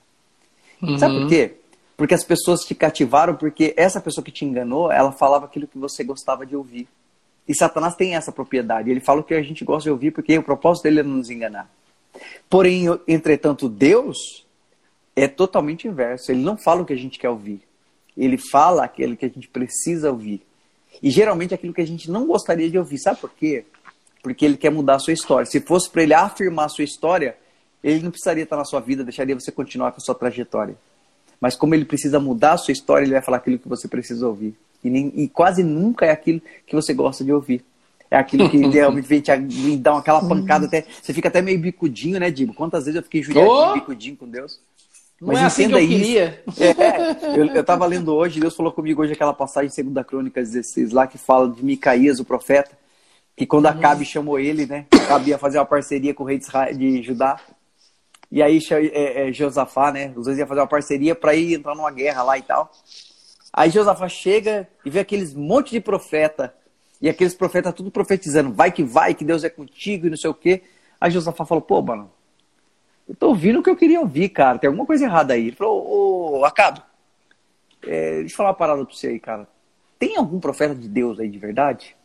Uhum. 0.82 0.98
Sabe 1.00 1.20
por 1.20 1.30
quê? 1.30 1.54
Porque 1.96 2.14
as 2.14 2.24
pessoas 2.24 2.62
te 2.62 2.76
cativaram, 2.76 3.36
porque 3.36 3.74
essa 3.78 4.02
pessoa 4.02 4.24
que 4.24 4.32
te 4.32 4.44
enganou, 4.44 4.92
ela 4.92 5.14
falava 5.14 5.46
aquilo 5.46 5.68
que 5.68 5.78
você 5.78 6.04
gostava 6.04 6.46
de 6.46 6.56
ouvir. 6.56 6.88
E 7.48 7.56
Satanás 7.56 7.96
tem 7.96 8.16
essa 8.16 8.32
propriedade. 8.32 8.90
Ele 8.90 9.00
fala 9.00 9.22
o 9.22 9.24
que 9.24 9.34
a 9.34 9.42
gente 9.42 9.64
gosta 9.64 9.84
de 9.84 9.92
ouvir, 9.92 10.12
porque 10.12 10.38
o 10.38 10.44
propósito 10.44 10.84
dele 10.84 11.00
é 11.00 11.04
nos 11.04 11.30
enganar. 11.30 11.72
Porém, 12.50 12.86
entretanto, 13.08 13.70
Deus 13.70 14.46
é 15.16 15.28
totalmente 15.28 15.88
inverso. 15.88 16.32
Ele 16.32 16.42
não 16.42 16.58
fala 16.58 16.82
o 16.82 16.86
que 16.86 16.94
a 16.94 16.98
gente 16.98 17.18
quer 17.18 17.30
ouvir. 17.30 17.62
Ele 18.18 18.38
fala 18.38 18.84
aquilo 18.84 19.16
que 19.16 19.26
a 19.26 19.30
gente 19.30 19.48
precisa 19.48 20.12
ouvir. 20.12 20.42
E 21.02 21.10
geralmente 21.10 21.54
aquilo 21.54 21.74
que 21.74 21.82
a 21.82 21.88
gente 21.88 22.10
não 22.10 22.26
gostaria 22.26 22.70
de 22.70 22.78
ouvir. 22.78 22.98
Sabe 22.98 23.20
por 23.20 23.30
quê? 23.32 23.66
porque 24.26 24.44
ele 24.44 24.58
quer 24.58 24.72
mudar 24.72 24.96
a 24.96 25.00
sua 25.00 25.14
história. 25.14 25.46
Se 25.46 25.62
fosse 25.62 25.88
para 25.88 26.02
ele 26.02 26.16
afirmar 26.16 26.66
a 26.66 26.70
sua 26.70 26.84
história, 26.84 27.38
ele 27.84 28.02
não 28.02 28.10
precisaria 28.10 28.42
estar 28.42 28.58
na 28.58 28.66
sua 28.66 28.80
vida, 28.80 29.04
deixaria 29.04 29.36
você 29.36 29.52
continuar 29.52 29.92
com 29.92 29.98
a 29.98 30.00
sua 30.00 30.16
trajetória. 30.16 30.76
Mas 31.40 31.56
como 31.56 31.76
ele 31.76 31.86
precisa 31.86 32.20
mudar 32.20 32.54
a 32.54 32.58
sua 32.58 32.72
história, 32.72 33.06
ele 33.06 33.14
vai 33.14 33.22
falar 33.22 33.38
aquilo 33.38 33.60
que 33.60 33.70
você 33.70 33.88
precisa 33.88 34.28
ouvir. 34.28 34.56
E, 34.84 34.90
nem, 34.90 35.14
e 35.16 35.28
quase 35.28 35.64
nunca 35.64 36.08
é 36.08 36.10
aquilo 36.10 36.42
que 36.66 36.76
você 36.76 36.92
gosta 36.92 37.24
de 37.24 37.32
ouvir. 37.32 37.64
É 38.10 38.18
aquilo 38.18 38.50
que 38.50 38.58
realmente 38.66 39.08
vem 39.08 39.22
te 39.22 39.78
dar 39.78 40.00
aquela 40.00 40.28
pancada 40.28 40.66
até. 40.66 40.88
Você 41.00 41.14
fica 41.14 41.28
até 41.28 41.40
meio 41.40 41.60
bicudinho, 41.60 42.20
né, 42.20 42.32
Dibo? 42.32 42.56
Quantas 42.56 42.86
vezes 42.86 42.96
eu 42.96 43.04
fiquei 43.04 43.22
judiadinho, 43.22 43.54
oh! 43.54 43.74
bicudinho 43.74 44.18
com 44.18 44.28
Deus? 44.28 44.60
Mas 45.22 45.38
Não 45.38 45.44
é 45.44 45.46
assim 45.46 45.68
que 45.68 45.74
eu 45.74 45.80
isso. 45.80 45.90
queria. 45.90 46.44
É, 46.58 47.40
eu, 47.40 47.46
eu 47.48 47.64
tava 47.64 47.86
lendo 47.86 48.14
hoje, 48.14 48.40
Deus 48.40 48.56
falou 48.56 48.72
comigo 48.72 49.02
hoje 49.02 49.14
aquela 49.14 49.34
passagem 49.34 49.72
em 49.78 49.94
2 49.94 50.06
Crônicas 50.06 50.52
16, 50.52 50.92
lá 50.92 51.08
que 51.08 51.18
fala 51.18 51.50
de 51.50 51.64
Micaías, 51.64 52.20
o 52.20 52.26
profeta 52.26 52.72
que 53.36 53.46
quando 53.46 53.66
Acabe 53.66 54.02
uhum. 54.02 54.10
chamou 54.10 54.40
ele, 54.40 54.66
né? 54.66 54.86
Acabe 54.92 55.30
ia 55.30 55.38
fazer 55.38 55.58
uma 55.58 55.66
parceria 55.66 56.14
com 56.14 56.24
o 56.24 56.26
rei 56.26 56.40
de 56.74 57.04
Judá. 57.04 57.38
E 58.32 58.42
aí 58.42 58.60
é, 58.72 59.28
é, 59.28 59.34
Josafá, 59.34 59.92
né? 59.92 60.14
Os 60.16 60.26
dois 60.26 60.38
iam 60.38 60.48
fazer 60.48 60.62
uma 60.62 60.68
parceria 60.68 61.14
para 61.14 61.36
ir 61.36 61.54
entrar 61.54 61.76
numa 61.76 61.92
guerra 61.92 62.24
lá 62.24 62.38
e 62.38 62.42
tal. 62.42 62.72
Aí 63.52 63.70
Josafá 63.70 64.08
chega 64.08 64.68
e 64.86 64.90
vê 64.90 65.00
aqueles 65.00 65.34
monte 65.34 65.72
de 65.72 65.82
profeta. 65.82 66.54
E 67.02 67.10
aqueles 67.10 67.36
profetas 67.36 67.74
tudo 67.74 67.92
profetizando. 67.92 68.54
Vai 68.54 68.72
que 68.72 68.84
vai, 68.84 69.14
que 69.14 69.26
Deus 69.26 69.44
é 69.44 69.50
contigo 69.50 70.08
e 70.08 70.10
não 70.10 70.18
sei 70.18 70.30
o 70.30 70.34
quê. 70.34 70.64
Aí 71.00 71.12
Josafá 71.12 71.46
falou, 71.46 71.62
pô, 71.62 71.82
mano, 71.82 72.10
eu 73.08 73.16
tô 73.16 73.30
ouvindo 73.30 73.60
o 73.60 73.64
que 73.64 73.70
eu 73.70 73.76
queria 73.76 74.00
ouvir, 74.00 74.30
cara. 74.30 74.58
Tem 74.58 74.68
alguma 74.68 74.86
coisa 74.86 75.06
errada 75.06 75.34
aí. 75.34 75.48
Ele 75.48 75.56
falou, 75.56 76.40
ô, 76.40 76.46
Acabe, 76.46 76.82
é, 77.84 78.20
deixa 78.20 78.34
eu 78.34 78.38
falar 78.38 78.50
uma 78.50 78.56
parada 78.56 78.86
pra 78.86 78.94
você 78.94 79.08
aí, 79.08 79.20
cara. 79.20 79.48
Tem 80.00 80.18
algum 80.18 80.40
profeta 80.40 80.76
de 80.76 80.88
Deus 80.88 81.20
aí 81.20 81.30
de 81.30 81.38
verdade? 81.38 81.96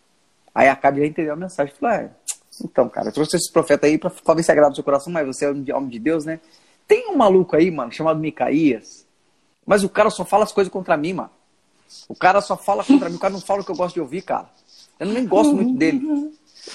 Aí 0.55 0.69
Acabe 0.69 1.01
já 1.01 1.07
entendeu 1.07 1.33
a 1.33 1.37
mensagem. 1.37 1.75
Falou, 1.75 1.97
é, 1.97 2.11
então, 2.65 2.89
cara, 2.89 3.09
eu 3.09 3.13
trouxe 3.13 3.37
esse 3.37 3.51
profeta 3.51 3.87
aí 3.87 3.99
pra, 3.99 4.11
ver 4.35 4.43
se 4.43 4.53
agrada 4.53 4.73
o 4.73 4.75
seu 4.75 4.85
coração, 4.85 5.13
mas 5.13 5.27
você 5.27 5.47
é 5.47 5.75
homem 5.75 5.91
de 5.91 5.99
Deus, 5.99 6.25
né? 6.25 6.41
Tem 6.87 7.09
um 7.09 7.17
maluco 7.17 7.57
aí, 7.57 7.71
mano, 7.71 7.93
chamado 7.93 8.19
Micaías, 8.19 9.07
mas 9.65 9.85
o 9.85 9.89
cara 9.89 10.11
só 10.11 10.25
fala 10.25 10.45
as 10.45 10.53
coisas 10.53 10.73
contra 10.73 10.97
mim, 10.97 11.15
mano. 11.15 11.31
O 12.09 12.15
cara 12.15 12.41
só 12.41 12.57
fala 12.57 12.85
contra 12.85 13.09
mim, 13.09 13.17
o 13.17 13.21
cara 13.21 13.33
não 13.33 13.41
fala 13.41 13.63
o 13.63 13.65
que 13.65 13.71
eu 13.71 13.77
gosto 13.77 13.95
de 13.95 14.01
ouvir, 14.01 14.23
cara. 14.23 14.49
Eu 14.99 15.07
nem 15.07 15.27
gosto 15.27 15.55
muito 15.55 15.79
dele. 15.79 16.03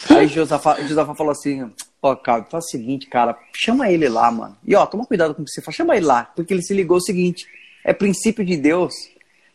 Aí 0.09 0.27
Josafá 0.27 0.75
falou 1.15 1.31
assim, 1.31 1.71
ó, 2.05 2.15
cara, 2.15 2.43
faz 2.43 2.65
o 2.65 2.69
seguinte, 2.69 3.07
cara, 3.07 3.37
chama 3.53 3.89
ele 3.89 4.07
lá, 4.07 4.29
mano. 4.31 4.57
E 4.63 4.75
ó, 4.75 4.85
toma 4.85 5.05
cuidado 5.05 5.33
com 5.33 5.41
o 5.41 5.45
que 5.45 5.51
você 5.51 5.61
fala, 5.61 5.75
chama 5.75 5.95
ele 5.95 6.05
lá, 6.05 6.31
porque 6.35 6.53
ele 6.53 6.61
se 6.61 6.73
ligou 6.73 6.97
o 6.97 7.01
seguinte, 7.01 7.47
é 7.83 7.93
princípio 7.93 8.45
de 8.45 8.57
Deus 8.57 8.93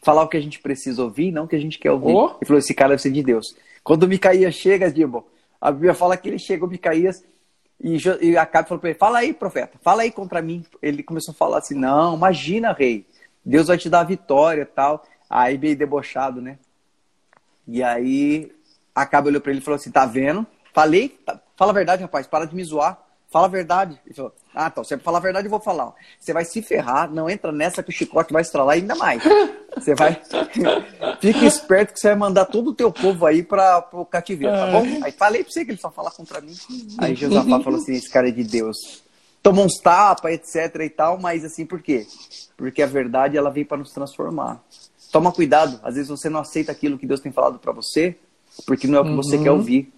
falar 0.03 0.23
o 0.23 0.29
que 0.29 0.37
a 0.37 0.41
gente 0.41 0.59
precisa 0.61 1.03
ouvir, 1.03 1.31
não 1.31 1.45
o 1.45 1.49
que 1.49 1.57
a 1.57 1.61
gente 1.61 1.79
quer 1.79 1.93
ouvir. 1.93 2.13
Oh. 2.13 2.37
Ele 2.37 2.47
falou, 2.47 2.59
esse 2.59 2.75
cara 2.75 2.91
deve 2.91 3.03
ser 3.03 3.13
de 3.13 3.23
Deus. 3.23 3.47
Quando 3.85 4.05
o 4.05 4.09
Micaías 4.09 4.55
chega, 4.55 4.91
Dibo, 4.91 5.27
a 5.61 5.71
Bíblia 5.71 5.95
fala 5.95 6.17
que 6.17 6.29
ele 6.29 6.39
chega, 6.39 6.65
o 6.65 6.69
Micaías, 6.69 7.23
e, 7.83 7.97
e 8.21 8.37
Acabe 8.37 8.69
falou 8.69 8.81
para 8.81 8.91
ele, 8.91 8.99
fala 8.99 9.19
aí, 9.19 9.33
profeta, 9.33 9.79
fala 9.83 10.03
aí 10.03 10.11
contra 10.11 10.43
mim. 10.43 10.65
Ele 10.83 11.03
começou 11.03 11.33
a 11.33 11.37
falar 11.37 11.59
assim, 11.59 11.75
não, 11.75 12.15
imagina, 12.15 12.73
rei, 12.73 13.07
Deus 13.45 13.69
vai 13.69 13.79
te 13.79 13.89
dar 13.89 14.01
a 14.01 14.05
vitória 14.05 14.67
tal. 14.67 15.05
Aí 15.29 15.57
meio 15.57 15.77
debochado, 15.77 16.41
né? 16.41 16.59
E 17.67 17.83
aí 17.83 18.51
Acabe 18.95 19.29
olhou 19.29 19.41
para 19.41 19.53
ele 19.53 19.61
e 19.61 19.65
falou 19.65 19.77
assim, 19.77 19.91
tá 19.91 20.05
vendo? 20.05 20.47
Falei, 20.73 21.09
tá, 21.09 21.41
fala 21.61 21.73
a 21.73 21.75
verdade, 21.75 22.01
rapaz, 22.01 22.27
para 22.27 22.47
de 22.47 22.57
me 22.57 22.65
zoar. 22.65 22.99
Fala 23.29 23.45
a 23.45 23.51
verdade. 23.51 24.01
Ele 24.07 24.15
falou, 24.15 24.33
ah, 24.55 24.69
então, 24.73 24.83
você 24.83 24.97
vai 24.97 25.05
falar 25.05 25.19
a 25.19 25.21
verdade, 25.21 25.47
eu 25.47 25.51
vou 25.51 25.61
falar. 25.61 25.93
Você 26.19 26.33
vai 26.33 26.43
se 26.43 26.63
ferrar, 26.63 27.13
não 27.13 27.29
entra 27.29 27.53
nessa 27.53 27.83
que 27.83 27.91
o 27.91 27.93
chicote 27.93 28.33
vai 28.33 28.41
estralar 28.41 28.77
ainda 28.77 28.95
mais. 28.95 29.23
Você 29.77 29.95
vai. 29.95 30.19
Fica 31.21 31.45
esperto 31.45 31.93
que 31.93 32.01
você 32.01 32.09
vai 32.09 32.17
mandar 32.17 32.47
todo 32.47 32.71
o 32.71 32.75
teu 32.75 32.91
povo 32.91 33.27
aí 33.27 33.43
para 33.43 33.87
o 33.93 34.07
cativeiro, 34.07 34.57
tá 34.57 34.67
bom? 34.69 35.05
Aí 35.05 35.13
falei 35.13 35.45
pra 35.45 35.53
você 35.53 35.67
que 35.67 35.71
ele 35.71 35.79
só 35.79 35.91
fala 35.91 36.11
contra 36.11 36.41
mim. 36.41 36.55
Aí 36.97 37.15
Josafá 37.15 37.61
falou 37.61 37.79
assim: 37.79 37.93
esse 37.93 38.09
cara 38.09 38.29
é 38.29 38.33
de 38.33 38.43
Deus. 38.43 39.05
Tomou 39.43 39.67
uns 39.67 39.79
tapas, 39.79 40.33
etc 40.33 40.81
e 40.81 40.91
tal, 40.91 41.21
mas 41.21 41.45
assim, 41.45 41.67
por 41.67 41.83
quê? 41.83 42.07
Porque 42.57 42.83
a 42.83 42.87
verdade 42.87 43.37
ela 43.37 43.51
vem 43.51 43.67
para 43.67 43.77
nos 43.77 43.93
transformar. 43.93 44.61
Toma 45.13 45.31
cuidado, 45.31 45.79
às 45.83 45.95
vezes 45.95 46.09
você 46.09 46.31
não 46.31 46.41
aceita 46.41 46.73
aquilo 46.73 46.99
que 46.99 47.07
Deus 47.07 47.21
tem 47.21 47.31
falado 47.31 47.59
para 47.59 47.71
você, 47.71 48.17
porque 48.67 48.87
não 48.87 48.99
é 48.99 49.01
o 49.03 49.05
que 49.05 49.11
uhum. 49.11 49.17
você 49.17 49.39
quer 49.39 49.51
ouvir. 49.51 49.93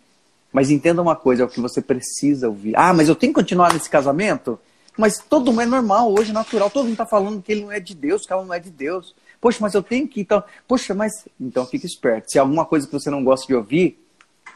Mas 0.53 0.71
entenda 0.71 1.01
uma 1.01 1.17
coisa, 1.17 1.43
é 1.43 1.47
o 1.47 1.49
que 1.49 1.61
você 1.61 1.81
precisa 1.81 2.49
ouvir. 2.49 2.75
Ah, 2.77 2.93
mas 2.93 3.09
eu 3.09 3.17
tenho 3.17 3.33
que 3.33 3.41
continuar 3.41 3.73
nesse 3.73 3.89
casamento? 3.89 4.59
Mas 4.97 5.19
todo 5.19 5.51
mundo 5.51 5.63
é 5.63 5.67
normal, 5.67 6.13
hoje 6.13 6.31
é 6.31 6.35
natural. 6.35 6.69
Todo 6.69 6.85
mundo 6.85 6.93
está 6.93 7.07
falando 7.07 7.43
que 7.43 7.51
ele 7.51 7.63
não 7.63 7.73
é 7.73 7.81
de 7.81 7.95
Deus, 7.95 8.27
que 8.27 8.33
ela 8.33 8.45
não 8.45 8.53
é 8.53 8.59
de 8.59 8.71
Deus. 8.71 9.15
Poxa, 9.41 9.59
mas 9.61 9.75
eu 9.75 9.83
tenho 9.83 10.07
que. 10.07 10.21
Então, 10.21 10.45
poxa, 10.69 10.95
mas. 10.95 11.13
Então 11.41 11.67
fique 11.67 11.87
esperto. 11.87 12.31
Se 12.31 12.39
há 12.39 12.43
alguma 12.43 12.67
coisa 12.67 12.87
que 12.87 12.93
você 12.93 13.09
não 13.09 13.25
gosta 13.25 13.47
de 13.47 13.55
ouvir, 13.55 13.99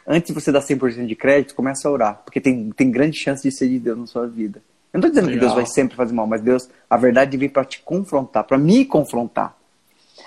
antes 0.06 0.28
de 0.28 0.34
você 0.34 0.52
dar 0.52 0.60
100% 0.60 1.06
de 1.06 1.16
crédito, 1.16 1.54
comece 1.54 1.86
a 1.86 1.90
orar. 1.90 2.22
Porque 2.24 2.40
tem, 2.40 2.70
tem 2.70 2.90
grande 2.90 3.18
chance 3.18 3.42
de 3.42 3.50
ser 3.50 3.68
de 3.68 3.78
Deus 3.78 3.98
na 3.98 4.06
sua 4.06 4.26
vida. 4.26 4.62
Eu 4.92 5.00
não 5.00 5.08
estou 5.08 5.10
dizendo 5.10 5.26
Legal. 5.26 5.40
que 5.40 5.46
Deus 5.46 5.54
vai 5.54 5.66
sempre 5.66 5.96
fazer 5.96 6.12
mal, 6.12 6.26
mas 6.26 6.40
Deus, 6.40 6.68
a 6.88 6.96
verdade 6.96 7.36
vem 7.36 7.48
para 7.48 7.64
te 7.64 7.80
confrontar, 7.82 8.44
para 8.44 8.58
me 8.58 8.84
confrontar. 8.84 9.56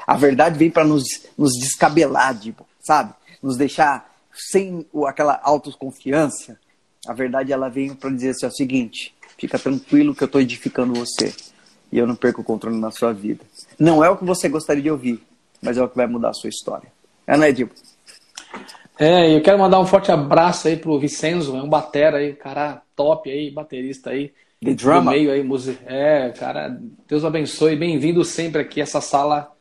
A 0.06 0.18
verdade 0.18 0.58
vem 0.58 0.70
para 0.70 0.84
nos, 0.84 1.04
nos 1.38 1.54
descabelar, 1.54 2.38
tipo, 2.38 2.66
sabe? 2.80 3.14
Nos 3.42 3.56
deixar 3.56 4.09
sem 4.34 4.86
aquela 5.08 5.40
autoconfiança, 5.44 6.60
a 7.08 7.14
verdade 7.14 7.52
ela 7.52 7.70
vem 7.70 7.94
para 7.94 8.10
dizer 8.10 8.30
assim, 8.30 8.46
é 8.46 8.50
o 8.50 8.52
seguinte, 8.52 9.14
fica 9.38 9.58
tranquilo 9.58 10.14
que 10.14 10.24
eu 10.24 10.28
estou 10.28 10.42
edificando 10.42 10.94
você 10.94 11.34
e 11.92 11.98
eu 11.98 12.06
não 12.06 12.16
perco 12.16 12.42
o 12.42 12.44
controle 12.44 12.78
na 12.78 12.92
sua 12.92 13.14
vida. 13.14 13.44
Não 13.78 14.04
é 14.04 14.10
o 14.10 14.18
que 14.18 14.26
você 14.26 14.48
gostaria 14.48 14.84
de 14.84 14.92
ouvir, 14.92 15.22
mas 15.62 15.78
é 15.78 15.84
o 15.84 15.90
que 15.90 15.98
vai 15.98 16.08
mudar 16.08 16.30
a 16.30 16.34
sua 16.34 16.50
história. 16.50 16.92
É, 17.26 17.36
não 17.36 17.44
é, 17.44 17.52
Dibo? 17.52 17.72
É, 18.98 19.36
eu 19.36 19.42
quero 19.42 19.58
mandar 19.58 19.80
um 19.80 19.86
forte 19.86 20.12
abraço 20.12 20.68
aí 20.68 20.76
pro 20.76 21.00
Vicenzo, 21.00 21.56
é 21.56 21.62
um 21.62 21.70
batera 21.70 22.18
aí, 22.18 22.34
cara 22.34 22.82
top 22.96 23.32
aí, 23.32 23.50
baterista 23.50 24.10
aí. 24.10 24.34
De 24.62 24.76
drama. 24.76 25.12
meio 25.12 25.32
aí, 25.32 25.42
música. 25.42 25.80
É, 25.86 26.30
cara, 26.32 26.78
Deus 27.08 27.24
abençoe, 27.24 27.78
bem-vindo 27.78 28.26
sempre 28.26 28.62
aqui, 28.62 28.82
essa 28.82 29.00
sala 29.00 29.56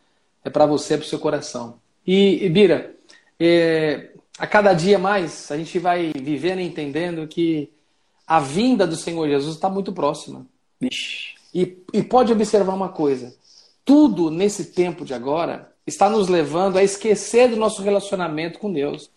é 0.45 0.51
para 0.51 0.67
você, 0.67 0.97
para 0.97 1.05
o 1.05 1.09
seu 1.09 1.21
coração. 1.21 1.79
E, 2.05 2.45
e 2.45 2.49
Bira, 2.49 2.95
é, 3.39 4.09
a 4.39 4.47
cada 4.47 4.73
dia 4.73 4.99
mais 4.99 5.51
a 5.51 5.57
gente 5.57 5.79
vai 5.79 6.13
vivendo 6.15 6.61
e 6.61 6.67
entendendo 6.67 7.27
que 7.27 7.71
a 8.27 8.39
vinda 8.39 8.87
do 8.87 8.95
Senhor 8.95 9.27
Jesus 9.29 9.57
está 9.57 9.69
muito 9.69 9.93
próxima. 9.93 10.47
E, 11.53 11.79
e 11.93 12.03
pode 12.03 12.33
observar 12.33 12.75
uma 12.75 12.91
coisa: 12.91 13.35
tudo 13.85 14.31
nesse 14.31 14.67
tempo 14.67 15.05
de 15.05 15.15
agora 15.15 15.73
está 15.87 16.09
nos 16.09 16.29
levando 16.29 16.77
a 16.77 16.85
esquecer 16.85 17.49
do 17.49 17.57
nosso 17.57 17.83
relacionamento 17.83 18.59
com 18.59 18.73
Deus. 18.73 19.11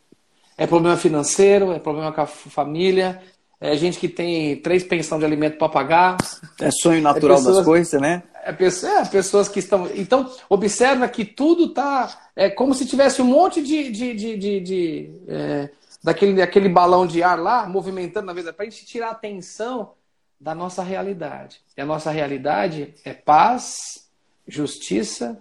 É 0.57 0.65
problema 0.65 0.97
financeiro, 0.97 1.72
é 1.72 1.80
problema 1.80 2.11
com 2.11 2.22
a 2.22 2.26
família, 2.26 3.22
é 3.62 3.78
gente 3.78 3.99
que 3.99 4.09
tem 4.09 4.55
três 4.55 4.84
pensões 4.84 5.20
de 5.20 5.26
alimento 5.26 5.59
para 5.59 5.70
pagar. 5.70 6.18
É 6.59 6.72
sonho 6.72 6.99
natural 6.99 7.38
é 7.38 7.39
pessoas, 7.39 7.57
das 7.57 7.66
coisas, 7.66 8.01
né? 8.01 8.24
É, 8.43 8.49
é, 8.49 9.05
pessoas 9.05 9.47
que 9.47 9.59
estão. 9.59 9.88
Então, 9.95 10.28
observa 10.49 11.07
que 11.07 11.24
tudo 11.24 11.66
está. 11.66 12.32
É 12.36 12.49
como 12.49 12.74
se 12.74 12.88
tivesse 12.88 13.22
um 13.22 13.26
monte 13.26 13.62
de. 13.62 13.91
de, 13.91 14.14
de, 14.16 14.38
de, 14.38 14.59
de 14.62 15.12
é, 15.28 15.70
daquele, 16.03 16.34
daquele 16.34 16.70
balão 16.70 17.05
de 17.05 17.22
ar 17.22 17.39
lá, 17.39 17.68
movimentando 17.68 18.26
na 18.26 18.34
vida, 18.34 18.51
para 18.51 18.66
a 18.66 18.70
gente 18.70 18.84
tirar 18.84 19.09
a 19.09 19.12
atenção 19.12 19.91
da 20.39 20.55
nossa 20.55 20.82
realidade. 20.82 21.62
E 21.78 21.82
a 21.82 21.86
nossa 21.86 22.09
realidade 22.09 22.95
é 23.05 23.14
paz, 23.14 24.07
justiça 24.47 25.38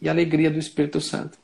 e 0.00 0.08
alegria 0.08 0.50
do 0.50 0.58
Espírito 0.58 1.02
Santo. 1.02 1.36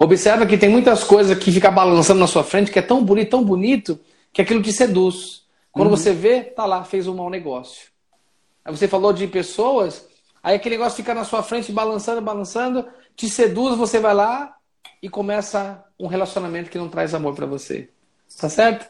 Observa 0.00 0.46
que 0.46 0.58
tem 0.58 0.68
muitas 0.68 1.04
coisas 1.04 1.38
que 1.38 1.52
fica 1.52 1.70
balançando 1.70 2.18
na 2.18 2.26
sua 2.26 2.42
frente, 2.42 2.72
que 2.72 2.78
é 2.80 2.82
tão 2.82 3.04
bonito, 3.04 3.30
tão 3.30 3.44
bonito, 3.44 4.00
que 4.32 4.42
aquilo 4.42 4.62
te 4.62 4.72
seduz. 4.72 5.44
Quando 5.72 5.90
uhum. 5.90 5.96
você 5.96 6.12
vê, 6.12 6.42
tá 6.42 6.66
lá, 6.66 6.84
fez 6.84 7.06
um 7.06 7.14
mau 7.14 7.30
negócio. 7.30 7.88
Aí 8.64 8.76
você 8.76 8.88
falou 8.88 9.12
de 9.12 9.26
pessoas, 9.26 10.06
aí 10.42 10.56
aquele 10.56 10.76
negócio 10.76 10.96
fica 10.96 11.14
na 11.14 11.24
sua 11.24 11.42
frente, 11.42 11.72
balançando, 11.72 12.20
balançando, 12.20 12.86
te 13.16 13.28
seduz, 13.28 13.76
você 13.76 13.98
vai 13.98 14.14
lá 14.14 14.56
e 15.02 15.08
começa 15.08 15.84
um 15.98 16.06
relacionamento 16.06 16.70
que 16.70 16.78
não 16.78 16.88
traz 16.88 17.14
amor 17.14 17.34
para 17.34 17.46
você. 17.46 17.88
Tá 18.38 18.48
certo? 18.48 18.88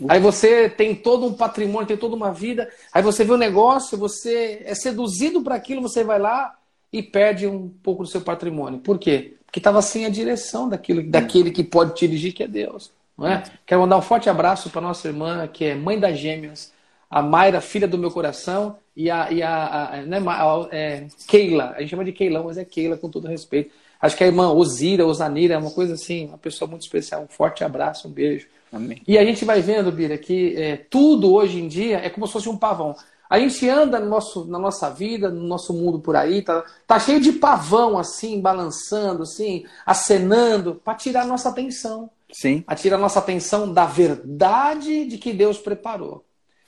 Uhum. 0.00 0.06
Aí 0.10 0.20
você 0.20 0.68
tem 0.68 0.94
todo 0.94 1.26
um 1.26 1.34
patrimônio, 1.34 1.88
tem 1.88 1.96
toda 1.96 2.14
uma 2.14 2.32
vida, 2.32 2.70
aí 2.92 3.02
você 3.02 3.24
vê 3.24 3.32
o 3.32 3.34
um 3.34 3.38
negócio, 3.38 3.98
você 3.98 4.62
é 4.64 4.74
seduzido 4.74 5.42
para 5.42 5.56
aquilo, 5.56 5.82
você 5.82 6.04
vai 6.04 6.18
lá 6.18 6.56
e 6.92 7.02
perde 7.02 7.46
um 7.46 7.68
pouco 7.68 8.02
do 8.02 8.08
seu 8.08 8.20
patrimônio. 8.20 8.78
Por 8.78 8.98
quê? 8.98 9.36
Porque 9.44 9.58
estava 9.58 9.82
sem 9.82 10.06
a 10.06 10.10
direção 10.10 10.68
daquilo, 10.68 11.02
daquele 11.02 11.50
que 11.50 11.64
pode 11.64 11.94
te 11.94 12.06
dirigir, 12.06 12.32
que 12.32 12.42
é 12.42 12.48
Deus. 12.48 12.92
É? 13.26 13.42
Quero 13.66 13.80
mandar 13.80 13.96
um 13.96 14.02
forte 14.02 14.30
abraço 14.30 14.70
para 14.70 14.80
nossa 14.80 15.08
irmã, 15.08 15.46
que 15.48 15.64
é 15.64 15.74
mãe 15.74 15.98
das 15.98 16.18
gêmeas, 16.18 16.72
a 17.10 17.20
Mayra, 17.20 17.60
filha 17.60 17.88
do 17.88 17.98
meu 17.98 18.10
coração, 18.10 18.76
e 18.94 19.10
a, 19.10 19.30
e 19.30 19.42
a, 19.42 19.92
a, 19.92 20.02
né, 20.02 20.18
a 20.26 20.68
é, 20.70 21.06
Keila. 21.26 21.74
A 21.76 21.80
gente 21.80 21.90
chama 21.90 22.04
de 22.04 22.12
Keilão, 22.12 22.44
mas 22.44 22.58
é 22.58 22.64
Keila 22.64 22.96
com 22.96 23.08
todo 23.08 23.26
respeito. 23.26 23.72
Acho 24.00 24.16
que 24.16 24.22
a 24.22 24.26
irmã 24.26 24.52
Osira, 24.52 25.06
Osanira, 25.06 25.54
é 25.54 25.58
uma 25.58 25.70
coisa 25.70 25.94
assim, 25.94 26.26
uma 26.26 26.38
pessoa 26.38 26.70
muito 26.70 26.82
especial. 26.82 27.22
Um 27.22 27.28
forte 27.28 27.64
abraço, 27.64 28.06
um 28.06 28.10
beijo. 28.10 28.46
Amém. 28.72 29.02
E 29.06 29.18
a 29.18 29.24
gente 29.24 29.44
vai 29.44 29.60
vendo, 29.60 29.90
Bira, 29.90 30.16
que 30.16 30.54
é, 30.56 30.76
tudo 30.76 31.32
hoje 31.32 31.60
em 31.60 31.66
dia 31.66 31.98
é 31.98 32.10
como 32.10 32.26
se 32.26 32.32
fosse 32.32 32.48
um 32.48 32.56
pavão. 32.56 32.94
A 33.28 33.38
gente 33.38 33.68
anda 33.68 33.98
no 33.98 34.08
nosso, 34.08 34.46
na 34.46 34.58
nossa 34.58 34.88
vida, 34.90 35.28
no 35.28 35.42
nosso 35.46 35.72
mundo 35.74 35.98
por 35.98 36.16
aí, 36.16 36.42
tá, 36.42 36.64
tá 36.86 36.98
cheio 36.98 37.20
de 37.20 37.32
pavão 37.32 37.98
assim, 37.98 38.40
balançando, 38.40 39.24
assim, 39.24 39.64
acenando, 39.84 40.76
para 40.76 40.94
tirar 40.94 41.22
a 41.22 41.26
nossa 41.26 41.48
atenção. 41.48 42.08
Sim. 42.30 42.62
A 42.66 42.74
tirar 42.74 42.96
a 42.96 43.00
nossa 43.00 43.18
atenção 43.18 43.72
da 43.72 43.86
verdade 43.86 45.06
de 45.06 45.18
que 45.18 45.32
Deus 45.32 45.58
preparou. 45.58 46.24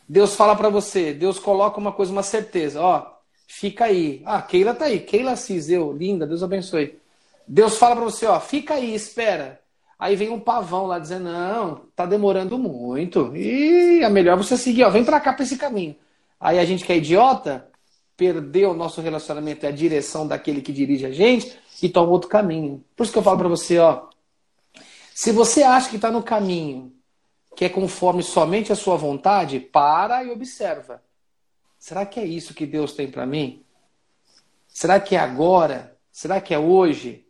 Deus 0.08 0.34
fala 0.34 0.56
para 0.56 0.68
você, 0.68 1.14
Deus 1.14 1.38
coloca 1.38 1.78
uma 1.78 1.92
coisa, 1.92 2.10
uma 2.10 2.22
certeza, 2.22 2.80
ó, 2.82 3.06
fica 3.46 3.84
aí. 3.84 4.22
Ah, 4.24 4.42
Keila 4.42 4.74
tá 4.74 4.86
aí, 4.86 4.98
Keila 4.98 5.36
Ciseu, 5.36 5.92
linda, 5.92 6.26
Deus 6.26 6.42
abençoe. 6.42 6.98
Deus 7.46 7.76
fala 7.78 7.94
para 7.94 8.04
você, 8.04 8.26
ó, 8.26 8.40
fica 8.40 8.74
aí, 8.74 8.92
espera. 8.94 9.60
Aí 9.98 10.16
vem 10.16 10.30
um 10.30 10.40
pavão 10.40 10.86
lá 10.86 10.98
dizendo, 10.98 11.24
não, 11.24 11.82
tá 11.94 12.06
demorando 12.06 12.58
muito. 12.58 13.36
E 13.36 14.02
é 14.02 14.08
melhor 14.08 14.36
você 14.36 14.56
seguir, 14.56 14.82
ó, 14.82 14.90
vem 14.90 15.04
para 15.04 15.20
cá 15.20 15.32
para 15.32 15.44
esse 15.44 15.56
caminho. 15.56 15.94
Aí 16.40 16.58
a 16.58 16.64
gente 16.64 16.84
que 16.84 16.92
é 16.92 16.96
idiota, 16.96 17.68
perdeu 18.16 18.72
o 18.72 18.74
nosso 18.74 19.00
relacionamento 19.00 19.64
e 19.64 19.68
a 19.68 19.70
direção 19.70 20.26
daquele 20.26 20.60
que 20.60 20.72
dirige 20.72 21.06
a 21.06 21.10
gente 21.12 21.56
e 21.82 21.88
toma 21.88 22.10
outro 22.10 22.28
caminho. 22.28 22.84
Por 22.96 23.04
isso 23.04 23.12
que 23.12 23.18
eu 23.18 23.22
falo 23.22 23.38
para 23.38 23.48
você, 23.48 23.78
ó, 23.78 24.09
se 25.20 25.32
você 25.32 25.62
acha 25.62 25.90
que 25.90 25.96
está 25.96 26.10
no 26.10 26.22
caminho 26.22 26.94
que 27.54 27.66
é 27.66 27.68
conforme 27.68 28.22
somente 28.22 28.72
a 28.72 28.74
sua 28.74 28.96
vontade, 28.96 29.60
para 29.60 30.24
e 30.24 30.30
observa. 30.30 31.02
Será 31.78 32.06
que 32.06 32.18
é 32.18 32.24
isso 32.24 32.54
que 32.54 32.64
Deus 32.64 32.94
tem 32.94 33.10
para 33.10 33.26
mim? 33.26 33.62
Será 34.66 34.98
que 34.98 35.14
é 35.14 35.18
agora? 35.18 35.94
Será 36.10 36.40
que 36.40 36.54
é 36.54 36.58
hoje? 36.58 37.26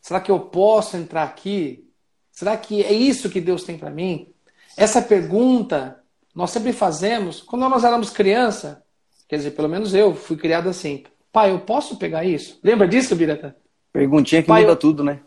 Será 0.00 0.20
que 0.20 0.30
eu 0.30 0.38
posso 0.38 0.96
entrar 0.96 1.24
aqui? 1.24 1.90
Será 2.30 2.56
que 2.56 2.84
é 2.84 2.92
isso 2.92 3.28
que 3.28 3.40
Deus 3.40 3.64
tem 3.64 3.76
para 3.76 3.90
mim? 3.90 4.32
Essa 4.76 5.02
pergunta 5.02 6.00
nós 6.32 6.52
sempre 6.52 6.72
fazemos 6.72 7.42
quando 7.42 7.68
nós 7.68 7.82
éramos 7.82 8.10
criança. 8.10 8.84
Quer 9.28 9.38
dizer, 9.38 9.50
pelo 9.56 9.68
menos 9.68 9.92
eu 9.92 10.14
fui 10.14 10.36
criado 10.36 10.68
assim. 10.68 11.02
Pai, 11.32 11.50
eu 11.50 11.58
posso 11.58 11.96
pegar 11.96 12.24
isso? 12.24 12.60
Lembra 12.62 12.86
disso, 12.86 13.16
Birata? 13.16 13.56
Perguntinha 13.92 14.40
que 14.40 14.46
Pai, 14.46 14.60
muda 14.60 14.74
eu... 14.74 14.76
tudo, 14.76 15.02
né? 15.02 15.20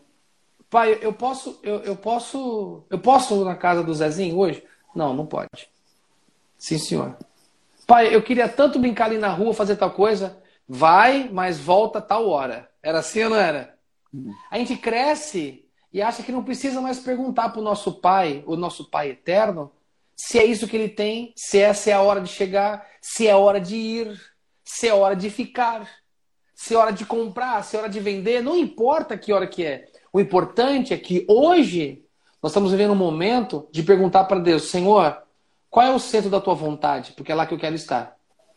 Pai, 0.69 0.99
eu 1.01 1.13
posso, 1.13 1.59
eu, 1.63 1.81
eu 1.81 1.95
posso, 1.95 2.83
eu 2.89 2.99
posso 2.99 3.43
na 3.45 3.55
casa 3.55 3.83
do 3.83 3.93
Zezinho 3.93 4.37
hoje? 4.37 4.63
Não, 4.93 5.13
não 5.13 5.25
pode. 5.25 5.69
Sim, 6.57 6.77
senhor. 6.77 7.17
Pai, 7.85 8.13
eu 8.13 8.21
queria 8.21 8.49
tanto 8.49 8.79
brincar 8.79 9.05
ali 9.05 9.17
na 9.17 9.29
rua, 9.29 9.53
fazer 9.53 9.77
tal 9.77 9.91
coisa. 9.91 10.37
Vai, 10.67 11.29
mas 11.31 11.57
volta 11.57 12.01
tal 12.01 12.27
hora. 12.27 12.69
Era 12.83 12.99
assim 12.99 13.23
ou 13.23 13.29
não 13.29 13.37
era? 13.37 13.77
A 14.51 14.57
gente 14.57 14.75
cresce 14.75 15.65
e 15.93 16.01
acha 16.01 16.21
que 16.21 16.31
não 16.31 16.43
precisa 16.43 16.81
mais 16.81 16.99
perguntar 16.99 17.49
para 17.49 17.59
o 17.61 17.63
nosso 17.63 17.93
pai, 17.93 18.43
o 18.45 18.55
nosso 18.55 18.89
pai 18.89 19.11
eterno, 19.11 19.71
se 20.15 20.39
é 20.39 20.45
isso 20.45 20.67
que 20.67 20.75
ele 20.75 20.89
tem, 20.89 21.31
se 21.35 21.59
essa 21.59 21.91
é 21.91 21.93
a 21.93 22.01
hora 22.01 22.19
de 22.19 22.29
chegar, 22.29 22.85
se 22.99 23.27
é 23.27 23.35
hora 23.35 23.61
de 23.61 23.75
ir, 23.75 24.21
se 24.65 24.87
é 24.87 24.93
hora 24.93 25.15
de 25.15 25.29
ficar, 25.29 25.87
se 26.53 26.73
é 26.73 26.77
hora 26.77 26.91
de 26.91 27.05
comprar, 27.05 27.63
se 27.63 27.75
é 27.75 27.79
hora 27.79 27.89
de 27.89 27.99
vender, 27.99 28.41
não 28.41 28.57
importa 28.57 29.17
que 29.17 29.31
hora 29.31 29.47
que 29.47 29.63
é. 29.63 29.85
O 30.11 30.19
importante 30.19 30.93
é 30.93 30.97
que 30.97 31.25
hoje 31.27 32.03
nós 32.41 32.51
estamos 32.51 32.71
vivendo 32.71 32.91
um 32.91 32.95
momento 32.95 33.67
de 33.71 33.83
perguntar 33.83 34.25
para 34.25 34.39
Deus, 34.39 34.63
Senhor, 34.63 35.17
qual 35.69 35.85
é 35.85 35.93
o 35.93 35.99
centro 35.99 36.29
da 36.29 36.39
tua 36.39 36.53
vontade? 36.53 37.13
Porque 37.13 37.31
é 37.31 37.35
lá 37.35 37.45
que 37.45 37.53
eu 37.53 37.59
quero 37.59 37.75
estar. 37.75 38.15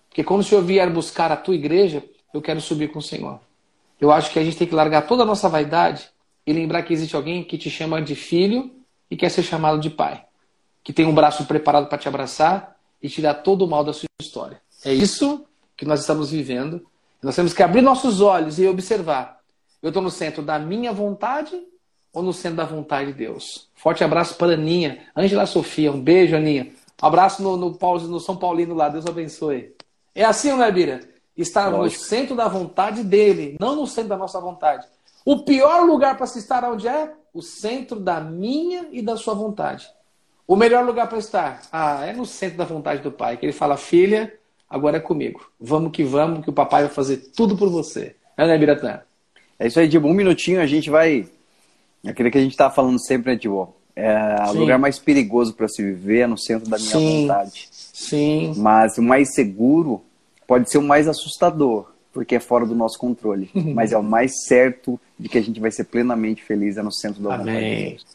Porque 0.08 0.24
quando 0.24 0.40
o 0.40 0.44
Senhor 0.44 0.62
vier 0.62 0.90
buscar 0.90 1.30
a 1.32 1.36
tua 1.36 1.54
igreja, 1.54 2.04
eu 2.32 2.40
quero 2.40 2.60
subir 2.60 2.92
com 2.92 2.98
o 2.98 3.02
Senhor. 3.02 3.40
Eu 4.00 4.10
acho 4.10 4.30
que 4.30 4.38
a 4.38 4.44
gente 4.44 4.56
tem 4.56 4.66
que 4.66 4.74
largar 4.74 5.06
toda 5.06 5.22
a 5.22 5.26
nossa 5.26 5.48
vaidade 5.48 6.08
e 6.46 6.52
lembrar 6.52 6.82
que 6.82 6.92
existe 6.92 7.14
alguém 7.14 7.44
que 7.44 7.58
te 7.58 7.70
chama 7.70 8.00
de 8.00 8.14
filho 8.14 8.70
e 9.10 9.16
quer 9.16 9.28
ser 9.28 9.42
chamado 9.42 9.78
de 9.78 9.90
pai 9.90 10.24
que 10.82 10.92
tem 10.92 11.06
um 11.06 11.14
braço 11.14 11.44
preparado 11.44 11.86
para 11.86 11.98
te 11.98 12.08
abraçar 12.08 12.76
e 13.02 13.08
tirar 13.08 13.34
todo 13.34 13.64
o 13.64 13.68
mal 13.68 13.84
da 13.84 13.92
sua 13.92 14.08
história. 14.20 14.60
É 14.84 14.92
isso 14.92 15.44
que 15.76 15.84
nós 15.84 16.00
estamos 16.00 16.30
vivendo. 16.30 16.86
Nós 17.22 17.36
temos 17.36 17.52
que 17.52 17.62
abrir 17.62 17.82
nossos 17.82 18.20
olhos 18.20 18.58
e 18.58 18.66
observar. 18.66 19.39
Eu 19.82 19.88
estou 19.88 20.02
no 20.02 20.10
centro 20.10 20.42
da 20.42 20.58
minha 20.58 20.92
vontade 20.92 21.58
ou 22.12 22.22
no 22.22 22.32
centro 22.32 22.58
da 22.58 22.64
vontade 22.64 23.12
de 23.12 23.18
Deus? 23.18 23.68
Forte 23.74 24.04
abraço 24.04 24.36
para 24.36 24.52
a 24.52 24.54
Aninha. 24.54 25.06
Ângela 25.16 25.46
Sofia, 25.46 25.90
um 25.90 26.00
beijo, 26.00 26.36
Aninha. 26.36 26.72
Um 27.02 27.06
abraço 27.06 27.42
no, 27.42 27.56
no, 27.56 27.70
no, 27.70 28.20
São 28.20 28.36
Paulino 28.36 28.74
lá, 28.74 28.88
Deus 28.88 29.06
abençoe. 29.06 29.74
É 30.14 30.24
assim, 30.24 30.50
não 30.50 30.62
é, 30.62 30.70
Bira? 30.70 31.00
Estar 31.36 31.68
Lógico. 31.68 32.00
no 32.02 32.06
centro 32.06 32.36
da 32.36 32.46
vontade 32.46 33.02
dele, 33.02 33.56
não 33.58 33.74
no 33.74 33.86
centro 33.86 34.10
da 34.10 34.18
nossa 34.18 34.38
vontade. 34.38 34.86
O 35.24 35.44
pior 35.44 35.86
lugar 35.86 36.16
para 36.16 36.26
se 36.26 36.38
estar 36.38 36.64
onde 36.64 36.86
é? 36.86 37.12
O 37.32 37.40
centro 37.40 37.98
da 37.98 38.20
minha 38.20 38.88
e 38.90 39.00
da 39.00 39.16
sua 39.16 39.32
vontade. 39.32 39.88
O 40.46 40.56
melhor 40.56 40.84
lugar 40.84 41.08
para 41.08 41.18
estar? 41.18 41.62
Ah, 41.72 42.04
é 42.04 42.12
no 42.12 42.26
centro 42.26 42.58
da 42.58 42.64
vontade 42.64 43.02
do 43.02 43.12
pai, 43.12 43.36
que 43.36 43.46
ele 43.46 43.52
fala, 43.52 43.76
filha, 43.76 44.36
agora 44.68 44.96
é 44.96 45.00
comigo. 45.00 45.48
Vamos 45.58 45.92
que 45.92 46.02
vamos, 46.02 46.42
que 46.42 46.50
o 46.50 46.52
papai 46.52 46.82
vai 46.82 46.90
fazer 46.92 47.18
tudo 47.34 47.56
por 47.56 47.70
você. 47.70 48.16
É, 48.36 48.46
né, 48.46 48.58
Biratã? 48.58 49.00
É 49.60 49.66
isso 49.66 49.78
aí, 49.78 49.86
Dibo. 49.86 50.08
Um 50.08 50.14
minutinho 50.14 50.58
a 50.58 50.66
gente 50.66 50.88
vai. 50.88 51.28
Aquilo 52.06 52.30
que 52.30 52.38
a 52.38 52.40
gente 52.40 52.52
estava 52.52 52.74
falando 52.74 52.98
sempre, 52.98 53.32
né, 53.32 53.38
Dibo? 53.38 53.74
É 53.94 54.36
o 54.48 54.52
lugar 54.54 54.78
mais 54.78 54.98
perigoso 54.98 55.52
para 55.52 55.68
se 55.68 55.82
viver 55.82 56.20
é 56.20 56.26
no 56.26 56.38
centro 56.38 56.68
da 56.70 56.78
minha 56.78 56.90
Sim. 56.90 57.20
vontade. 57.22 57.68
Sim. 57.70 58.54
Mas 58.56 58.96
o 58.96 59.02
mais 59.02 59.34
seguro 59.34 60.02
pode 60.46 60.70
ser 60.70 60.78
o 60.78 60.82
mais 60.82 61.06
assustador, 61.06 61.92
porque 62.10 62.36
é 62.36 62.40
fora 62.40 62.64
do 62.64 62.74
nosso 62.74 62.98
controle. 62.98 63.50
Mas 63.74 63.92
é 63.92 63.98
o 63.98 64.02
mais 64.02 64.46
certo 64.46 64.98
de 65.18 65.28
que 65.28 65.36
a 65.36 65.42
gente 65.42 65.60
vai 65.60 65.70
ser 65.70 65.84
plenamente 65.84 66.42
feliz 66.42 66.78
é 66.78 66.82
no 66.82 66.92
centro 66.92 67.22
da 67.22 67.34
Amém. 67.34 67.44
vontade 67.44 67.68
de 67.68 67.90
Deus. 67.90 68.06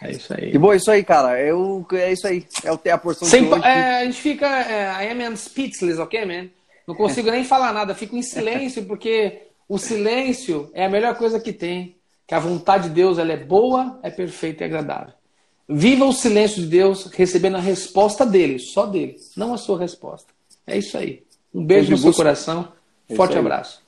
É 0.00 0.10
isso 0.12 0.34
aí. 0.34 0.54
E 0.54 0.58
bom, 0.58 0.72
é 0.72 0.76
isso 0.76 0.90
aí, 0.90 1.04
cara. 1.04 1.38
Eu, 1.40 1.86
é 1.92 2.12
isso 2.12 2.26
aí. 2.26 2.46
É 2.84 2.90
a 2.90 2.98
porção 2.98 3.28
Sem, 3.28 3.44
de 3.44 3.52
hoje. 3.52 3.64
É, 3.64 3.98
a 3.98 4.04
gente 4.04 4.20
fica. 4.20 4.46
É, 4.46 5.06
I 5.06 5.22
am 5.22 5.36
speechless, 5.36 5.98
ok, 5.98 6.24
man? 6.24 6.48
Não 6.86 6.94
consigo 6.94 7.30
nem 7.30 7.44
falar 7.44 7.72
nada. 7.72 7.94
Fico 7.94 8.16
em 8.16 8.22
silêncio, 8.22 8.84
porque 8.84 9.42
o 9.68 9.78
silêncio 9.78 10.70
é 10.72 10.84
a 10.84 10.90
melhor 10.90 11.16
coisa 11.16 11.40
que 11.40 11.52
tem. 11.52 11.96
que 12.26 12.34
a 12.34 12.40
vontade 12.40 12.88
de 12.88 12.94
Deus 12.94 13.18
ela 13.18 13.32
é 13.32 13.36
boa, 13.36 14.00
é 14.02 14.10
perfeita 14.10 14.64
e 14.64 14.66
agradável. 14.66 15.14
Viva 15.68 16.04
o 16.04 16.12
silêncio 16.12 16.62
de 16.62 16.68
Deus 16.68 17.06
recebendo 17.06 17.56
a 17.56 17.60
resposta 17.60 18.24
dele, 18.24 18.58
só 18.58 18.86
dele, 18.86 19.16
não 19.36 19.54
a 19.54 19.58
sua 19.58 19.78
resposta. 19.78 20.32
É 20.66 20.76
isso 20.76 20.96
aí. 20.96 21.22
Um 21.54 21.64
beijo 21.64 21.90
no 21.90 21.98
seu 21.98 22.12
coração. 22.12 22.68
É 23.08 23.14
Forte 23.14 23.38
abraço. 23.38 23.80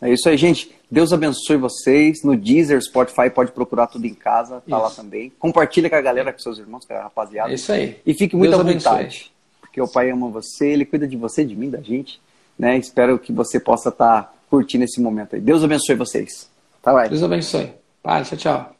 É 0.00 0.10
isso 0.12 0.28
aí, 0.28 0.36
gente. 0.36 0.70
Deus 0.90 1.12
abençoe 1.12 1.56
vocês. 1.56 2.22
No 2.24 2.36
Deezer, 2.36 2.80
Spotify, 2.82 3.28
pode 3.28 3.52
procurar 3.52 3.86
tudo 3.86 4.06
em 4.06 4.14
casa, 4.14 4.56
tá 4.56 4.62
isso. 4.66 4.76
lá 4.76 4.90
também. 4.90 5.30
Compartilha 5.38 5.90
com 5.90 5.96
a 5.96 6.00
galera, 6.00 6.32
com 6.32 6.38
seus 6.38 6.58
irmãos, 6.58 6.84
com 6.86 6.94
a 6.94 7.02
rapaziada. 7.02 7.50
É 7.50 7.54
isso 7.54 7.70
aí. 7.70 7.98
E 8.06 8.14
fique 8.14 8.34
muito 8.34 8.50
Deus 8.50 8.60
à 8.60 8.64
vontade. 8.64 9.00
Abençoe. 9.00 9.30
Porque 9.60 9.80
o 9.80 9.86
Pai 9.86 10.10
ama 10.10 10.28
você, 10.28 10.68
Ele 10.68 10.84
cuida 10.84 11.06
de 11.06 11.16
você, 11.16 11.44
de 11.44 11.54
mim, 11.54 11.68
da 11.68 11.80
gente. 11.80 12.20
Né? 12.58 12.78
Espero 12.78 13.18
que 13.18 13.32
você 13.32 13.60
possa 13.60 13.90
estar 13.90 14.22
tá 14.22 14.32
curtindo 14.50 14.84
esse 14.84 15.00
momento 15.00 15.36
aí. 15.36 15.40
Deus 15.40 15.62
abençoe 15.62 15.94
vocês. 15.94 16.50
Tá, 16.82 16.92
vai. 16.92 17.08
Deus 17.08 17.22
abençoe. 17.22 17.72
Pai, 18.02 18.24
tchau, 18.24 18.36
tchau. 18.36 18.79